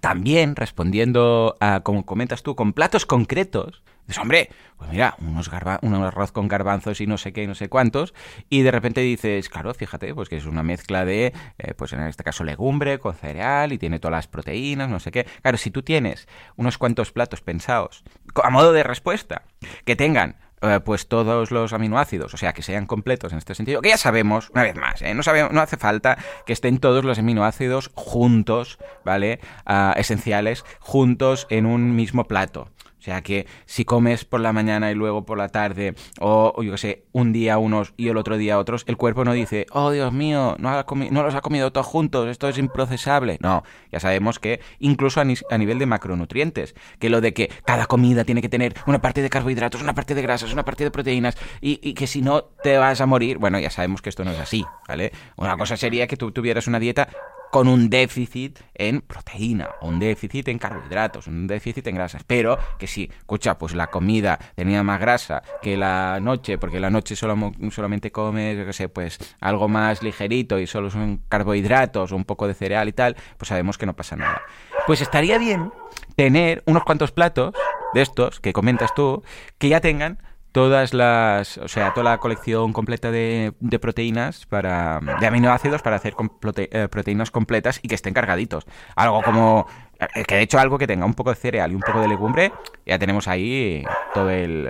también 0.00 0.56
respondiendo 0.56 1.56
a, 1.60 1.80
como 1.80 2.06
comentas 2.06 2.42
tú, 2.42 2.56
con 2.56 2.72
platos 2.72 3.06
concretos, 3.06 3.82
Hombre, 4.18 4.50
pues 4.76 4.90
mira, 4.90 5.14
unos 5.20 5.50
un 5.82 5.94
arroz 5.94 6.32
con 6.32 6.48
garbanzos 6.48 7.00
y 7.00 7.06
no 7.06 7.18
sé 7.18 7.32
qué, 7.32 7.46
no 7.46 7.54
sé 7.54 7.68
cuántos, 7.68 8.14
y 8.48 8.62
de 8.62 8.70
repente 8.70 9.00
dices, 9.00 9.48
claro, 9.48 9.74
fíjate, 9.74 10.14
pues 10.14 10.28
que 10.28 10.36
es 10.36 10.46
una 10.46 10.62
mezcla 10.62 11.04
de, 11.04 11.32
eh, 11.58 11.74
pues 11.76 11.92
en 11.92 12.00
este 12.00 12.24
caso 12.24 12.44
legumbre 12.44 12.98
con 12.98 13.14
cereal 13.14 13.72
y 13.72 13.78
tiene 13.78 13.98
todas 13.98 14.12
las 14.12 14.26
proteínas, 14.26 14.88
no 14.88 15.00
sé 15.00 15.10
qué. 15.10 15.26
Claro, 15.42 15.58
si 15.58 15.70
tú 15.70 15.82
tienes 15.82 16.28
unos 16.56 16.78
cuantos 16.78 17.12
platos 17.12 17.40
pensados 17.40 18.02
a 18.42 18.50
modo 18.50 18.72
de 18.72 18.82
respuesta 18.82 19.42
que 19.84 19.96
tengan 19.96 20.36
eh, 20.62 20.80
pues 20.84 21.08
todos 21.08 21.50
los 21.50 21.72
aminoácidos, 21.72 22.34
o 22.34 22.36
sea, 22.36 22.52
que 22.52 22.62
sean 22.62 22.84
completos 22.84 23.32
en 23.32 23.38
este 23.38 23.54
sentido, 23.54 23.80
que 23.80 23.88
ya 23.88 23.96
sabemos, 23.96 24.50
una 24.50 24.64
vez 24.64 24.76
más, 24.76 25.00
¿eh? 25.00 25.14
no, 25.14 25.22
no 25.52 25.60
hace 25.62 25.78
falta 25.78 26.18
que 26.44 26.52
estén 26.52 26.78
todos 26.78 27.02
los 27.02 27.18
aminoácidos 27.18 27.90
juntos, 27.94 28.78
¿vale? 29.02 29.40
Ah, 29.64 29.94
esenciales, 29.96 30.64
juntos 30.78 31.46
en 31.48 31.64
un 31.64 31.96
mismo 31.96 32.24
plato. 32.24 32.68
O 33.00 33.02
sea 33.02 33.22
que 33.22 33.46
si 33.64 33.86
comes 33.86 34.26
por 34.26 34.40
la 34.40 34.52
mañana 34.52 34.90
y 34.90 34.94
luego 34.94 35.24
por 35.24 35.38
la 35.38 35.48
tarde, 35.48 35.94
o, 36.20 36.62
yo 36.62 36.72
qué 36.72 36.78
sé, 36.78 37.04
un 37.12 37.32
día 37.32 37.56
unos 37.56 37.94
y 37.96 38.08
el 38.08 38.18
otro 38.18 38.36
día 38.36 38.58
otros, 38.58 38.84
el 38.86 38.98
cuerpo 38.98 39.24
no 39.24 39.32
dice, 39.32 39.64
oh 39.72 39.90
Dios 39.90 40.12
mío, 40.12 40.56
no, 40.58 40.84
no 41.10 41.22
los 41.22 41.34
ha 41.34 41.40
comido 41.40 41.72
todos 41.72 41.86
juntos, 41.86 42.28
esto 42.28 42.46
es 42.48 42.58
improcesable. 42.58 43.38
No, 43.40 43.64
ya 43.90 44.00
sabemos 44.00 44.38
que 44.38 44.60
incluso 44.80 45.20
a, 45.20 45.24
nivel 45.24 45.78
de 45.78 45.86
macronutrientes, 45.86 46.74
que 46.98 47.08
lo 47.08 47.22
de 47.22 47.32
que 47.32 47.50
cada 47.64 47.86
comida 47.86 48.24
tiene 48.24 48.42
que 48.42 48.50
tener 48.50 48.74
una 48.86 49.00
parte 49.00 49.22
de 49.22 49.30
carbohidratos, 49.30 49.80
una 49.80 49.94
parte 49.94 50.14
de 50.14 50.20
grasas, 50.20 50.52
una 50.52 50.66
parte 50.66 50.84
de 50.84 50.90
proteínas, 50.90 51.38
y, 51.62 51.80
y 51.82 51.94
que 51.94 52.06
si 52.06 52.20
no 52.20 52.44
te 52.62 52.76
vas 52.76 53.00
a 53.00 53.06
morir, 53.06 53.38
bueno, 53.38 53.58
ya 53.58 53.70
sabemos 53.70 54.02
que 54.02 54.10
esto 54.10 54.24
no 54.24 54.32
es 54.32 54.38
así, 54.38 54.66
¿vale? 54.86 55.12
Una 55.36 55.56
cosa 55.56 55.78
sería 55.78 56.06
que 56.06 56.18
tú 56.18 56.32
tuvieras 56.32 56.66
una 56.66 56.78
dieta 56.78 57.08
con 57.50 57.68
un 57.68 57.90
déficit 57.90 58.58
en 58.74 59.00
proteína, 59.00 59.70
un 59.82 59.98
déficit 59.98 60.48
en 60.48 60.58
carbohidratos, 60.58 61.26
un 61.26 61.46
déficit 61.46 61.86
en 61.88 61.96
grasas. 61.96 62.22
Pero 62.24 62.58
que 62.78 62.86
si, 62.86 63.10
escucha, 63.18 63.58
pues 63.58 63.74
la 63.74 63.88
comida 63.88 64.38
tenía 64.54 64.82
más 64.82 65.00
grasa 65.00 65.42
que 65.60 65.76
la 65.76 66.18
noche, 66.20 66.58
porque 66.58 66.80
la 66.80 66.90
noche 66.90 67.16
solo, 67.16 67.52
solamente 67.70 68.12
comes, 68.12 68.56
yo 68.56 68.66
qué 68.66 68.72
sé, 68.72 68.88
pues 68.88 69.18
algo 69.40 69.68
más 69.68 70.02
ligerito 70.02 70.58
y 70.58 70.66
solo 70.66 70.90
son 70.90 71.22
carbohidratos, 71.28 72.12
un 72.12 72.24
poco 72.24 72.46
de 72.46 72.54
cereal 72.54 72.88
y 72.88 72.92
tal, 72.92 73.16
pues 73.36 73.48
sabemos 73.48 73.78
que 73.78 73.86
no 73.86 73.94
pasa 73.94 74.16
nada. 74.16 74.42
Pues 74.86 75.00
estaría 75.00 75.38
bien 75.38 75.72
tener 76.16 76.62
unos 76.66 76.84
cuantos 76.84 77.12
platos 77.12 77.54
de 77.94 78.02
estos 78.02 78.40
que 78.40 78.52
comentas 78.52 78.94
tú, 78.94 79.22
que 79.58 79.68
ya 79.68 79.80
tengan 79.80 80.18
todas 80.52 80.94
las, 80.94 81.58
o 81.58 81.68
sea, 81.68 81.92
toda 81.94 82.10
la 82.10 82.18
colección 82.18 82.72
completa 82.72 83.10
de, 83.10 83.52
de 83.60 83.78
proteínas 83.78 84.46
para, 84.46 85.00
de 85.20 85.26
aminoácidos 85.26 85.82
para 85.82 85.96
hacer 85.96 86.14
eh, 86.56 86.88
proteínas 86.90 87.30
completas 87.30 87.80
y 87.82 87.88
que 87.88 87.94
estén 87.94 88.14
cargaditos. 88.14 88.66
Algo 88.96 89.22
como, 89.22 89.66
eh, 89.98 90.24
que 90.24 90.36
de 90.36 90.42
hecho 90.42 90.58
algo 90.58 90.78
que 90.78 90.86
tenga 90.86 91.06
un 91.06 91.14
poco 91.14 91.30
de 91.30 91.36
cereal 91.36 91.72
y 91.72 91.74
un 91.74 91.82
poco 91.82 92.00
de 92.00 92.08
legumbre, 92.08 92.52
ya 92.84 92.98
tenemos 92.98 93.28
ahí 93.28 93.84
todo 94.14 94.30
el, 94.30 94.68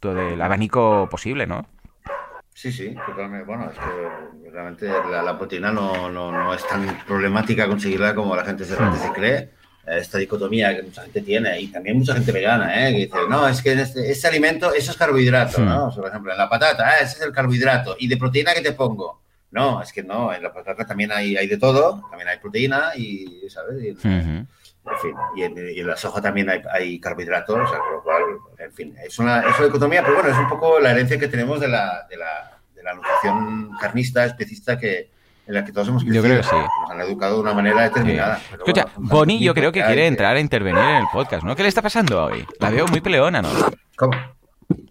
todo 0.00 0.20
el 0.20 0.40
abanico 0.40 1.08
posible, 1.10 1.46
¿no? 1.46 1.66
Sí, 2.54 2.70
sí, 2.70 2.94
totalmente. 3.06 3.46
Bueno, 3.46 3.70
es 3.70 3.78
que 3.78 4.50
realmente 4.50 4.86
la, 4.86 5.38
proteína 5.38 5.72
no, 5.72 6.10
no, 6.10 6.30
no, 6.30 6.52
es 6.52 6.66
tan 6.66 6.86
problemática 7.06 7.66
conseguirla 7.66 8.14
como 8.14 8.36
la 8.36 8.44
gente 8.44 8.64
se, 8.64 8.80
hmm. 8.80 8.94
se 8.94 9.12
cree 9.12 9.61
esta 9.86 10.18
dicotomía 10.18 10.76
que 10.76 10.82
mucha 10.82 11.02
gente 11.02 11.22
tiene 11.22 11.60
y 11.60 11.68
también 11.68 11.98
mucha 11.98 12.14
gente 12.14 12.30
vegana, 12.30 12.88
¿eh? 12.88 12.92
que 12.92 12.98
dice, 12.98 13.16
no, 13.28 13.48
es 13.48 13.60
que 13.60 13.72
este, 13.72 14.10
ese 14.10 14.28
alimento, 14.28 14.72
eso 14.72 14.92
es 14.92 14.96
carbohidrato, 14.96 15.60
¿no? 15.60 15.92
por 15.94 16.08
ejemplo, 16.08 16.32
en 16.32 16.38
la 16.38 16.48
patata, 16.48 16.98
ese 16.98 17.16
es 17.16 17.22
el 17.22 17.32
carbohidrato. 17.32 17.96
¿Y 17.98 18.08
de 18.08 18.16
proteína 18.16 18.54
que 18.54 18.60
te 18.60 18.72
pongo? 18.72 19.22
No, 19.50 19.82
es 19.82 19.92
que 19.92 20.02
no, 20.02 20.32
en 20.32 20.42
la 20.42 20.52
patata 20.52 20.86
también 20.86 21.12
hay, 21.12 21.36
hay 21.36 21.46
de 21.46 21.58
todo, 21.58 22.06
también 22.08 22.28
hay 22.28 22.38
proteína 22.38 22.92
y, 22.96 23.48
¿sabes? 23.50 23.82
Y, 23.82 23.88
En 23.88 24.98
fin, 25.00 25.14
y 25.36 25.42
en, 25.42 25.86
la 25.86 25.96
soja 25.96 26.22
también 26.22 26.48
hay, 26.48 26.62
hay 26.72 26.98
carbohidratos, 26.98 27.56
o 27.56 27.68
sea, 27.68 27.78
con 27.78 27.92
lo 27.92 28.02
cual, 28.02 28.22
en 28.58 28.72
fin, 28.72 28.96
es 29.04 29.18
una, 29.18 29.40
es 29.40 29.56
una 29.58 29.66
dicotomía, 29.66 30.02
pero 30.02 30.14
bueno, 30.14 30.30
es 30.30 30.38
un 30.38 30.48
poco 30.48 30.80
la 30.80 30.92
herencia 30.92 31.18
que 31.18 31.28
tenemos 31.28 31.60
de 31.60 31.68
la, 31.68 32.06
de 32.08 32.16
la, 32.16 32.58
de 32.74 32.82
la 32.82 32.94
nutrición 32.94 33.70
carnista, 33.78 34.24
especista 34.24 34.78
que, 34.78 35.10
en 35.46 35.54
la 35.54 35.64
que 35.64 35.72
todos 35.72 35.88
hemos 35.88 36.02
crecido. 36.02 36.22
Yo 36.22 36.28
creo 36.28 36.40
que 36.40 36.48
sí. 36.48 36.56
Nos 36.56 36.90
han 36.90 37.00
educado 37.00 37.34
de 37.36 37.40
una 37.40 37.54
manera 37.54 37.82
determinada. 37.82 38.40
Escucha, 38.52 38.86
Bonnie 38.96 39.40
yo 39.40 39.54
creo 39.54 39.72
que 39.72 39.82
quiere 39.82 40.06
entrar 40.06 40.36
a 40.36 40.40
intervenir 40.40 40.82
en 40.82 40.96
el 40.96 41.06
podcast, 41.12 41.44
¿no? 41.44 41.56
¿Qué 41.56 41.62
le 41.62 41.68
está 41.68 41.82
pasando 41.82 42.24
hoy? 42.24 42.46
La 42.60 42.70
veo 42.70 42.86
muy 42.86 43.00
peleona, 43.00 43.42
¿no? 43.42 43.48
¿Cómo? 43.96 44.12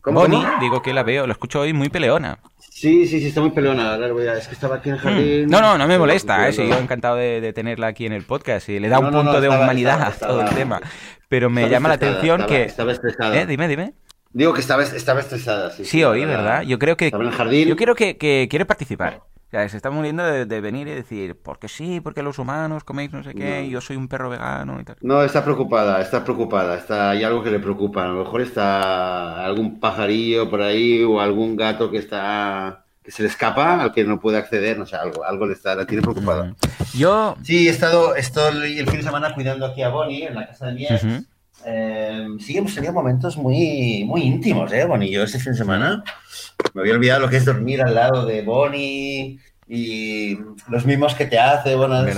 ¿Cómo 0.01 0.19
Bonnie, 0.19 0.45
digo 0.59 0.81
que 0.81 0.93
la 0.93 1.03
veo, 1.03 1.25
lo 1.25 1.33
escucho 1.33 1.61
hoy 1.61 1.73
muy 1.73 1.89
peleona. 1.89 2.39
Sí, 2.81 3.05
sí, 3.05 3.19
sí, 3.19 3.27
está 3.27 3.41
muy 3.41 3.51
pelona. 3.51 3.95
Es 4.35 4.47
que 4.47 4.55
estaba 4.55 4.77
aquí 4.77 4.89
en 4.89 4.95
el 4.95 5.01
jardín. 5.01 5.47
No, 5.47 5.61
no, 5.61 5.77
no 5.77 5.87
me 5.87 5.99
molesta. 5.99 6.47
¿eh? 6.47 6.53
Sí, 6.53 6.67
yo 6.67 6.79
encantado 6.79 7.15
de, 7.15 7.53
tenerla 7.53 7.87
aquí 7.87 8.07
en 8.07 8.13
el 8.13 8.23
podcast 8.23 8.69
y 8.69 8.79
le 8.79 8.89
da 8.89 8.97
un 8.97 9.11
punto 9.11 9.39
de 9.39 9.49
humanidad 9.49 10.01
a 10.01 10.11
todo 10.11 10.41
el 10.41 10.49
tema. 10.49 10.81
Pero 11.29 11.49
me 11.49 11.69
llama 11.69 11.89
la 11.89 11.95
atención 11.95 12.45
que. 12.47 12.63
Estaba 12.63 12.91
estresada. 12.91 13.39
¿Eh? 13.39 13.45
Dime, 13.45 13.67
dime. 13.67 13.93
Digo 14.33 14.53
que 14.53 14.61
estaba, 14.61 14.83
estaba 14.83 15.19
estresada. 15.19 15.71
Sí, 15.71 15.85
sí, 15.85 16.03
hoy, 16.03 16.25
¿verdad? 16.25 16.61
Yo 16.63 16.79
creo 16.79 16.95
que. 16.97 17.07
Estaba 17.07 17.23
en 17.23 17.29
el 17.29 17.35
jardín. 17.35 17.67
Yo 17.67 17.75
creo 17.75 17.95
que, 17.95 18.17
que 18.17 18.47
quiere 18.49 18.65
participar. 18.65 19.21
O 19.47 19.51
sea, 19.51 19.67
se 19.67 19.75
está 19.75 19.89
muriendo 19.89 20.23
de, 20.23 20.61
venir 20.61 20.87
y 20.87 20.91
decir, 20.91 21.35
porque 21.35 21.67
sí, 21.67 21.99
porque 21.99 22.23
los 22.23 22.39
humanos 22.39 22.85
coméis 22.85 23.11
no 23.11 23.21
sé 23.21 23.33
qué, 23.33 23.67
yo 23.69 23.81
soy 23.81 23.97
un 23.97 24.07
perro 24.07 24.29
vegano 24.29 24.79
y 24.79 24.85
tal. 24.85 24.95
No, 25.01 25.21
está 25.23 25.43
preocupada, 25.43 25.99
está 25.99 26.23
preocupada, 26.23 26.77
está, 26.77 27.09
hay 27.09 27.25
algo 27.25 27.43
que 27.43 27.51
le 27.51 27.59
preocupa. 27.59 28.05
A 28.05 28.07
lo 28.07 28.23
mejor 28.23 28.39
está 28.39 29.43
algún 29.43 29.81
pajarillo 29.81 30.49
por 30.49 30.61
ahí 30.61 31.03
o 31.03 31.19
algún 31.19 31.57
gato 31.57 31.91
que 31.91 31.97
está 31.97 32.85
que 33.03 33.11
se 33.11 33.23
le 33.23 33.27
escapa, 33.27 33.81
al 33.81 33.91
que 33.91 34.05
no 34.05 34.21
puede 34.21 34.37
acceder, 34.37 34.77
no 34.77 34.85
sé, 34.85 34.95
algo, 34.95 35.25
algo 35.25 35.45
le 35.45 35.53
está, 35.53 35.75
la 35.75 35.85
tiene 35.85 36.01
preocupada. 36.01 36.55
Yo... 36.93 37.35
Sí, 37.43 37.67
he 37.67 37.71
estado, 37.71 38.15
estoy 38.15 38.79
el 38.79 38.87
fin 38.87 38.97
de 38.97 39.03
semana 39.03 39.33
cuidando 39.33 39.65
aquí 39.65 39.81
a 39.81 39.89
Bonnie 39.89 40.27
en 40.27 40.35
la 40.35 40.47
casa 40.47 40.67
de 40.67 40.73
Mies. 40.73 41.03
Eh, 41.65 42.27
sí, 42.39 42.57
hemos 42.57 42.73
tenido 42.73 42.93
momentos 42.93 43.37
muy, 43.37 44.03
muy 44.05 44.21
íntimos, 44.21 44.71
¿eh, 44.73 44.85
Bonnie? 44.85 45.11
Yo 45.11 45.23
este 45.23 45.39
fin 45.39 45.53
de 45.53 45.57
semana 45.57 46.03
me 46.73 46.81
había 46.81 46.93
olvidado 46.93 47.21
lo 47.21 47.29
que 47.29 47.37
es 47.37 47.45
dormir 47.45 47.81
al 47.81 47.95
lado 47.95 48.25
de 48.25 48.41
Bonnie 48.41 49.39
y 49.67 50.37
los 50.67 50.85
mismos 50.85 51.15
que 51.15 51.25
te 51.25 51.39
hace. 51.39 51.75
Bueno, 51.75 52.03
sí, 52.05 52.13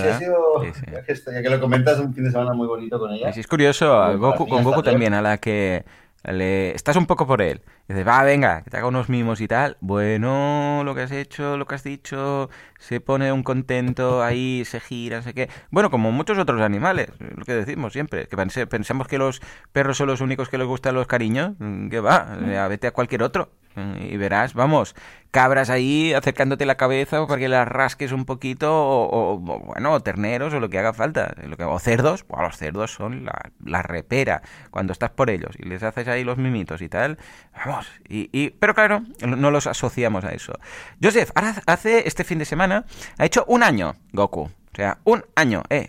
Ya, 0.92 1.42
que, 1.42 1.50
lo 1.50 1.60
comentas, 1.60 2.00
un 2.00 2.14
fin 2.14 2.24
de 2.24 2.32
semana 2.32 2.54
muy 2.54 2.68
bonito 2.68 2.98
con 3.00 3.12
ella. 3.12 3.32
Sí, 3.32 3.42
es 3.42 3.48
curioso, 3.48 4.18
Goku, 4.18 4.48
con 4.48 4.64
Goku 4.64 4.82
también, 4.82 5.14
a 5.14 5.22
la 5.22 5.38
que 5.38 5.84
le, 6.24 6.74
estás 6.76 6.96
un 6.96 7.06
poco 7.06 7.28
por 7.28 7.42
él. 7.42 7.62
Dice, 7.88 8.04
va, 8.04 8.24
venga, 8.24 8.62
que 8.64 8.70
te 8.70 8.78
haga 8.78 8.88
unos 8.88 9.10
mimos 9.10 9.42
y 9.42 9.48
tal. 9.48 9.78
Bueno, 9.82 10.84
lo 10.86 10.96
que 10.96 11.02
has 11.02 11.12
hecho, 11.12 11.58
lo 11.58 11.66
que 11.66 11.76
has 11.76 11.84
dicho, 11.84 12.50
se 12.80 13.02
pone 13.02 13.32
un 13.32 13.44
contento 13.44 14.24
ahí, 14.24 14.64
se 14.66 14.80
gira, 14.80 15.22
sé 15.22 15.34
qué. 15.34 15.50
Bueno, 15.70 15.92
como 15.92 16.12
muchos 16.12 16.38
otros 16.38 16.62
animales, 16.62 17.10
lo 17.20 17.44
que 17.44 17.54
decimos 17.54 17.94
siempre, 17.94 18.28
que 18.28 18.38
pensamos 18.68 19.08
que 19.08 19.18
los 19.18 19.42
perros 19.72 19.98
son 19.98 20.08
los 20.08 20.22
únicos 20.22 20.50
que 20.50 20.58
les 20.58 20.68
gustan 20.68 20.96
los 20.96 21.08
cariños, 21.08 21.54
que 21.90 22.00
va, 22.00 22.38
vete 22.70 22.88
a 22.88 22.92
cualquier 22.92 23.24
otro. 23.24 23.52
Y 23.76 24.18
verás, 24.18 24.54
vamos, 24.54 24.96
cabras 25.32 25.72
ahí 25.72 26.14
acercándote 26.14 26.66
la 26.66 26.76
cabeza 26.76 27.26
para 27.26 27.40
que 27.40 27.50
las 27.50 27.68
rasques 27.68 28.12
un 28.12 28.26
poquito, 28.26 28.70
o, 28.72 29.40
bueno, 29.40 30.00
terneros 30.02 30.54
o 30.54 30.60
lo 30.60 30.70
que 30.70 30.78
haga 30.78 30.94
falta. 30.94 31.34
Lo 31.44 31.58
que, 31.58 31.64
o 31.64 31.80
cerdos, 31.80 32.24
pues 32.24 32.42
los 32.42 32.56
cerdos 32.56 32.94
son 32.94 33.26
la, 33.26 33.82
repera 33.82 34.44
cuando 34.70 34.94
estás 34.94 35.10
por 35.10 35.32
ellos 35.32 35.56
y 35.58 35.68
les 35.68 35.82
haces 35.82 36.08
ahí 36.08 36.24
los 36.24 36.38
mimitos 36.38 36.84
y 36.84 36.90
tal. 36.90 37.18
Vamos, 37.66 37.88
y, 38.08 38.52
pero 38.52 38.76
claro, 38.76 39.02
no 39.26 39.50
los 39.50 39.66
asociamos 39.66 40.24
a 40.24 40.30
eso. 40.30 40.54
Joseph, 41.02 41.32
ahora 41.34 41.56
hace 41.66 42.08
este 42.08 42.24
fin 42.24 42.38
de 42.38 42.46
semana, 42.46 42.86
ha 43.18 43.26
hecho 43.26 43.44
un 43.48 43.64
año 43.64 43.96
Goku. 44.12 44.42
O 44.42 44.76
sea, 44.76 45.00
un 45.04 45.26
año, 45.36 45.64
eh, 45.70 45.88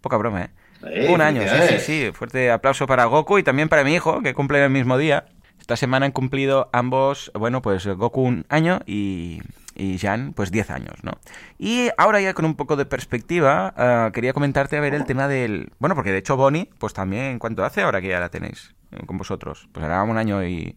poca 0.00 0.16
broma, 0.16 0.44
eh. 0.44 0.50
eh 0.84 1.08
un 1.12 1.20
año, 1.20 1.42
sí, 1.42 1.56
sí, 1.68 1.78
sí. 1.80 2.10
Fuerte 2.12 2.50
aplauso 2.50 2.86
para 2.86 3.04
Goku 3.04 3.38
y 3.38 3.42
también 3.42 3.68
para 3.68 3.84
mi 3.84 3.94
hijo, 3.94 4.22
que 4.22 4.32
cumple 4.32 4.64
el 4.64 4.70
mismo 4.70 4.96
día. 4.96 5.26
Esta 5.68 5.76
semana 5.76 6.06
han 6.06 6.12
cumplido 6.12 6.70
ambos, 6.72 7.30
bueno, 7.34 7.60
pues 7.60 7.86
Goku 7.86 8.22
un 8.22 8.46
año 8.48 8.80
y, 8.86 9.42
y 9.74 9.98
Jan, 9.98 10.32
pues 10.32 10.50
10 10.50 10.70
años, 10.70 10.94
¿no? 11.02 11.12
Y 11.58 11.90
ahora 11.98 12.22
ya 12.22 12.32
con 12.32 12.46
un 12.46 12.54
poco 12.54 12.74
de 12.74 12.86
perspectiva, 12.86 13.74
eh, 13.76 14.10
quería 14.14 14.32
comentarte 14.32 14.78
a 14.78 14.80
ver 14.80 14.94
el 14.94 15.04
tema 15.04 15.28
del... 15.28 15.70
Bueno, 15.78 15.94
porque 15.94 16.10
de 16.10 16.16
hecho 16.16 16.38
Bonnie, 16.38 16.70
pues 16.78 16.94
también, 16.94 17.38
¿cuánto 17.38 17.66
hace 17.66 17.82
ahora 17.82 18.00
que 18.00 18.08
ya 18.08 18.18
la 18.18 18.30
tenéis 18.30 18.74
eh, 18.92 19.04
con 19.04 19.18
vosotros? 19.18 19.68
Pues 19.70 19.84
hará 19.84 20.02
un 20.04 20.16
año 20.16 20.42
y... 20.42 20.74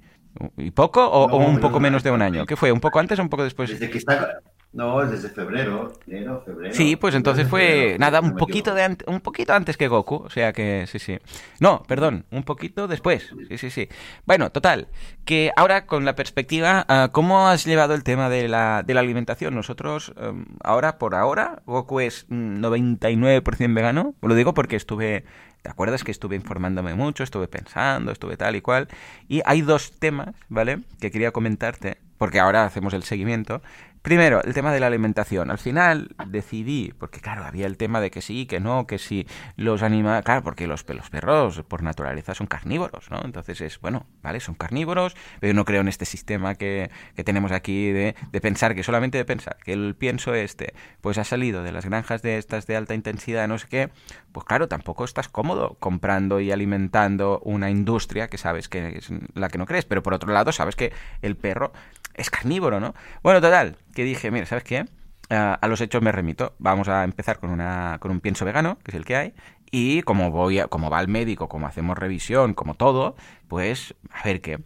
¿Y 0.57 0.71
poco 0.71 1.05
o, 1.07 1.37
un 1.37 1.61
poco 1.61 1.79
menos 1.79 2.03
de 2.03 2.11
un 2.11 2.21
año? 2.21 2.45
¿Qué 2.45 2.57
fue? 2.57 2.73
¿Un 2.73 2.81
poco 2.81 2.99
antes 2.99 3.17
o 3.17 3.21
un 3.21 3.29
poco 3.29 3.45
después? 3.45 3.69
Desde 3.69 3.89
que 3.89 3.97
está, 3.97 4.41
no, 4.73 5.05
desde 5.05 5.27
febrero, 5.27 5.91
enero, 6.07 6.41
febrero. 6.45 6.73
Sí, 6.73 6.95
pues 6.95 7.13
entonces 7.13 7.45
fue 7.45 7.97
nada, 7.99 8.21
un 8.21 8.37
poquito 8.37 8.73
de 8.73 8.97
un 9.07 9.19
poquito 9.19 9.53
antes 9.53 9.75
que 9.75 9.89
Goku, 9.89 10.15
o 10.15 10.29
sea 10.29 10.53
que 10.53 10.85
sí, 10.87 10.97
sí. 10.97 11.19
No, 11.59 11.83
perdón, 11.83 12.25
un 12.31 12.43
poquito 12.43 12.87
después. 12.87 13.33
Sí, 13.49 13.57
sí, 13.57 13.69
sí. 13.69 13.89
Bueno, 14.25 14.49
total, 14.51 14.87
que 15.25 15.51
ahora 15.57 15.85
con 15.85 16.05
la 16.05 16.15
perspectiva, 16.15 16.85
ah, 16.87 17.09
¿cómo 17.11 17.49
has 17.49 17.65
llevado 17.65 17.93
el 17.95 18.03
tema 18.03 18.29
de 18.29 18.47
la, 18.47 18.83
de 18.83 18.93
la 18.93 19.01
alimentación? 19.01 19.55
Nosotros 19.55 20.13
em, 20.17 20.45
ahora 20.63 20.97
por 20.97 21.15
ahora 21.15 21.61
Goku 21.65 21.99
es 21.99 22.29
99% 22.29 23.73
vegano, 23.73 24.15
lo 24.21 24.35
digo 24.35 24.53
porque 24.53 24.77
estuve 24.77 25.25
¿Te 25.61 25.69
acuerdas 25.69 26.03
que 26.03 26.09
estuve 26.09 26.35
informándome 26.35 26.95
mucho, 26.95 27.23
estuve 27.23 27.47
pensando, 27.47 28.11
estuve 28.11 28.35
tal 28.35 28.55
y 28.55 28.61
cual? 28.61 28.87
Y 29.27 29.41
hay 29.45 29.61
dos 29.61 29.91
temas, 29.99 30.33
¿vale? 30.49 30.79
Que 30.99 31.11
quería 31.11 31.31
comentarte, 31.31 31.99
porque 32.17 32.39
ahora 32.39 32.65
hacemos 32.65 32.95
el 32.95 33.03
seguimiento 33.03 33.61
Primero, 34.01 34.43
el 34.43 34.55
tema 34.55 34.73
de 34.73 34.79
la 34.79 34.87
alimentación. 34.87 35.51
Al 35.51 35.59
final 35.59 36.15
decidí, 36.25 36.91
porque 36.97 37.19
claro, 37.19 37.45
había 37.45 37.67
el 37.67 37.77
tema 37.77 38.01
de 38.01 38.09
que 38.09 38.21
sí, 38.21 38.47
que 38.47 38.59
no, 38.59 38.87
que 38.87 38.97
si 38.97 39.27
los 39.57 39.83
animales... 39.83 40.25
Claro, 40.25 40.41
porque 40.41 40.65
los, 40.65 40.83
los 40.89 41.11
perros 41.11 41.61
por 41.67 41.83
naturaleza 41.83 42.33
son 42.33 42.47
carnívoros, 42.47 43.11
¿no? 43.11 43.21
Entonces 43.23 43.61
es, 43.61 43.79
bueno, 43.79 44.07
vale, 44.23 44.39
son 44.39 44.55
carnívoros, 44.55 45.15
pero 45.39 45.51
yo 45.51 45.55
no 45.55 45.65
creo 45.65 45.81
en 45.81 45.87
este 45.87 46.05
sistema 46.05 46.55
que, 46.55 46.89
que 47.15 47.23
tenemos 47.23 47.51
aquí 47.51 47.91
de, 47.91 48.15
de, 48.31 48.41
pensar, 48.41 48.73
que 48.73 48.81
solamente 48.81 49.19
de 49.19 49.25
pensar, 49.25 49.57
que 49.63 49.73
el 49.73 49.93
pienso 49.95 50.33
este, 50.33 50.73
pues 51.01 51.19
ha 51.19 51.23
salido 51.23 51.61
de 51.61 51.71
las 51.71 51.85
granjas 51.85 52.23
de 52.23 52.39
estas 52.39 52.65
de 52.65 52.77
alta 52.77 52.95
intensidad, 52.95 53.47
no 53.47 53.59
sé 53.59 53.67
qué, 53.67 53.89
pues 54.31 54.47
claro, 54.47 54.67
tampoco 54.67 55.05
estás 55.05 55.29
cómodo 55.29 55.77
comprando 55.79 56.39
y 56.39 56.51
alimentando 56.51 57.39
una 57.43 57.69
industria 57.69 58.29
que 58.29 58.39
sabes 58.39 58.67
que 58.67 58.97
es 58.97 59.09
la 59.35 59.49
que 59.49 59.59
no 59.59 59.67
crees, 59.67 59.85
pero 59.85 60.01
por 60.01 60.15
otro 60.15 60.33
lado 60.33 60.51
sabes 60.51 60.75
que 60.75 60.91
el 61.21 61.37
perro 61.37 61.71
es 62.15 62.29
carnívoro, 62.29 62.79
¿no? 62.79 62.93
Bueno, 63.23 63.41
total, 63.41 63.77
que 63.93 64.03
dije, 64.03 64.31
mira, 64.31 64.45
¿sabes 64.45 64.63
qué? 64.63 64.85
Uh, 65.29 65.55
a 65.61 65.67
los 65.67 65.79
hechos 65.81 66.01
me 66.01 66.11
remito. 66.11 66.55
Vamos 66.59 66.87
a 66.89 67.03
empezar 67.03 67.39
con, 67.39 67.51
una, 67.51 67.97
con 67.99 68.11
un 68.11 68.19
pienso 68.19 68.43
vegano, 68.45 68.77
que 68.83 68.91
es 68.91 68.95
el 68.95 69.05
que 69.05 69.15
hay, 69.15 69.33
y 69.71 70.01
como 70.01 70.29
voy 70.31 70.59
a, 70.59 70.67
como 70.67 70.89
va 70.89 70.99
al 70.99 71.07
médico, 71.07 71.47
como 71.47 71.67
hacemos 71.67 71.97
revisión, 71.97 72.53
como 72.53 72.73
todo, 72.75 73.15
pues 73.47 73.95
a 74.11 74.23
ver 74.23 74.41
qué. 74.41 74.59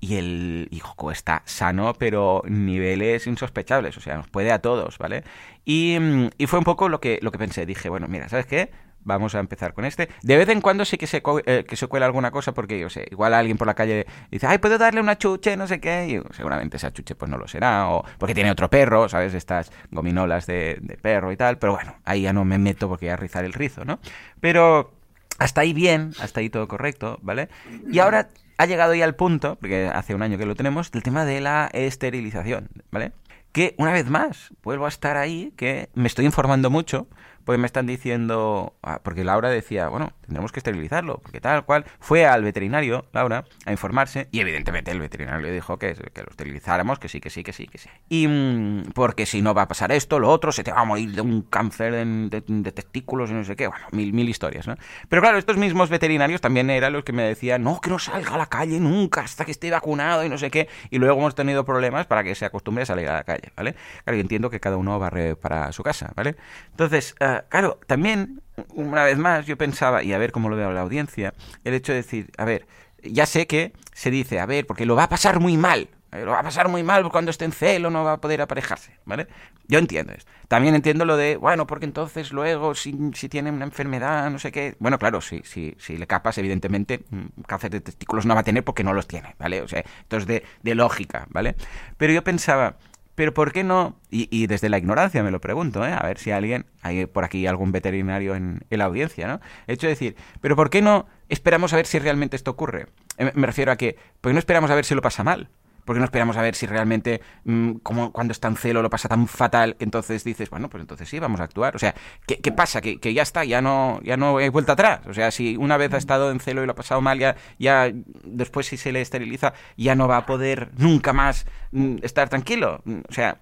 Y 0.00 0.16
el 0.16 0.68
hijo 0.70 1.10
está 1.12 1.42
sano, 1.44 1.94
pero 1.94 2.42
niveles 2.46 3.26
insospechables, 3.26 3.96
o 3.96 4.00
sea, 4.00 4.16
nos 4.16 4.28
puede 4.28 4.50
a 4.52 4.60
todos, 4.60 4.98
¿vale? 4.98 5.24
Y, 5.64 5.96
y 6.38 6.46
fue 6.46 6.58
un 6.58 6.64
poco 6.64 6.88
lo 6.88 7.00
que, 7.00 7.18
lo 7.22 7.30
que 7.30 7.38
pensé. 7.38 7.66
Dije, 7.66 7.88
bueno, 7.88 8.08
mira, 8.08 8.28
¿sabes 8.28 8.46
qué? 8.46 8.70
Vamos 9.04 9.34
a 9.34 9.40
empezar 9.40 9.74
con 9.74 9.84
este. 9.84 10.08
De 10.22 10.36
vez 10.36 10.48
en 10.48 10.60
cuando 10.60 10.84
sí 10.84 10.96
que 10.96 11.06
se, 11.06 11.22
eh, 11.46 11.64
que 11.66 11.76
se 11.76 11.86
cuela 11.86 12.06
alguna 12.06 12.30
cosa 12.30 12.52
porque, 12.52 12.78
yo 12.78 12.88
sé, 12.90 13.06
igual 13.10 13.34
alguien 13.34 13.56
por 13.56 13.66
la 13.66 13.74
calle 13.74 14.06
dice, 14.30 14.46
ay, 14.46 14.58
¿puedo 14.58 14.78
darle 14.78 15.00
una 15.00 15.18
chuche? 15.18 15.56
No 15.56 15.66
sé 15.66 15.80
qué. 15.80 16.06
Y 16.08 16.34
seguramente 16.34 16.76
esa 16.76 16.92
chuche 16.92 17.14
pues 17.14 17.30
no 17.30 17.38
lo 17.38 17.48
será. 17.48 17.88
O 17.88 18.04
porque 18.18 18.34
tiene 18.34 18.50
otro 18.50 18.70
perro, 18.70 19.08
¿sabes? 19.08 19.34
Estas 19.34 19.72
gominolas 19.90 20.46
de, 20.46 20.98
perro 21.00 21.32
y 21.32 21.36
tal. 21.36 21.58
Pero 21.58 21.74
bueno, 21.74 21.96
ahí 22.04 22.22
ya 22.22 22.32
no 22.32 22.44
me 22.44 22.58
meto 22.58 22.88
porque 22.88 23.06
voy 23.06 23.12
a 23.12 23.16
rizar 23.16 23.44
el 23.44 23.52
rizo, 23.52 23.84
¿no? 23.84 23.98
Pero 24.40 24.92
hasta 25.38 25.62
ahí 25.62 25.72
bien, 25.72 26.12
hasta 26.20 26.40
ahí 26.40 26.50
todo 26.50 26.68
correcto, 26.68 27.18
¿vale? 27.22 27.48
Y 27.90 27.98
ahora 27.98 28.30
ha 28.58 28.66
llegado 28.66 28.94
ya 28.94 29.04
el 29.04 29.14
punto, 29.14 29.56
porque 29.56 29.90
hace 29.92 30.14
un 30.14 30.22
año 30.22 30.38
que 30.38 30.46
lo 30.46 30.54
tenemos, 30.54 30.92
del 30.92 31.02
tema 31.02 31.24
de 31.24 31.40
la 31.40 31.68
esterilización, 31.72 32.68
¿vale? 32.90 33.12
Que 33.50 33.74
una 33.76 33.92
vez 33.92 34.08
más 34.08 34.50
vuelvo 34.62 34.86
a 34.86 34.88
estar 34.88 35.16
ahí, 35.16 35.52
que 35.56 35.90
me 35.94 36.06
estoy 36.06 36.24
informando 36.24 36.70
mucho, 36.70 37.08
pues 37.44 37.58
me 37.58 37.66
están 37.66 37.86
diciendo, 37.86 38.74
ah, 38.82 39.00
porque 39.02 39.24
Laura 39.24 39.48
decía, 39.48 39.88
bueno, 39.88 40.12
tendremos 40.22 40.52
que 40.52 40.60
esterilizarlo, 40.60 41.18
porque 41.18 41.40
tal 41.40 41.64
cual, 41.64 41.84
fue 42.00 42.26
al 42.26 42.42
veterinario, 42.42 43.06
Laura, 43.12 43.44
a 43.64 43.70
informarse, 43.70 44.28
y 44.30 44.40
evidentemente 44.40 44.90
el 44.90 45.00
veterinario 45.00 45.40
le 45.40 45.52
dijo 45.52 45.78
que, 45.78 45.94
que 45.94 46.22
lo 46.22 46.30
esterilizáramos, 46.30 46.98
que 46.98 47.08
sí, 47.08 47.20
que 47.20 47.30
sí, 47.30 47.42
que 47.42 47.52
sí, 47.52 47.66
que 47.66 47.78
sí. 47.78 47.88
Y 48.08 48.28
mmm, 48.28 48.82
porque 48.94 49.26
si 49.26 49.42
no 49.42 49.54
va 49.54 49.62
a 49.62 49.68
pasar 49.68 49.92
esto, 49.92 50.18
lo 50.18 50.30
otro, 50.30 50.52
se 50.52 50.64
te 50.64 50.72
va 50.72 50.80
a 50.80 50.84
morir 50.84 51.14
de 51.14 51.20
un 51.20 51.42
cáncer 51.42 51.92
de, 51.92 52.72
testículos 52.72 53.30
y 53.30 53.34
no 53.34 53.44
sé 53.44 53.56
qué, 53.56 53.66
bueno, 53.66 53.86
mil, 53.92 54.12
mil 54.12 54.28
historias, 54.28 54.66
¿no? 54.66 54.76
Pero 55.08 55.22
claro, 55.22 55.38
estos 55.38 55.56
mismos 55.56 55.90
veterinarios 55.90 56.40
también 56.40 56.70
eran 56.70 56.92
los 56.92 57.04
que 57.04 57.12
me 57.12 57.22
decían, 57.22 57.62
no, 57.62 57.80
que 57.80 57.90
no 57.90 57.98
salga 57.98 58.34
a 58.34 58.38
la 58.38 58.46
calle 58.46 58.80
nunca 58.80 59.22
hasta 59.22 59.44
que 59.44 59.50
esté 59.50 59.70
vacunado 59.70 60.24
y 60.24 60.28
no 60.28 60.38
sé 60.38 60.50
qué, 60.50 60.68
y 60.90 60.98
luego 60.98 61.18
hemos 61.18 61.34
tenido 61.34 61.64
problemas 61.64 62.06
para 62.06 62.24
que 62.24 62.34
se 62.34 62.44
acostumbre 62.44 62.82
a 62.82 62.86
salir 62.86 63.08
a 63.08 63.14
la 63.14 63.24
calle, 63.24 63.52
¿vale? 63.56 63.74
Claro, 64.04 64.16
yo 64.16 64.20
entiendo 64.20 64.50
que 64.50 64.60
cada 64.60 64.76
uno 64.76 64.98
barre 64.98 65.36
para 65.36 65.72
su 65.72 65.82
casa, 65.82 66.12
¿vale? 66.14 66.36
Entonces, 66.70 67.14
uh, 67.20 67.31
claro, 67.48 67.78
también, 67.86 68.42
una 68.74 69.04
vez 69.04 69.18
más, 69.18 69.46
yo 69.46 69.56
pensaba, 69.56 70.02
y 70.02 70.12
a 70.12 70.18
ver 70.18 70.32
cómo 70.32 70.48
lo 70.48 70.56
veo 70.56 70.72
la 70.72 70.80
audiencia, 70.80 71.34
el 71.64 71.74
hecho 71.74 71.92
de 71.92 71.96
decir, 71.96 72.30
a 72.38 72.44
ver, 72.44 72.66
ya 73.02 73.26
sé 73.26 73.46
que 73.46 73.72
se 73.92 74.10
dice, 74.10 74.40
a 74.40 74.46
ver, 74.46 74.66
porque 74.66 74.86
lo 74.86 74.96
va 74.96 75.04
a 75.04 75.08
pasar 75.08 75.40
muy 75.40 75.56
mal, 75.56 75.88
lo 76.12 76.32
va 76.32 76.40
a 76.40 76.42
pasar 76.42 76.68
muy 76.68 76.82
mal 76.82 77.08
cuando 77.10 77.30
esté 77.30 77.46
en 77.46 77.52
celo, 77.52 77.90
no 77.90 78.04
va 78.04 78.12
a 78.12 78.20
poder 78.20 78.42
aparejarse, 78.42 78.98
¿vale? 79.06 79.26
Yo 79.66 79.78
entiendo 79.78 80.12
esto. 80.12 80.30
También 80.48 80.74
entiendo 80.74 81.06
lo 81.06 81.16
de, 81.16 81.36
bueno, 81.36 81.66
porque 81.66 81.86
entonces 81.86 82.32
luego, 82.32 82.74
si, 82.74 82.94
si 83.14 83.30
tiene 83.30 83.50
una 83.50 83.64
enfermedad, 83.64 84.30
no 84.30 84.38
sé 84.38 84.52
qué. 84.52 84.76
Bueno, 84.78 84.98
claro, 84.98 85.22
si, 85.22 85.40
si, 85.44 85.74
si 85.78 85.96
le 85.96 86.06
capas, 86.06 86.36
evidentemente, 86.36 87.04
cáncer 87.46 87.70
de 87.70 87.80
testículos 87.80 88.26
no 88.26 88.34
va 88.34 88.40
a 88.40 88.44
tener 88.44 88.62
porque 88.62 88.84
no 88.84 88.92
los 88.92 89.06
tiene, 89.08 89.34
¿vale? 89.38 89.62
O 89.62 89.68
sea, 89.68 89.80
esto 89.80 90.18
es 90.18 90.26
de, 90.26 90.44
de 90.62 90.74
lógica, 90.74 91.26
¿vale? 91.30 91.54
Pero 91.96 92.12
yo 92.12 92.22
pensaba, 92.22 92.76
pero 93.14 93.34
¿por 93.34 93.52
qué 93.52 93.64
no? 93.64 93.96
Y, 94.10 94.28
y, 94.30 94.46
desde 94.46 94.68
la 94.68 94.78
ignorancia 94.78 95.22
me 95.22 95.30
lo 95.30 95.40
pregunto, 95.40 95.86
¿eh? 95.86 95.92
A 95.92 96.06
ver 96.06 96.18
si 96.18 96.30
alguien, 96.30 96.66
hay 96.82 97.06
por 97.06 97.24
aquí 97.24 97.46
algún 97.46 97.72
veterinario 97.72 98.34
en, 98.34 98.64
la 98.70 98.84
audiencia, 98.84 99.26
¿no? 99.26 99.40
He 99.66 99.74
hecho 99.74 99.86
decir, 99.86 100.16
pero 100.40 100.56
¿por 100.56 100.70
qué 100.70 100.82
no 100.82 101.06
esperamos 101.28 101.72
a 101.72 101.76
ver 101.76 101.86
si 101.86 101.98
realmente 101.98 102.36
esto 102.36 102.50
ocurre? 102.50 102.86
Me, 103.18 103.32
me 103.34 103.46
refiero 103.46 103.72
a 103.72 103.76
que, 103.76 103.96
¿por 104.20 104.30
qué 104.30 104.34
no 104.34 104.38
esperamos 104.38 104.70
a 104.70 104.74
ver 104.74 104.84
si 104.84 104.94
lo 104.94 105.02
pasa 105.02 105.24
mal? 105.24 105.48
Porque 105.84 105.98
no 105.98 106.04
esperamos 106.04 106.36
a 106.36 106.42
ver 106.42 106.54
si 106.54 106.66
realmente, 106.66 107.20
mmm, 107.44 107.72
como 107.82 108.12
cuando 108.12 108.32
está 108.32 108.48
en 108.48 108.56
celo, 108.56 108.82
lo 108.82 108.90
pasa 108.90 109.08
tan 109.08 109.26
fatal 109.26 109.76
que 109.76 109.84
entonces 109.84 110.24
dices, 110.24 110.50
bueno, 110.50 110.68
pues 110.68 110.80
entonces 110.80 111.08
sí, 111.08 111.18
vamos 111.18 111.40
a 111.40 111.44
actuar. 111.44 111.76
O 111.76 111.78
sea, 111.78 111.94
¿qué, 112.26 112.38
qué 112.38 112.52
pasa? 112.52 112.80
Que, 112.80 112.98
que, 113.00 113.14
ya 113.14 113.22
está, 113.22 113.44
ya 113.44 113.60
no, 113.60 114.00
ya 114.02 114.16
no 114.16 114.38
hay 114.38 114.48
vuelta 114.48 114.72
atrás. 114.72 115.00
O 115.06 115.14
sea, 115.14 115.30
si 115.30 115.56
una 115.56 115.76
vez 115.76 115.92
ha 115.94 115.98
estado 115.98 116.30
en 116.30 116.40
celo 116.40 116.62
y 116.62 116.66
lo 116.66 116.72
ha 116.72 116.76
pasado 116.76 117.00
mal, 117.00 117.18
ya, 117.18 117.36
ya 117.58 117.90
después 118.24 118.66
si 118.66 118.76
se 118.76 118.92
le 118.92 119.00
esteriliza, 119.00 119.54
ya 119.76 119.94
no 119.94 120.08
va 120.08 120.18
a 120.18 120.26
poder 120.26 120.70
nunca 120.76 121.12
más 121.12 121.46
mmm, 121.72 121.96
estar 122.02 122.28
tranquilo. 122.28 122.82
O 123.08 123.12
sea, 123.12 123.38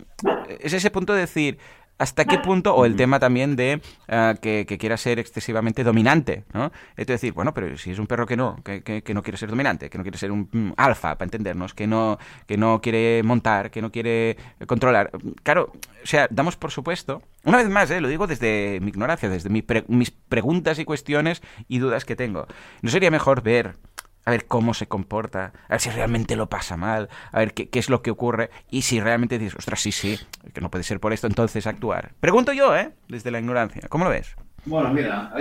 es 0.61 0.72
ese 0.72 0.91
punto 0.91 1.14
de 1.14 1.20
decir, 1.20 1.59
hasta 2.01 2.24
qué 2.24 2.38
punto, 2.38 2.74
o 2.74 2.86
el 2.86 2.96
tema 2.96 3.20
también 3.20 3.57
de 3.57 3.82
uh, 4.09 4.34
que, 4.40 4.64
quiera 4.64 4.96
ser 4.96 5.18
excesivamente 5.18 5.84
dominante, 5.84 6.44
¿no? 6.55 6.72
Es 6.96 7.07
decir, 7.07 7.34
bueno, 7.34 7.53
pero 7.53 7.76
si 7.76 7.90
es 7.90 7.98
un 7.98 8.07
perro 8.07 8.24
que 8.24 8.38
no, 8.38 8.57
que, 8.64 8.82
que, 8.82 9.14
no 9.14 9.22
quiere 9.22 9.36
ser 9.36 9.51
dominante, 9.51 9.90
que 9.90 9.98
no 9.98 10.03
quiere 10.03 10.16
ser 10.16 10.32
un 10.32 10.48
um, 10.55 10.72
alfa, 10.78 11.18
para 11.18 11.26
entendernos, 11.26 11.74
que 11.74 11.86
no, 11.86 12.18
que 12.46 12.57
no 12.57 12.80
quiere 12.80 13.22
montar, 13.22 13.70
que 13.70 13.82
no 13.82 13.92
quiere 13.92 14.38
controlar. 14.66 15.11
Claro, 15.42 15.72
o 16.03 16.07
sea, 16.07 16.26
damos 16.30 16.57
por 16.57 16.70
supuesto, 16.70 17.20
una 17.44 17.59
vez 17.59 17.68
más, 17.68 17.90
¿eh? 17.90 18.01
lo 18.01 18.09
digo 18.09 18.26
desde 18.26 18.78
mi 18.80 18.88
ignorancia, 18.88 19.28
desde 19.28 19.51
pre 19.62 19.84
mis 19.88 20.11
preguntas 20.11 20.78
y 20.78 20.86
cuestiones 20.86 21.42
y 21.68 21.80
dudas 21.80 22.07
que 22.07 22.16
tengo. 22.16 22.46
¿No 22.80 22.88
sería 22.88 23.11
mejor 23.11 23.42
ver 23.42 23.76
a 24.24 24.30
ver 24.30 24.46
cómo 24.46 24.74
se 24.74 24.86
comporta, 24.86 25.52
a 25.68 25.72
ver 25.72 25.80
si 25.80 25.90
realmente 25.90 26.36
lo 26.36 26.48
pasa 26.48 26.76
mal, 26.76 27.08
a 27.32 27.38
ver 27.38 27.54
qué, 27.54 27.68
qué, 27.68 27.78
es 27.78 27.90
lo 27.90 28.02
que 28.02 28.10
ocurre 28.10 28.50
y 28.70 28.82
si 28.82 29.00
realmente 29.00 29.38
dices, 29.38 29.56
ostras, 29.56 29.80
sí, 29.80 29.92
sí, 29.92 30.18
que 30.52 30.60
no 30.60 30.70
puede 30.70 30.84
ser 30.84 31.00
por 31.00 31.12
esto, 31.12 31.26
entonces 31.26 31.66
actuar. 31.66 32.12
Pregunto 32.20 32.52
yo, 32.52 32.76
¿eh? 32.76 32.92
Desde 33.08 33.30
la 33.30 33.38
ignorancia. 33.38 33.82
¿Cómo 33.88 34.04
lo 34.04 34.10
ves? 34.10 34.36
Bueno, 34.66 34.92
mira, 34.92 35.32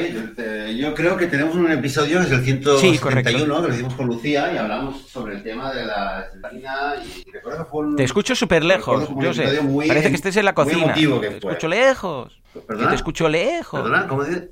yo 0.77 0.93
creo 0.93 1.17
que 1.17 1.27
tenemos 1.27 1.53
un 1.55 1.69
episodio, 1.69 2.21
es 2.21 2.31
el 2.31 2.41
171, 2.41 2.79
sí, 2.79 2.97
que 2.99 3.45
lo 3.45 3.73
hicimos 3.73 3.93
con 3.95 4.07
Lucía 4.07 4.53
y 4.53 4.57
hablamos 4.57 5.09
sobre 5.09 5.35
el 5.35 5.43
tema 5.43 5.73
de 5.73 5.85
la 5.85 6.25
estamina 6.33 6.93
y 7.03 7.29
recuerdo 7.29 7.65
que 7.65 7.69
fue 7.69 7.85
un... 7.85 7.95
Te 7.97 8.03
escucho 8.05 8.33
súper 8.33 8.63
lejos, 8.63 9.09
yo 9.19 9.33
sé. 9.33 9.59
Parece 9.87 10.09
que 10.09 10.15
estés 10.15 10.37
en 10.37 10.45
la 10.45 10.53
cocina. 10.53 10.93
Te 10.93 11.27
escucho 11.27 11.67
lejos. 11.67 12.41
Te 12.53 12.95
escucho 12.95 13.27
lejos. 13.27 13.81
¿Perdona? 13.81 14.07
¿Cómo 14.07 14.23
dices? 14.23 14.49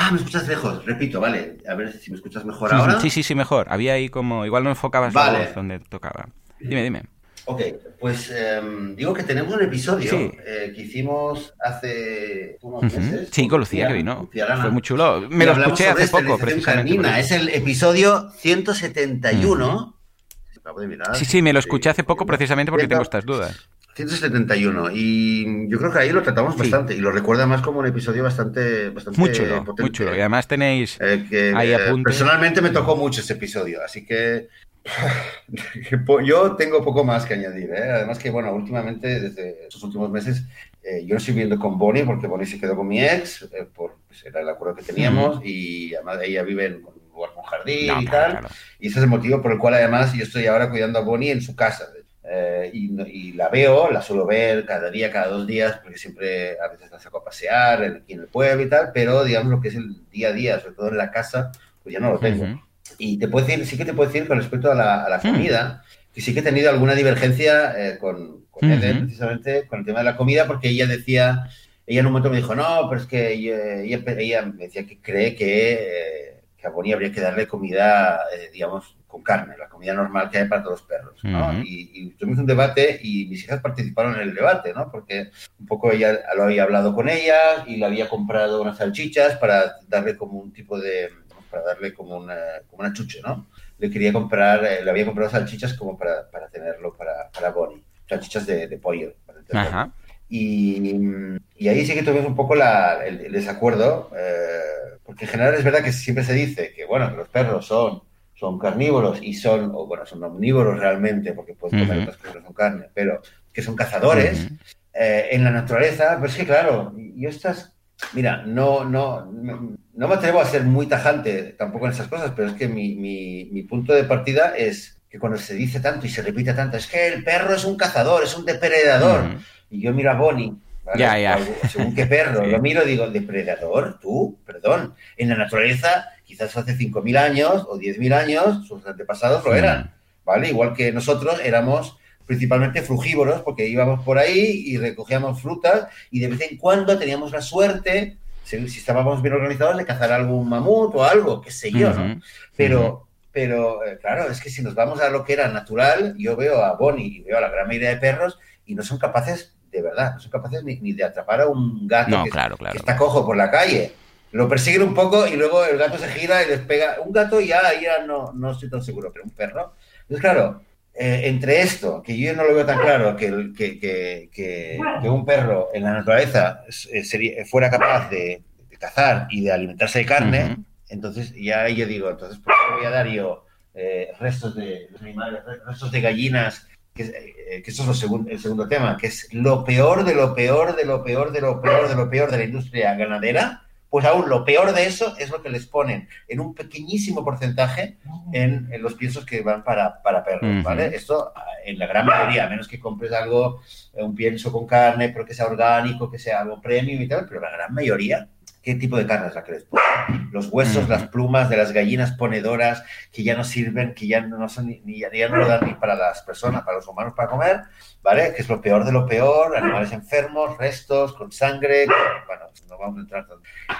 Ah, 0.00 0.10
me 0.12 0.18
escuchas 0.18 0.46
lejos, 0.46 0.84
repito, 0.84 1.20
vale. 1.20 1.58
A 1.68 1.74
ver 1.74 1.92
si 1.92 2.10
me 2.10 2.16
escuchas 2.16 2.44
mejor 2.44 2.72
ahora. 2.72 3.00
Sí, 3.00 3.10
sí, 3.10 3.24
sí, 3.24 3.34
mejor. 3.34 3.66
Había 3.68 3.94
ahí 3.94 4.08
como. 4.08 4.46
Igual 4.46 4.62
no 4.62 4.70
enfocabas 4.70 5.12
vale. 5.12 5.38
la 5.38 5.44
voz 5.46 5.54
donde 5.56 5.80
tocaba. 5.80 6.28
Dime, 6.60 6.84
dime. 6.84 7.02
Ok, 7.46 7.62
pues 7.98 8.30
eh, 8.32 8.60
digo 8.94 9.14
que 9.14 9.22
tenemos 9.22 9.54
un 9.54 9.62
episodio 9.62 10.10
sí. 10.10 10.30
eh, 10.46 10.72
que 10.74 10.82
hicimos 10.82 11.54
hace 11.58 12.58
unos 12.60 12.82
uh 12.82 12.86
-huh. 12.86 13.00
meses. 13.00 13.28
Sí, 13.32 13.48
con 13.48 13.58
Lucía, 13.58 13.88
que 13.88 13.94
vino. 13.94 14.28
Fue 14.32 14.70
muy 14.70 14.82
chulo. 14.82 15.26
Me 15.30 15.46
lo 15.46 15.52
escuché 15.52 15.88
hace 15.88 16.08
poco, 16.08 16.38
precisamente. 16.38 16.94
Canina. 16.94 17.18
Es 17.18 17.32
el 17.32 17.48
episodio 17.48 18.30
171. 18.36 19.66
Uh 19.66 19.80
-huh. 19.80 21.14
Sí, 21.14 21.24
sí, 21.24 21.42
me 21.42 21.52
lo 21.52 21.58
escuché 21.58 21.88
hace 21.88 22.04
poco 22.04 22.26
precisamente 22.26 22.70
porque 22.70 22.86
tengo 22.86 23.02
estas 23.02 23.24
dudas. 23.24 23.68
171 24.06 24.90
y 24.92 25.68
yo 25.68 25.78
creo 25.78 25.92
que 25.92 25.98
ahí 25.98 26.12
lo 26.12 26.22
tratamos 26.22 26.54
sí. 26.54 26.60
bastante 26.60 26.94
y 26.94 26.98
lo 26.98 27.10
recuerda 27.10 27.46
más 27.46 27.62
como 27.62 27.80
un 27.80 27.86
episodio 27.86 28.22
bastante, 28.22 28.90
bastante 28.90 29.20
muy 29.20 29.32
chulo, 29.32 29.64
potente. 29.64 29.82
Muy 29.82 29.90
chulo. 29.90 30.16
Y 30.16 30.20
además 30.20 30.46
tenéis 30.46 30.98
eh, 31.00 31.26
que, 31.28 31.52
ahí 31.54 31.72
apuntes. 31.72 32.16
Personalmente 32.16 32.62
me 32.62 32.70
tocó 32.70 32.96
mucho 32.96 33.20
ese 33.20 33.34
episodio, 33.34 33.82
así 33.84 34.06
que 34.06 34.48
yo 36.24 36.56
tengo 36.56 36.84
poco 36.84 37.04
más 37.04 37.26
que 37.26 37.34
añadir. 37.34 37.70
¿eh? 37.70 37.90
Además 37.90 38.18
que, 38.18 38.30
bueno, 38.30 38.52
últimamente, 38.52 39.20
desde 39.20 39.64
estos 39.64 39.82
últimos 39.82 40.10
meses, 40.10 40.44
eh, 40.82 41.04
yo 41.04 41.14
no 41.14 41.18
estoy 41.18 41.34
viviendo 41.34 41.58
con 41.58 41.78
Bonnie 41.78 42.04
porque 42.04 42.26
Bonnie 42.26 42.46
se 42.46 42.60
quedó 42.60 42.76
con 42.76 42.88
mi 42.88 43.02
ex, 43.02 43.42
eh, 43.42 43.66
por, 43.74 43.96
pues 44.06 44.24
era 44.24 44.40
el 44.40 44.48
acuerdo 44.48 44.76
que 44.76 44.82
teníamos, 44.82 45.40
mm. 45.40 45.42
y 45.44 45.94
además 45.94 46.18
ella 46.22 46.42
vive 46.42 46.66
en 46.66 46.74
un 46.76 46.94
lugar 47.12 47.32
con 47.34 47.44
jardín 47.44 47.88
no, 47.88 48.02
y 48.02 48.06
tal. 48.06 48.30
Claro. 48.30 48.48
Y 48.78 48.88
ese 48.88 48.98
es 48.98 49.02
el 49.02 49.10
motivo 49.10 49.42
por 49.42 49.52
el 49.52 49.58
cual 49.58 49.74
además 49.74 50.12
yo 50.12 50.22
estoy 50.22 50.46
ahora 50.46 50.70
cuidando 50.70 50.98
a 50.98 51.02
Bonnie 51.02 51.32
en 51.32 51.42
su 51.42 51.56
casa. 51.56 51.88
Eh, 52.30 52.70
y, 52.74 52.90
y, 53.10 53.32
la 53.32 53.48
veo, 53.48 53.90
la 53.90 54.02
suelo 54.02 54.26
ver 54.26 54.66
cada 54.66 54.90
día, 54.90 55.10
cada 55.10 55.28
dos 55.28 55.46
días, 55.46 55.78
porque 55.82 55.96
siempre 55.96 56.60
a 56.60 56.68
veces 56.68 56.90
la 56.90 57.00
saco 57.00 57.18
a 57.18 57.24
pasear 57.24 57.82
aquí 57.82 58.12
en 58.12 58.20
el 58.20 58.26
pueblo 58.26 58.62
y 58.62 58.68
tal, 58.68 58.90
pero 58.92 59.24
digamos 59.24 59.50
lo 59.50 59.60
que 59.62 59.68
es 59.68 59.74
el 59.76 59.96
día 60.10 60.28
a 60.28 60.32
día, 60.32 60.60
sobre 60.60 60.74
todo 60.74 60.88
en 60.88 60.98
la 60.98 61.10
casa, 61.10 61.50
pues 61.82 61.94
ya 61.94 62.00
no 62.00 62.12
lo 62.12 62.18
tengo. 62.18 62.44
Uh 62.44 62.48
-huh. 62.48 62.62
Y 62.98 63.18
te 63.18 63.28
puedo 63.28 63.46
decir, 63.46 63.64
sí 63.64 63.78
que 63.78 63.86
te 63.86 63.94
puedo 63.94 64.10
decir 64.10 64.28
con 64.28 64.36
respecto 64.36 64.70
a 64.70 64.74
la, 64.74 65.04
a 65.04 65.08
la 65.08 65.20
comida, 65.20 65.82
que 66.12 66.20
sí 66.20 66.34
que 66.34 66.40
he 66.40 66.42
tenido 66.42 66.68
alguna 66.68 66.94
divergencia 66.94 67.72
eh, 67.76 67.96
con, 67.98 68.44
con 68.50 68.70
uh 68.70 68.74
-huh. 68.74 68.82
él, 68.84 68.98
precisamente 69.04 69.66
con 69.66 69.78
el 69.78 69.86
tema 69.86 70.00
de 70.00 70.04
la 70.04 70.16
comida, 70.16 70.46
porque 70.46 70.68
ella 70.68 70.86
decía, 70.86 71.48
ella 71.86 72.00
en 72.00 72.06
un 72.06 72.12
momento 72.12 72.28
me 72.28 72.36
dijo, 72.36 72.54
no, 72.54 72.86
pero 72.90 73.00
es 73.00 73.06
que 73.06 73.32
ella, 73.32 73.80
ella, 73.80 74.02
ella 74.18 74.42
me 74.42 74.64
decía 74.64 74.84
que 74.84 74.98
cree 75.00 75.34
que, 75.34 75.72
eh, 75.72 76.40
que 76.58 76.66
a 76.66 76.70
Bonnie 76.70 76.92
habría 76.92 77.10
que 77.10 77.22
darle 77.22 77.46
comida, 77.46 78.20
eh, 78.34 78.50
digamos, 78.52 78.97
con 79.18 79.22
carne, 79.22 79.56
la 79.58 79.68
comida 79.68 79.94
normal 79.94 80.30
que 80.30 80.38
hay 80.38 80.48
para 80.48 80.62
todos 80.62 80.80
los 80.80 80.88
perros, 80.88 81.22
¿no? 81.24 81.52
y, 81.62 81.90
y, 81.92 82.10
tuvimos 82.10 82.38
un 82.38 82.46
debate 82.46 83.00
y 83.02 83.26
mis 83.26 83.44
hijas 83.44 83.60
participaron 83.60 84.14
en 84.14 84.20
el 84.20 84.34
debate, 84.34 84.72
¿no? 84.72 84.90
Porque 84.90 85.30
un 85.58 85.66
poco 85.66 85.90
ella 85.90 86.20
lo 86.36 86.44
había 86.44 86.62
hablado 86.62 86.94
con 86.94 87.08
ellas 87.08 87.64
y 87.66 87.76
le 87.76 87.86
había 87.86 88.08
comprado 88.08 88.62
unas 88.62 88.78
salchichas 88.78 89.36
para 89.36 89.76
darle 89.88 90.16
como 90.16 90.38
un 90.38 90.52
tipo 90.52 90.78
de, 90.78 91.10
para 91.50 91.64
darle 91.64 91.92
como 91.92 92.16
una, 92.16 92.36
como 92.68 92.80
una 92.80 92.92
chuche, 92.92 93.20
¿no? 93.22 93.48
Le 93.78 93.90
quería 93.90 94.12
comprar, 94.12 94.64
eh, 94.64 94.84
le 94.84 94.90
había 94.90 95.04
comprado 95.04 95.30
salchichas 95.30 95.74
como 95.74 95.98
para, 95.98 96.30
para 96.30 96.48
tenerlo 96.48 96.94
para, 96.96 97.30
para 97.30 97.50
Bonnie, 97.50 97.82
salchichas 98.08 98.46
de, 98.46 98.66
de 98.68 98.78
pollo, 98.78 99.14
para 99.26 99.38
Ajá. 99.62 99.92
Y, 100.28 101.38
y, 101.56 101.68
ahí 101.68 101.86
sí 101.86 101.94
que 101.94 102.02
tuvimos 102.02 102.26
un 102.26 102.36
poco 102.36 102.54
la, 102.54 103.04
el, 103.06 103.32
desacuerdo, 103.32 104.10
eh, 104.14 104.98
porque 105.04 105.24
en 105.24 105.30
general 105.30 105.54
es 105.54 105.64
verdad 105.64 105.82
que 105.82 105.92
siempre 105.92 106.22
se 106.22 106.34
dice 106.34 106.72
que, 106.74 106.84
bueno, 106.84 107.10
que 107.10 107.16
los 107.16 107.28
perros 107.28 107.66
son, 107.66 108.02
son 108.38 108.58
carnívoros 108.58 109.18
y 109.22 109.34
son, 109.34 109.72
o 109.74 109.86
bueno, 109.86 110.06
son 110.06 110.22
omnívoros 110.22 110.78
realmente, 110.78 111.32
porque 111.32 111.54
pueden 111.54 111.80
comer 111.80 112.02
otras 112.02 112.16
cosas 112.18 112.42
son 112.44 112.52
carne, 112.54 112.86
pero 112.94 113.20
que 113.52 113.62
son 113.62 113.74
cazadores 113.74 114.48
eh, 114.94 115.28
en 115.32 115.42
la 115.44 115.50
naturaleza. 115.50 116.16
Pues 116.18 116.32
es 116.32 116.38
que, 116.38 116.46
claro, 116.46 116.94
yo 116.96 117.28
estas, 117.28 117.74
mira, 118.12 118.42
no, 118.46 118.84
no, 118.84 119.26
no 119.26 120.08
me 120.08 120.14
atrevo 120.14 120.40
a 120.40 120.44
ser 120.46 120.62
muy 120.62 120.86
tajante 120.86 121.54
tampoco 121.58 121.86
en 121.86 121.92
esas 121.92 122.06
cosas, 122.06 122.32
pero 122.36 122.48
es 122.48 122.54
que 122.54 122.68
mi, 122.68 122.94
mi, 122.94 123.46
mi 123.50 123.62
punto 123.64 123.92
de 123.92 124.04
partida 124.04 124.56
es 124.56 125.00
que 125.10 125.18
cuando 125.18 125.38
se 125.38 125.54
dice 125.54 125.80
tanto 125.80 126.06
y 126.06 126.10
se 126.10 126.22
repite 126.22 126.52
tanto, 126.54 126.76
es 126.76 126.86
que 126.86 127.08
el 127.08 127.24
perro 127.24 127.54
es 127.54 127.64
un 127.64 127.76
cazador, 127.76 128.22
es 128.22 128.36
un 128.36 128.44
depredador 128.44 129.38
y 129.70 129.80
yo 129.80 129.92
miro 129.92 130.10
a 130.12 130.14
Bonnie, 130.14 130.54
Ya, 130.96 131.18
ya. 131.18 131.38
según 131.68 131.94
qué 131.94 132.06
perro, 132.06 132.46
lo 132.46 132.60
miro 132.60 132.84
y 132.84 132.90
digo, 132.90 133.08
¿depredador? 133.10 133.98
¿Tú? 134.00 134.38
Perdón. 134.46 134.94
En 135.16 135.30
la 135.30 135.36
naturaleza, 135.36 136.08
quizás 136.28 136.54
hace 136.56 136.76
5.000 136.76 137.16
años 137.16 137.66
o 137.68 137.78
10.000 137.78 138.12
años, 138.12 138.68
sus 138.68 138.86
antepasados 138.86 139.42
lo 139.44 139.54
eran, 139.54 139.94
¿vale? 140.26 140.50
Igual 140.50 140.74
que 140.74 140.92
nosotros 140.92 141.40
éramos 141.42 141.96
principalmente 142.26 142.82
frugívoros, 142.82 143.40
porque 143.40 143.66
íbamos 143.66 144.04
por 144.04 144.18
ahí 144.18 144.62
y 144.66 144.76
recogíamos 144.76 145.40
frutas 145.40 145.88
y 146.10 146.20
de 146.20 146.28
vez 146.28 146.42
en 146.42 146.58
cuando 146.58 146.98
teníamos 146.98 147.32
la 147.32 147.40
suerte, 147.40 148.18
si, 148.44 148.56
estábamos 148.56 149.22
bien 149.22 149.34
organizados, 149.34 149.78
de 149.78 149.86
cazar 149.86 150.12
algún 150.12 150.46
mamut 150.46 150.94
o 150.94 151.02
algo, 151.02 151.40
qué 151.40 151.50
sé 151.50 151.72
yo, 151.72 151.92
¿no? 151.92 152.20
Pero... 152.56 153.04
Pero, 153.30 153.84
eh, 153.84 153.98
claro, 154.00 154.28
es 154.32 154.40
que 154.40 154.50
si 154.50 154.62
nos 154.62 154.74
vamos 154.74 155.00
a 155.00 155.10
lo 155.10 155.22
que 155.22 155.34
era 155.34 155.46
natural, 155.46 156.16
yo 156.18 156.34
veo 156.34 156.64
a 156.64 156.74
Bonnie 156.74 157.18
y 157.18 157.20
veo 157.20 157.36
a 157.38 157.42
la 157.42 157.50
gran 157.50 157.68
mayoría 157.68 157.90
de 157.90 157.98
perros 157.98 158.38
y 158.64 158.74
no 158.74 158.82
son 158.82 158.98
capaces 158.98 159.54
de 159.70 159.82
verdad, 159.82 160.14
no 160.14 160.20
son 160.20 160.30
capaces 160.30 160.64
ni, 160.64 160.92
de 160.92 161.04
atrapar 161.04 161.42
a 161.42 161.46
un 161.46 161.86
gato 161.86 162.24
que, 162.24 162.76
está 162.76 162.96
cojo 162.96 163.24
por 163.24 163.36
la 163.36 163.50
calle. 163.50 163.94
Lo 164.32 164.48
persiguen 164.48 164.82
un 164.82 164.94
poco 164.94 165.26
y 165.26 165.36
luego 165.36 165.64
el 165.64 165.78
gato 165.78 165.98
se 165.98 166.08
gira 166.08 166.42
y 166.42 166.48
les 166.48 166.60
pega. 166.60 166.96
Un 167.04 167.12
gato 167.12 167.40
ya, 167.40 167.60
ya 167.80 168.04
no, 168.06 168.32
no 168.32 168.52
estoy 168.52 168.70
tan 168.70 168.82
seguro, 168.82 169.10
pero 169.12 169.24
un 169.24 169.30
perro. 169.30 169.74
Entonces, 170.02 170.20
claro, 170.20 170.62
eh, 170.94 171.22
entre 171.24 171.62
esto, 171.62 172.02
que 172.02 172.18
yo 172.18 172.34
no 172.34 172.44
lo 172.44 172.54
veo 172.54 172.66
tan 172.66 172.80
claro, 172.80 173.16
que, 173.16 173.52
que, 173.56 173.78
que, 173.78 174.28
que 174.32 175.08
un 175.08 175.24
perro 175.24 175.68
en 175.72 175.84
la 175.84 175.92
naturaleza 175.92 176.62
eh, 176.92 177.04
sería, 177.04 177.44
fuera 177.46 177.70
capaz 177.70 178.10
de, 178.10 178.42
cazar 178.78 179.26
y 179.30 179.42
de 179.42 179.50
alimentarse 179.50 179.98
de 179.98 180.06
carne, 180.06 180.56
entonces 180.88 181.34
ya 181.34 181.68
yo 181.68 181.84
digo, 181.84 182.10
entonces, 182.10 182.38
¿por 182.38 182.54
qué 182.54 182.74
voy 182.76 182.86
a 182.86 182.90
dar 182.90 183.08
yo 183.08 183.44
eh, 183.74 184.12
restos 184.20 184.54
de 184.54 184.88
animales, 185.00 185.42
restos 185.66 185.90
de 185.90 186.00
gallinas 186.00 186.68
eh, 186.98 187.62
que, 187.64 187.70
eso 187.70 187.90
es 187.90 188.02
lo 188.02 188.26
el 188.28 188.40
segundo 188.40 188.66
tema, 188.66 188.96
que 188.96 189.06
es 189.06 189.32
lo 189.32 189.64
peor 189.64 190.04
de 190.04 190.14
lo 190.14 190.34
peor 190.34 190.74
de 190.74 190.84
lo 190.84 191.04
peor 191.04 191.30
de 191.30 191.40
lo 191.40 191.60
peor 191.60 191.88
de 191.88 191.94
lo 191.94 192.10
peor 192.10 192.30
de 192.30 192.38
la 192.38 192.44
industria 192.44 192.94
ganadera, 192.94 193.67
pues 193.90 194.04
aún 194.04 194.28
lo 194.28 194.44
peor 194.44 194.72
de 194.72 194.86
eso 194.86 195.16
es 195.18 195.30
lo 195.30 195.42
que 195.42 195.48
les 195.48 195.66
ponen 195.66 196.08
en 196.26 196.40
un 196.40 196.54
pequeñísimo 196.54 197.24
porcentaje 197.24 197.96
en, 198.32 198.68
los 198.80 198.94
piensos 198.94 199.24
que 199.24 199.40
van 199.40 199.64
para, 199.64 200.02
para 200.02 200.22
perros, 200.22 200.62
¿vale? 200.62 200.94
Esto 200.94 201.32
en 201.64 201.78
la 201.78 201.86
gran 201.86 202.06
mayoría, 202.06 202.46
a 202.46 202.50
menos 202.50 202.68
que 202.68 202.78
compres 202.78 203.12
algo, 203.12 203.60
eh, 203.94 204.02
un 204.02 204.14
pienso 204.14 204.52
con 204.52 204.66
carne, 204.66 205.08
pero 205.08 205.24
que 205.24 205.34
sea 205.34 205.46
orgánico, 205.46 206.10
que 206.10 206.18
sea 206.18 206.40
algo 206.40 206.60
premium 206.60 207.00
y 207.02 207.08
tal, 207.08 207.26
pero 207.26 207.40
la 207.40 207.50
gran 207.50 207.72
mayoría 207.74 208.28
¿Qué 208.68 208.74
tipo 208.74 208.98
de 208.98 209.06
carne 209.06 209.28
es 209.28 209.34
la 209.34 209.42
que 209.42 209.52
les 209.52 209.64
ponen? 209.64 210.28
Los 210.30 210.48
huesos, 210.50 210.90
las 210.90 211.08
plumas 211.08 211.48
de 211.48 211.56
las 211.56 211.72
gallinas 211.72 212.12
ponedoras 212.12 212.84
que 213.10 213.22
ya 213.22 213.34
no 213.34 213.42
sirven, 213.42 213.94
que 213.94 214.06
ya 214.06 214.20
no 214.20 214.46
son 214.50 214.66
ni, 214.66 214.98
ya 214.98 215.28
no 215.30 215.38
lo 215.38 215.48
dan 215.48 215.64
ni 215.64 215.72
para 215.72 215.94
las 215.94 216.20
personas, 216.20 216.64
para 216.64 216.76
los 216.76 216.86
humanos 216.86 217.14
para 217.16 217.30
comer, 217.30 217.62
¿vale? 218.02 218.34
Que 218.36 218.42
es 218.42 218.48
lo 218.50 218.60
peor 218.60 218.84
de 218.84 218.92
lo 218.92 219.06
peor, 219.06 219.56
animales 219.56 219.90
enfermos, 219.92 220.58
restos, 220.58 221.14
con 221.14 221.32
sangre, 221.32 221.86
bueno, 222.26 222.44
no 222.68 222.76
vamos 222.76 222.98
a 222.98 223.00
entrar 223.00 223.26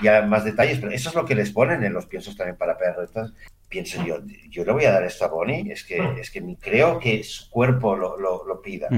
ya 0.03 0.21
en 0.21 0.29
más 0.31 0.45
detalles, 0.45 0.79
pero 0.79 0.91
eso 0.91 1.11
es 1.11 1.15
lo 1.15 1.27
que 1.27 1.35
les 1.35 1.51
ponen 1.51 1.85
en 1.85 1.93
los 1.93 2.07
piensos 2.07 2.35
también 2.35 2.57
para 2.57 2.79
perros. 2.79 3.09
Entonces, 3.09 3.37
pienso 3.69 4.03
yo, 4.05 4.19
yo 4.49 4.65
le 4.65 4.73
voy 4.73 4.85
a 4.85 4.93
dar 4.93 5.05
esto 5.05 5.25
a 5.25 5.29
Bonnie, 5.29 5.71
es 5.71 5.85
que, 5.85 5.99
es 6.19 6.31
que 6.31 6.43
creo 6.61 6.99
que 6.99 7.23
su 7.23 7.51
cuerpo 7.51 7.95
lo, 7.95 8.17
lo, 8.17 8.63
pida, 8.63 8.89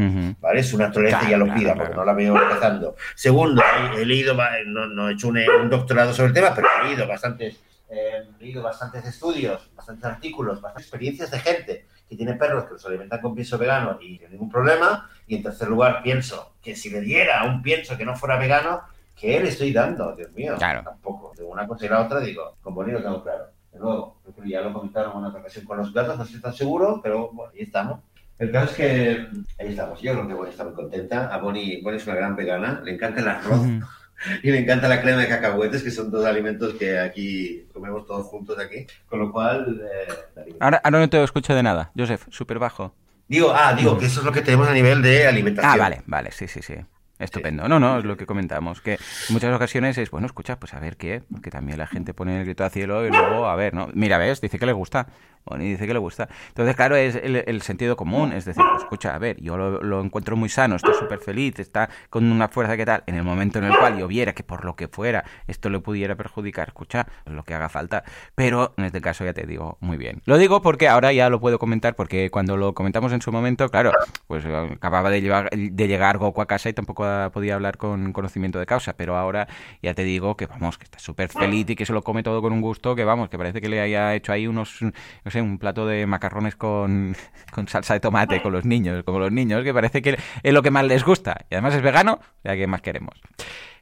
¿vale? 0.41 0.63
Su 0.63 0.79
naturaleza 0.79 1.29
ya 1.29 1.37
lo 1.37 1.53
pida, 1.53 1.75
porque 1.75 1.95
no 1.95 2.05
la 2.05 2.13
veo 2.13 2.41
empezando. 2.41 2.97
Segundo, 3.15 3.63
he, 3.99 4.05
leído, 4.05 4.35
no, 4.67 4.87
no, 4.87 5.09
he 5.09 5.15
hecho 5.15 5.29
un, 5.29 5.69
doctorado 5.69 6.13
sobre 6.13 6.29
el 6.29 6.35
tema, 6.35 6.55
pero 6.55 6.69
he 6.81 6.89
leído 6.89 7.07
bastantes, 7.07 7.61
eh, 7.91 8.23
he 8.39 8.43
leído 8.43 8.63
bastantes 8.63 9.05
estudios, 9.05 9.71
bastantes 9.75 10.05
artículos, 10.05 10.61
bastantes 10.61 10.87
experiencias 10.87 11.31
de 11.31 11.39
gente 11.41 11.87
que 12.09 12.17
tiene 12.17 12.35
perros 12.35 12.65
que 12.65 12.73
los 12.73 12.87
alimentan 12.87 13.21
con 13.21 13.35
pienso 13.35 13.57
vegano 13.59 13.99
y 14.01 14.19
sin 14.19 14.31
ningún 14.31 14.51
problema. 14.51 15.11
Y 15.27 15.37
en 15.37 15.43
tercer 15.43 15.69
lugar, 15.69 16.03
pienso 16.03 16.55
que 16.61 16.75
si 16.75 16.91
le 16.91 17.01
diera 17.01 17.45
un 17.45 17.63
pienso 17.63 17.97
que 17.97 18.05
no 18.05 18.17
fuera 18.17 18.37
vegano, 18.37 18.83
¿qué 19.15 19.41
le 19.41 19.49
estoy 19.49 19.73
dando? 19.73 20.15
Dios 20.17 20.33
mío, 20.33 20.57
tampoco. 20.59 21.33
De 21.37 21.45
una 21.45 21.69
cosa 21.69 21.87
y 21.87 21.89
la 21.89 22.01
otra 22.01 22.21
digo, 22.21 22.57
con 22.63 22.75
Bonnie 22.75 22.95
lo 22.95 23.03
tengo 23.03 23.23
claro. 23.23 23.60
De 23.73 23.79
nuevo, 23.79 24.21
ya 24.45 24.61
lo 24.63 24.73
comentaron 24.73 25.13
en 25.13 25.19
una 25.19 25.29
ocasión 25.29 25.65
con 25.65 25.79
los 25.79 25.93
gatos, 25.93 26.17
no 26.17 26.25
estoy 26.25 26.41
tan 26.41 26.55
seguro, 26.55 27.01
pero 27.03 27.31
bueno, 27.33 27.53
ahí 27.55 27.63
estamos. 27.63 28.01
El 28.39 28.51
caso 28.51 28.71
es 28.71 28.77
que 28.77 29.27
ahí 29.59 29.69
estamos. 29.69 30.01
Yo 30.01 30.13
creo 30.13 30.27
que 30.27 30.35
Bonnie 30.35 30.51
está 30.51 30.65
muy 30.65 30.73
contenta. 30.73 31.29
A 31.29 31.39
Bonnie, 31.39 31.83
Bonnie 31.83 31.99
es 31.99 32.07
una 32.07 32.17
gran 32.17 32.35
vegana, 32.35 32.81
le 32.83 32.95
encanta 32.95 33.21
el 33.21 33.29
arroz. 33.29 33.67
y 34.43 34.51
le 34.51 34.59
encanta 34.61 34.89
la 34.89 35.01
crema 35.01 35.21
de 35.21 35.29
cacahuetes, 35.29 35.83
que 35.83 35.91
son 35.91 36.11
dos 36.11 36.25
alimentos 36.25 36.75
que 36.75 36.99
aquí 36.99 37.67
comemos 37.73 38.07
todos 38.07 38.27
juntos 38.27 38.59
aquí. 38.59 38.87
Con 39.07 39.21
lo 39.21 39.31
cual... 39.31 39.83
Eh, 39.83 40.55
ahora, 40.59 40.81
ahora 40.83 41.01
no 41.01 41.11
te 41.11 41.23
escucho 41.23 41.55
de 41.55 41.63
nada, 41.63 41.93
Joseph, 41.97 42.27
súper 42.31 42.59
bajo. 42.59 42.95
Digo, 43.29 43.53
ah, 43.55 43.75
digo, 43.75 43.97
que 43.97 44.07
eso 44.07 44.21
es 44.21 44.27
lo 44.27 44.33
que 44.33 44.43
tenemos 44.43 44.69
a 44.69 44.73
nivel 44.73 45.03
de 45.03 45.27
alimentación. 45.27 45.73
Ah, 45.73 45.77
vale, 45.77 46.03
vale, 46.07 46.33
sí, 46.33 46.49
sí, 46.49 46.63
sí. 46.63 46.75
Estupendo. 47.21 47.69
No, 47.69 47.79
no, 47.79 47.99
es 47.99 48.05
lo 48.05 48.17
que 48.17 48.27
comentamos, 48.27 48.81
que 48.81 48.95
en 48.95 48.99
muchas 49.31 49.55
ocasiones 49.55 49.99
es, 49.99 50.11
bueno, 50.11 50.27
escucha, 50.27 50.59
pues 50.59 50.75
a 50.75 50.81
ver 50.81 50.97
qué, 50.97 51.23
porque 51.31 51.51
también 51.51 51.79
la 51.79 51.87
gente 51.87 52.15
pone 52.15 52.39
el 52.39 52.45
grito 52.45 52.65
al 52.65 52.71
cielo 52.71 53.07
y 53.07 53.11
luego, 53.11 53.47
a 53.47 53.55
ver, 53.57 53.75
¿no? 53.75 53.89
Mira, 53.93 54.17
ves, 54.19 54.41
dice 54.41 54.59
que 54.59 54.67
le 54.67 54.73
gusta. 54.73 55.07
Bueno, 55.45 55.65
y 55.65 55.71
dice 55.71 55.87
que 55.87 55.95
le 55.95 55.99
gusta. 55.99 56.29
Entonces, 56.49 56.77
claro, 56.77 56.97
es 56.97 57.17
el, 57.17 57.63
sentido 57.63 57.97
común, 57.97 58.33
es 58.33 58.45
decir, 58.45 58.63
pues, 58.71 58.83
escucha, 58.83 59.15
a 59.15 59.19
ver, 59.19 59.41
yo 59.41 59.57
lo, 59.57 60.01
encuentro 60.03 60.37
muy 60.37 60.49
sano, 60.49 60.77
está 60.77 60.93
súper 60.93 61.19
feliz, 61.19 61.59
está 61.59 61.89
con 62.11 62.31
una 62.31 62.49
fuerza 62.49 62.77
que 62.77 62.85
tal, 62.85 63.03
en 63.07 63.15
el 63.17 63.23
momento 63.23 63.59
en 63.59 63.65
el 63.65 63.77
cual 63.77 63.99
yo 63.99 64.07
viera 64.07 64.35
que 64.35 64.43
por 64.43 64.65
lo 64.65 64.77
que 64.77 64.89
fuera 64.89 65.25
esto 65.47 65.71
le 65.71 65.81
pudiera 65.81 66.15
perjudicar, 66.15 66.69
escucha, 66.69 67.07
lo 67.25 67.43
que 67.43 67.55
haga 67.55 67.69
falta. 67.69 68.05
Pero 68.35 68.75
en 68.77 68.85
este 68.85 69.01
caso 69.01 69.25
ya 69.25 69.33
te 69.33 69.47
digo, 69.47 69.79
muy 69.81 69.97
bien. 69.97 70.21
Lo 70.27 70.37
digo 70.37 70.61
porque 70.63 70.89
ahora 70.89 71.13
ya 71.13 71.31
lo 71.31 71.41
puedo 71.41 71.59
comentar, 71.59 71.97
porque 71.97 72.31
cuando 72.31 72.57
lo 72.57 72.75
comentamos 72.75 73.13
en 73.13 73.23
su 73.23 73.33
momento, 73.33 73.69
claro, 73.71 73.93
pues 74.27 74.45
acababa 74.45 75.11
de, 75.11 75.23
llevar, 75.23 75.51
de 75.51 75.89
llegar 75.89 76.19
Goku 76.19 76.43
a 76.43 76.47
casa 76.47 76.69
y 76.69 76.75
tampoco 76.75 77.05
podía 77.33 77.55
hablar 77.55 77.77
con 77.77 78.13
conocimiento 78.13 78.59
de 78.59 78.67
causa, 78.67 78.97
pero 78.97 79.17
ahora 79.17 79.49
ya 79.83 79.95
te 79.95 80.05
digo 80.05 80.37
que 80.37 80.47
vamos, 80.47 80.79
que 80.79 80.85
está 80.85 80.99
súper 80.99 81.29
feliz 81.29 81.69
y 81.71 81.77
que 81.77 81.87
se 81.87 81.93
lo 81.93 82.03
come 82.03 82.23
todo 82.23 82.43
con 82.43 82.53
un 82.53 82.61
gusto, 82.61 82.95
que 82.95 83.05
vamos, 83.05 83.29
que 83.29 83.39
parece 83.39 83.61
que 83.61 83.69
le 83.69 83.81
haya 83.81 84.15
hecho 84.15 84.33
ahí 84.33 84.47
unos 84.47 84.81
no 84.81 85.31
sé, 85.31 85.43
un 85.43 85.59
plato 85.59 85.87
de 85.87 86.07
macarrones 86.07 86.57
con, 86.57 87.17
con 87.53 87.69
salsa 87.69 87.95
de 87.95 88.01
tomate 88.01 88.43
con 88.43 88.53
los 88.53 88.65
niños, 88.65 89.03
como 89.05 89.19
los 89.19 89.33
niños, 89.33 89.65
que 89.65 89.75
parece 89.75 90.03
que 90.03 90.19
es 90.43 90.53
lo 90.53 90.63
que 90.63 90.71
más 90.71 90.85
les 90.85 91.05
gusta. 91.05 91.47
Y 91.51 91.55
además 91.55 91.75
es 91.75 91.83
vegano, 91.83 92.21
ya 92.45 92.57
que 92.57 92.67
más 92.67 92.83
queremos. 92.83 93.21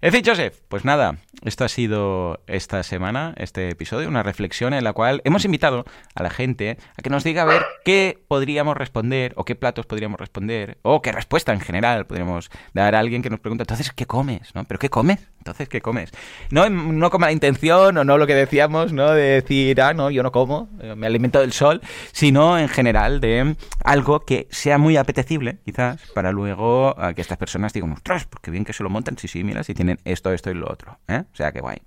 En 0.01 0.13
fin, 0.13 0.23
Joseph, 0.25 0.61
pues 0.69 0.85
nada, 0.85 1.19
esto 1.43 1.65
ha 1.65 1.69
sido 1.69 2.41
esta 2.47 2.85
semana, 2.85 3.35
este 3.37 3.69
episodio, 3.69 4.07
una 4.07 4.23
reflexión 4.23 4.73
en 4.73 4.85
la 4.85 4.93
cual 4.93 5.21
hemos 5.25 5.45
invitado 5.45 5.85
a 6.15 6.23
la 6.23 6.31
gente 6.31 6.79
a 6.97 7.03
que 7.03 7.11
nos 7.11 7.25
diga 7.25 7.43
a 7.43 7.47
ver 7.47 7.63
qué 7.85 8.17
podríamos 8.29 8.77
responder 8.77 9.33
o 9.35 9.45
qué 9.45 9.57
platos 9.57 9.87
podríamos 9.87 10.21
responder 10.21 10.79
o 10.83 11.03
qué 11.03 11.11
respuesta 11.11 11.53
en 11.53 11.59
general 11.59 12.07
podríamos 12.07 12.49
dar 12.75 12.95
a 12.95 13.01
alguien 13.01 13.23
que 13.23 13.31
nos 13.31 13.41
pregunta, 13.41 13.65
entonces, 13.65 13.91
¿qué 13.91 14.07
comes? 14.07 14.55
¿No? 14.55 14.63
¿Pero 14.63 14.79
qué 14.79 14.89
comes? 14.89 15.19
Entonces, 15.39 15.69
¿qué 15.69 15.81
comes? 15.81 16.11
No, 16.51 16.69
no 16.69 17.11
con 17.11 17.21
la 17.23 17.33
intención 17.33 17.97
o 17.97 18.05
no 18.05 18.19
lo 18.19 18.27
que 18.27 18.35
decíamos, 18.35 18.93
¿no? 18.93 19.13
De 19.13 19.41
decir, 19.41 19.81
ah, 19.81 19.95
no, 19.95 20.11
yo 20.11 20.23
no 20.23 20.33
como, 20.33 20.69
eh, 20.81 20.95
me 20.95 21.07
alimento 21.07 21.41
del 21.41 21.53
sol, 21.53 21.81
sino 22.13 22.59
en 22.59 22.69
general 22.69 23.21
de 23.21 23.57
algo 23.85 24.21
que 24.21 24.49
sea 24.51 24.79
muy 24.79 24.97
apetecible, 24.97 25.59
quizás, 25.65 26.01
para 26.15 26.33
luego 26.33 26.95
que 27.15 27.21
estas 27.21 27.39
personas 27.39 27.73
digan, 27.73 27.93
ostras, 27.93 28.27
porque 28.27 28.51
bien 28.51 28.65
que 28.65 28.73
se 28.73 28.83
lo 28.83 28.91
montan, 28.91 29.17
sí, 29.17 29.29
sí, 29.29 29.45
mira, 29.45 29.63
si 29.63 29.75
tienen 29.75 29.99
esto, 30.05 30.33
esto 30.33 30.51
y 30.51 30.55
lo 30.55 30.71
otro, 30.71 30.99
¿eh? 31.09 31.25
O 31.33 31.37
sea, 31.37 31.53
que 31.53 31.61
guay. 31.61 31.79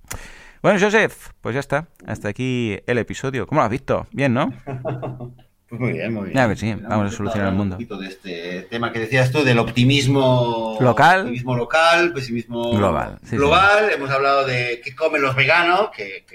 Bueno, 0.61 0.79
Joseph, 0.79 1.31
pues 1.41 1.55
ya 1.55 1.59
está. 1.59 1.87
Hasta 2.05 2.29
aquí 2.29 2.77
el 2.85 2.99
episodio. 2.99 3.47
¿Cómo 3.47 3.61
lo 3.61 3.65
has 3.65 3.71
visto? 3.71 4.05
Bien, 4.11 4.31
¿no? 4.31 4.53
Pues 5.72 5.80
muy 5.80 5.93
bien, 5.93 6.13
muy 6.13 6.24
bien. 6.30 6.36
Ya, 6.36 6.53
sí, 6.55 6.74
vamos 6.82 7.13
a 7.13 7.15
solucionar 7.15 7.47
el 7.47 7.55
mundo. 7.55 7.78
Un 7.78 7.86
poquito 7.88 7.97
de 7.97 8.07
este 8.09 8.61
tema 8.69 8.91
que 8.91 8.99
decías 8.99 9.32
tú, 9.32 9.41
del 9.45 9.57
optimismo 9.57 10.78
local, 10.82 11.22
optimismo 11.22 11.55
local, 11.55 12.11
pesimismo 12.13 12.72
global. 12.76 13.17
global. 13.32 13.89
Hemos 13.95 14.09
hablado 14.11 14.45
de 14.45 14.82
qué 14.84 14.93
comen 14.93 15.22
los 15.22 15.34
veganos, 15.34 15.89
que, 15.95 16.26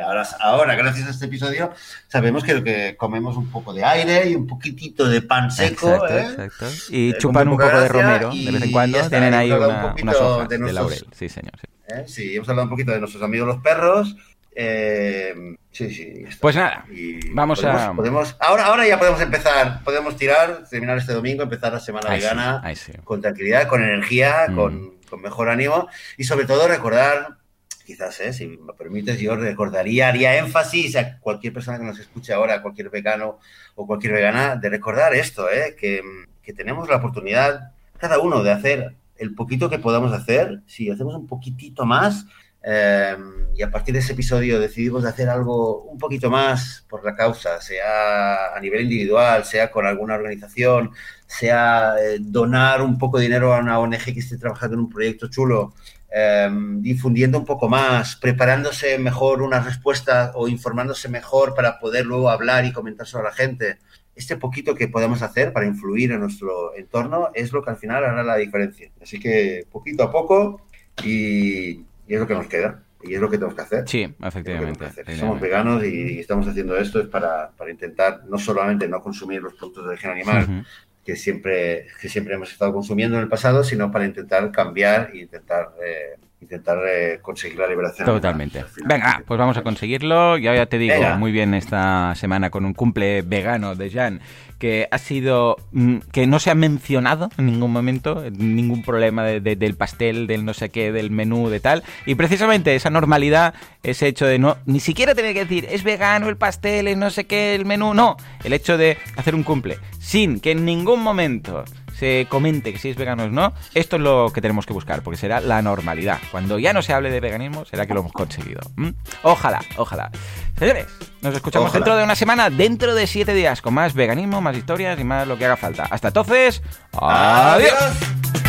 Ahora, 0.00 0.26
ahora, 0.40 0.74
gracias 0.74 1.06
a 1.06 1.10
este 1.10 1.26
episodio, 1.26 1.72
sabemos 2.08 2.42
que, 2.42 2.62
que 2.64 2.96
comemos 2.96 3.36
un 3.36 3.48
poco 3.50 3.72
de 3.72 3.84
aire 3.84 4.28
y 4.28 4.34
un 4.34 4.44
poquitito 4.46 5.08
de 5.08 5.22
pan 5.22 5.50
seco. 5.52 5.88
Exacto, 5.88 6.16
¿eh? 6.18 6.20
exacto. 6.44 6.66
Y 6.90 7.10
Eh, 7.10 7.14
chupan 7.18 7.46
un 7.48 7.56
poco 7.56 7.78
de 7.80 7.88
romero, 7.88 8.30
de 8.34 8.50
vez 8.50 8.62
en 8.62 8.72
cuando. 8.72 8.98
está, 8.98 9.10
Tienen 9.10 9.34
ahí 9.34 9.50
hemos 9.50 9.62
hablado 9.62 9.70
una- 9.72 9.84
un 9.84 9.90
poquito 9.90 10.04
unas 10.08 10.16
hojas 10.20 10.48
de 10.48 10.54
de, 10.54 10.58
nuestros- 10.60 10.90
laurel. 10.90 11.06
Sí, 11.12 11.28
señor. 11.28 11.52
sí. 11.60 11.66
¿Eh? 11.88 12.04
Sí, 12.08 12.34
hemos 12.36 12.48
hablado 12.48 12.64
un 12.64 12.70
poquito 12.70 12.90
de 12.92 12.98
nuestros 13.00 13.22
amigos 13.22 13.46
los 13.46 13.58
perros. 13.62 14.16
Eh, 14.56 15.34
sí, 15.72 15.90
sí. 15.92 16.12
está. 16.26 16.38
Pues 16.40 16.56
nada, 16.56 16.84
Y 16.90 17.28
vamos 17.30 17.60
podemos- 17.60 17.82
a- 17.82 17.92
podemos- 17.94 18.36
ahora, 18.40 18.66
ahora 18.66 18.86
ya 18.86 18.98
podemos 18.98 19.20
empezar, 19.20 19.82
podemos 19.82 20.16
tirar, 20.16 20.64
terminar 20.70 20.98
este 20.98 21.12
domingo, 21.12 21.42
empezar 21.42 21.72
la 21.72 21.80
semana 21.80 22.10
Ahí 22.10 22.20
sí, 22.20 22.24
vegana 22.24 22.60
ahí 22.62 22.76
sí. 22.76 22.92
con 23.02 23.20
tranquilidad, 23.20 23.66
con 23.66 23.82
energía, 23.82 24.46
Mm. 24.48 24.54
con, 24.54 24.94
con 25.10 25.20
mejor 25.22 25.48
ánimo 25.48 25.88
y 26.16 26.24
sobre 26.24 26.46
todo 26.46 26.68
recordar, 26.68 27.36
quizás, 27.84 28.18
eh, 28.20 28.32
si 28.32 28.46
me 28.46 28.72
permites, 28.74 29.18
yo 29.20 29.34
recordaría, 29.36 30.08
haría 30.08 30.36
énfasis 30.38 30.96
a 30.96 31.18
cualquier 31.18 31.52
persona 31.52 31.78
que 31.78 31.84
nos 31.84 31.98
escuche 31.98 32.32
ahora, 32.32 32.62
cualquier 32.62 32.90
vegano 32.90 33.38
o 33.74 33.86
cualquier 33.86 34.12
vegana, 34.14 34.56
de 34.56 34.68
recordar 34.70 35.14
esto, 35.14 35.50
eh, 35.50 35.74
que, 35.78 36.00
que 36.42 36.52
tenemos 36.52 36.88
la 36.88 36.96
oportunidad, 36.96 37.72
cada 37.98 38.20
uno, 38.20 38.42
de 38.44 38.52
hacer 38.52 38.94
el 39.16 39.34
poquito 39.34 39.68
que 39.68 39.78
podamos 39.78 40.12
hacer, 40.12 40.60
si 40.66 40.90
hacemos 40.90 41.14
un 41.14 41.26
poquitito 41.26 41.84
más, 41.86 42.26
eh, 42.66 43.16
y 43.56 43.62
a 43.62 43.70
partir 43.70 43.92
de 43.92 44.00
ese 44.00 44.14
episodio 44.14 44.58
decidimos 44.58 45.02
de 45.02 45.10
hacer 45.10 45.28
algo 45.28 45.82
un 45.82 45.98
poquito 45.98 46.30
más 46.30 46.84
por 46.88 47.04
la 47.04 47.14
causa, 47.14 47.60
sea 47.60 48.54
a 48.54 48.60
nivel 48.60 48.82
individual, 48.82 49.44
sea 49.44 49.70
con 49.70 49.86
alguna 49.86 50.14
organización, 50.14 50.90
sea 51.26 51.94
eh, 52.00 52.18
donar 52.20 52.82
un 52.82 52.98
poco 52.98 53.18
de 53.18 53.24
dinero 53.24 53.52
a 53.54 53.58
una 53.58 53.78
ONG 53.78 54.04
que 54.04 54.20
esté 54.20 54.38
trabajando 54.38 54.74
en 54.74 54.80
un 54.80 54.90
proyecto 54.90 55.28
chulo, 55.28 55.74
eh, 56.10 56.48
difundiendo 56.78 57.38
un 57.38 57.44
poco 57.44 57.68
más, 57.68 58.16
preparándose 58.16 58.98
mejor 58.98 59.42
unas 59.42 59.64
respuestas 59.64 60.32
o 60.34 60.48
informándose 60.48 61.08
mejor 61.08 61.54
para 61.54 61.78
poder 61.78 62.06
luego 62.06 62.30
hablar 62.30 62.64
y 62.64 62.72
comentárselo 62.72 63.20
a 63.20 63.30
la 63.30 63.32
gente. 63.32 63.78
Este 64.16 64.36
poquito 64.36 64.74
que 64.74 64.88
podemos 64.88 65.22
hacer 65.22 65.52
para 65.52 65.66
influir 65.66 66.12
en 66.12 66.20
nuestro 66.20 66.74
entorno 66.76 67.30
es 67.34 67.52
lo 67.52 67.62
que 67.62 67.70
al 67.70 67.76
final 67.76 68.04
hará 68.04 68.22
la 68.22 68.36
diferencia. 68.36 68.90
Así 69.02 69.20
que 69.20 69.66
poquito 69.70 70.04
a 70.04 70.12
poco 70.12 70.60
y, 71.04 71.84
y 72.06 72.14
es 72.14 72.20
lo 72.20 72.26
que 72.26 72.34
nos 72.34 72.46
queda. 72.46 72.82
Y 73.06 73.14
es 73.14 73.20
lo 73.20 73.28
que 73.28 73.36
tenemos 73.36 73.54
que 73.54 73.60
hacer. 73.60 73.84
Sí, 73.86 74.14
efectivamente. 74.22 74.78
que 74.78 74.84
hacer. 74.86 75.02
efectivamente. 75.02 75.20
Somos 75.20 75.40
veganos 75.40 75.84
y 75.84 76.18
estamos 76.20 76.48
haciendo 76.48 76.76
esto 76.76 77.00
es 77.00 77.06
para, 77.06 77.50
para 77.50 77.70
intentar 77.70 78.22
no 78.26 78.38
solamente 78.38 78.88
no 78.88 79.02
consumir 79.02 79.42
los 79.42 79.54
productos 79.54 79.84
de 79.84 79.90
origen 79.90 80.10
animal, 80.10 80.64
que 81.04 81.16
siempre, 81.16 81.86
que 82.00 82.08
siempre 82.08 82.34
hemos 82.34 82.50
estado 82.50 82.72
consumiendo 82.72 83.16
en 83.18 83.24
el 83.24 83.28
pasado, 83.28 83.62
sino 83.62 83.92
para 83.92 84.06
intentar 84.06 84.50
cambiar 84.50 85.10
e 85.12 85.18
intentar, 85.18 85.74
eh, 85.84 86.18
intentar 86.40 86.78
eh, 86.86 87.18
conseguir 87.20 87.58
la 87.58 87.66
liberación. 87.66 88.06
Totalmente. 88.06 88.64
final. 88.64 88.88
Venga, 88.88 89.22
pues 89.26 89.38
vamos 89.38 89.58
a 89.58 89.62
conseguirlo. 89.62 90.38
Ya, 90.38 90.54
ya 90.54 90.64
te 90.64 90.78
digo, 90.78 90.94
Venga. 90.94 91.16
muy 91.16 91.30
bien 91.30 91.52
esta 91.52 92.14
semana 92.14 92.48
con 92.48 92.64
un 92.64 92.72
cumple 92.72 93.20
vegano 93.20 93.74
de 93.74 93.90
Jan, 93.90 94.20
que 94.64 94.88
ha 94.90 94.96
sido. 94.96 95.56
mm, 95.72 95.96
que 96.10 96.26
no 96.26 96.38
se 96.38 96.50
ha 96.50 96.54
mencionado 96.54 97.28
en 97.36 97.44
ningún 97.44 97.70
momento, 97.70 98.24
ningún 98.30 98.80
problema 98.82 99.22
de- 99.22 99.40
de- 99.42 99.56
del 99.56 99.74
pastel, 99.74 100.26
del 100.26 100.46
no 100.46 100.54
sé 100.54 100.70
qué, 100.70 100.90
del 100.90 101.10
menú, 101.10 101.50
de 101.50 101.60
tal. 101.60 101.82
Y 102.06 102.14
precisamente 102.14 102.74
esa 102.74 102.88
normalidad, 102.88 103.52
ese 103.82 104.06
hecho 104.06 104.24
de 104.24 104.38
no. 104.38 104.56
ni 104.64 104.80
siquiera 104.80 105.14
tener 105.14 105.34
que 105.34 105.40
decir, 105.44 105.66
es 105.70 105.82
vegano 105.84 106.30
el 106.30 106.38
pastel, 106.38 106.88
es 106.88 106.96
no 106.96 107.10
sé 107.10 107.26
qué, 107.26 107.54
el 107.54 107.66
menú. 107.66 107.92
No, 107.92 108.16
el 108.42 108.54
hecho 108.54 108.78
de 108.78 108.96
hacer 109.16 109.34
un 109.34 109.42
cumple 109.42 109.76
sin 109.98 110.40
que 110.40 110.52
en 110.52 110.64
ningún 110.64 111.02
momento 111.02 111.64
se 111.98 112.26
comente 112.28 112.72
que 112.72 112.78
si 112.78 112.90
es 112.90 112.96
vegano 112.96 113.24
o 113.24 113.28
no, 113.28 113.52
esto 113.74 113.96
es 113.96 114.02
lo 114.02 114.30
que 114.34 114.40
tenemos 114.40 114.66
que 114.66 114.72
buscar, 114.72 115.02
porque 115.02 115.16
será 115.16 115.40
la 115.40 115.62
normalidad. 115.62 116.18
Cuando 116.30 116.58
ya 116.58 116.72
no 116.72 116.82
se 116.82 116.92
hable 116.92 117.10
de 117.10 117.20
veganismo, 117.20 117.64
será 117.64 117.86
que 117.86 117.94
lo 117.94 118.00
hemos 118.00 118.12
conseguido. 118.12 118.60
¿m? 118.76 118.94
Ojalá, 119.22 119.60
ojalá. 119.76 120.10
Señores, 120.58 120.86
nos 121.22 121.34
escuchamos 121.34 121.70
Ojalá. 121.70 121.84
dentro 121.84 121.96
de 121.96 122.04
una 122.04 122.14
semana, 122.14 122.50
dentro 122.50 122.94
de 122.94 123.06
siete 123.06 123.34
días, 123.34 123.60
con 123.62 123.74
más 123.74 123.94
veganismo, 123.94 124.40
más 124.40 124.56
historias 124.56 124.98
y 125.00 125.04
más 125.04 125.26
lo 125.26 125.36
que 125.36 125.46
haga 125.46 125.56
falta. 125.56 125.84
Hasta 125.90 126.08
entonces, 126.08 126.62
adiós. 126.92 127.72
¡Adiós! 127.72 128.43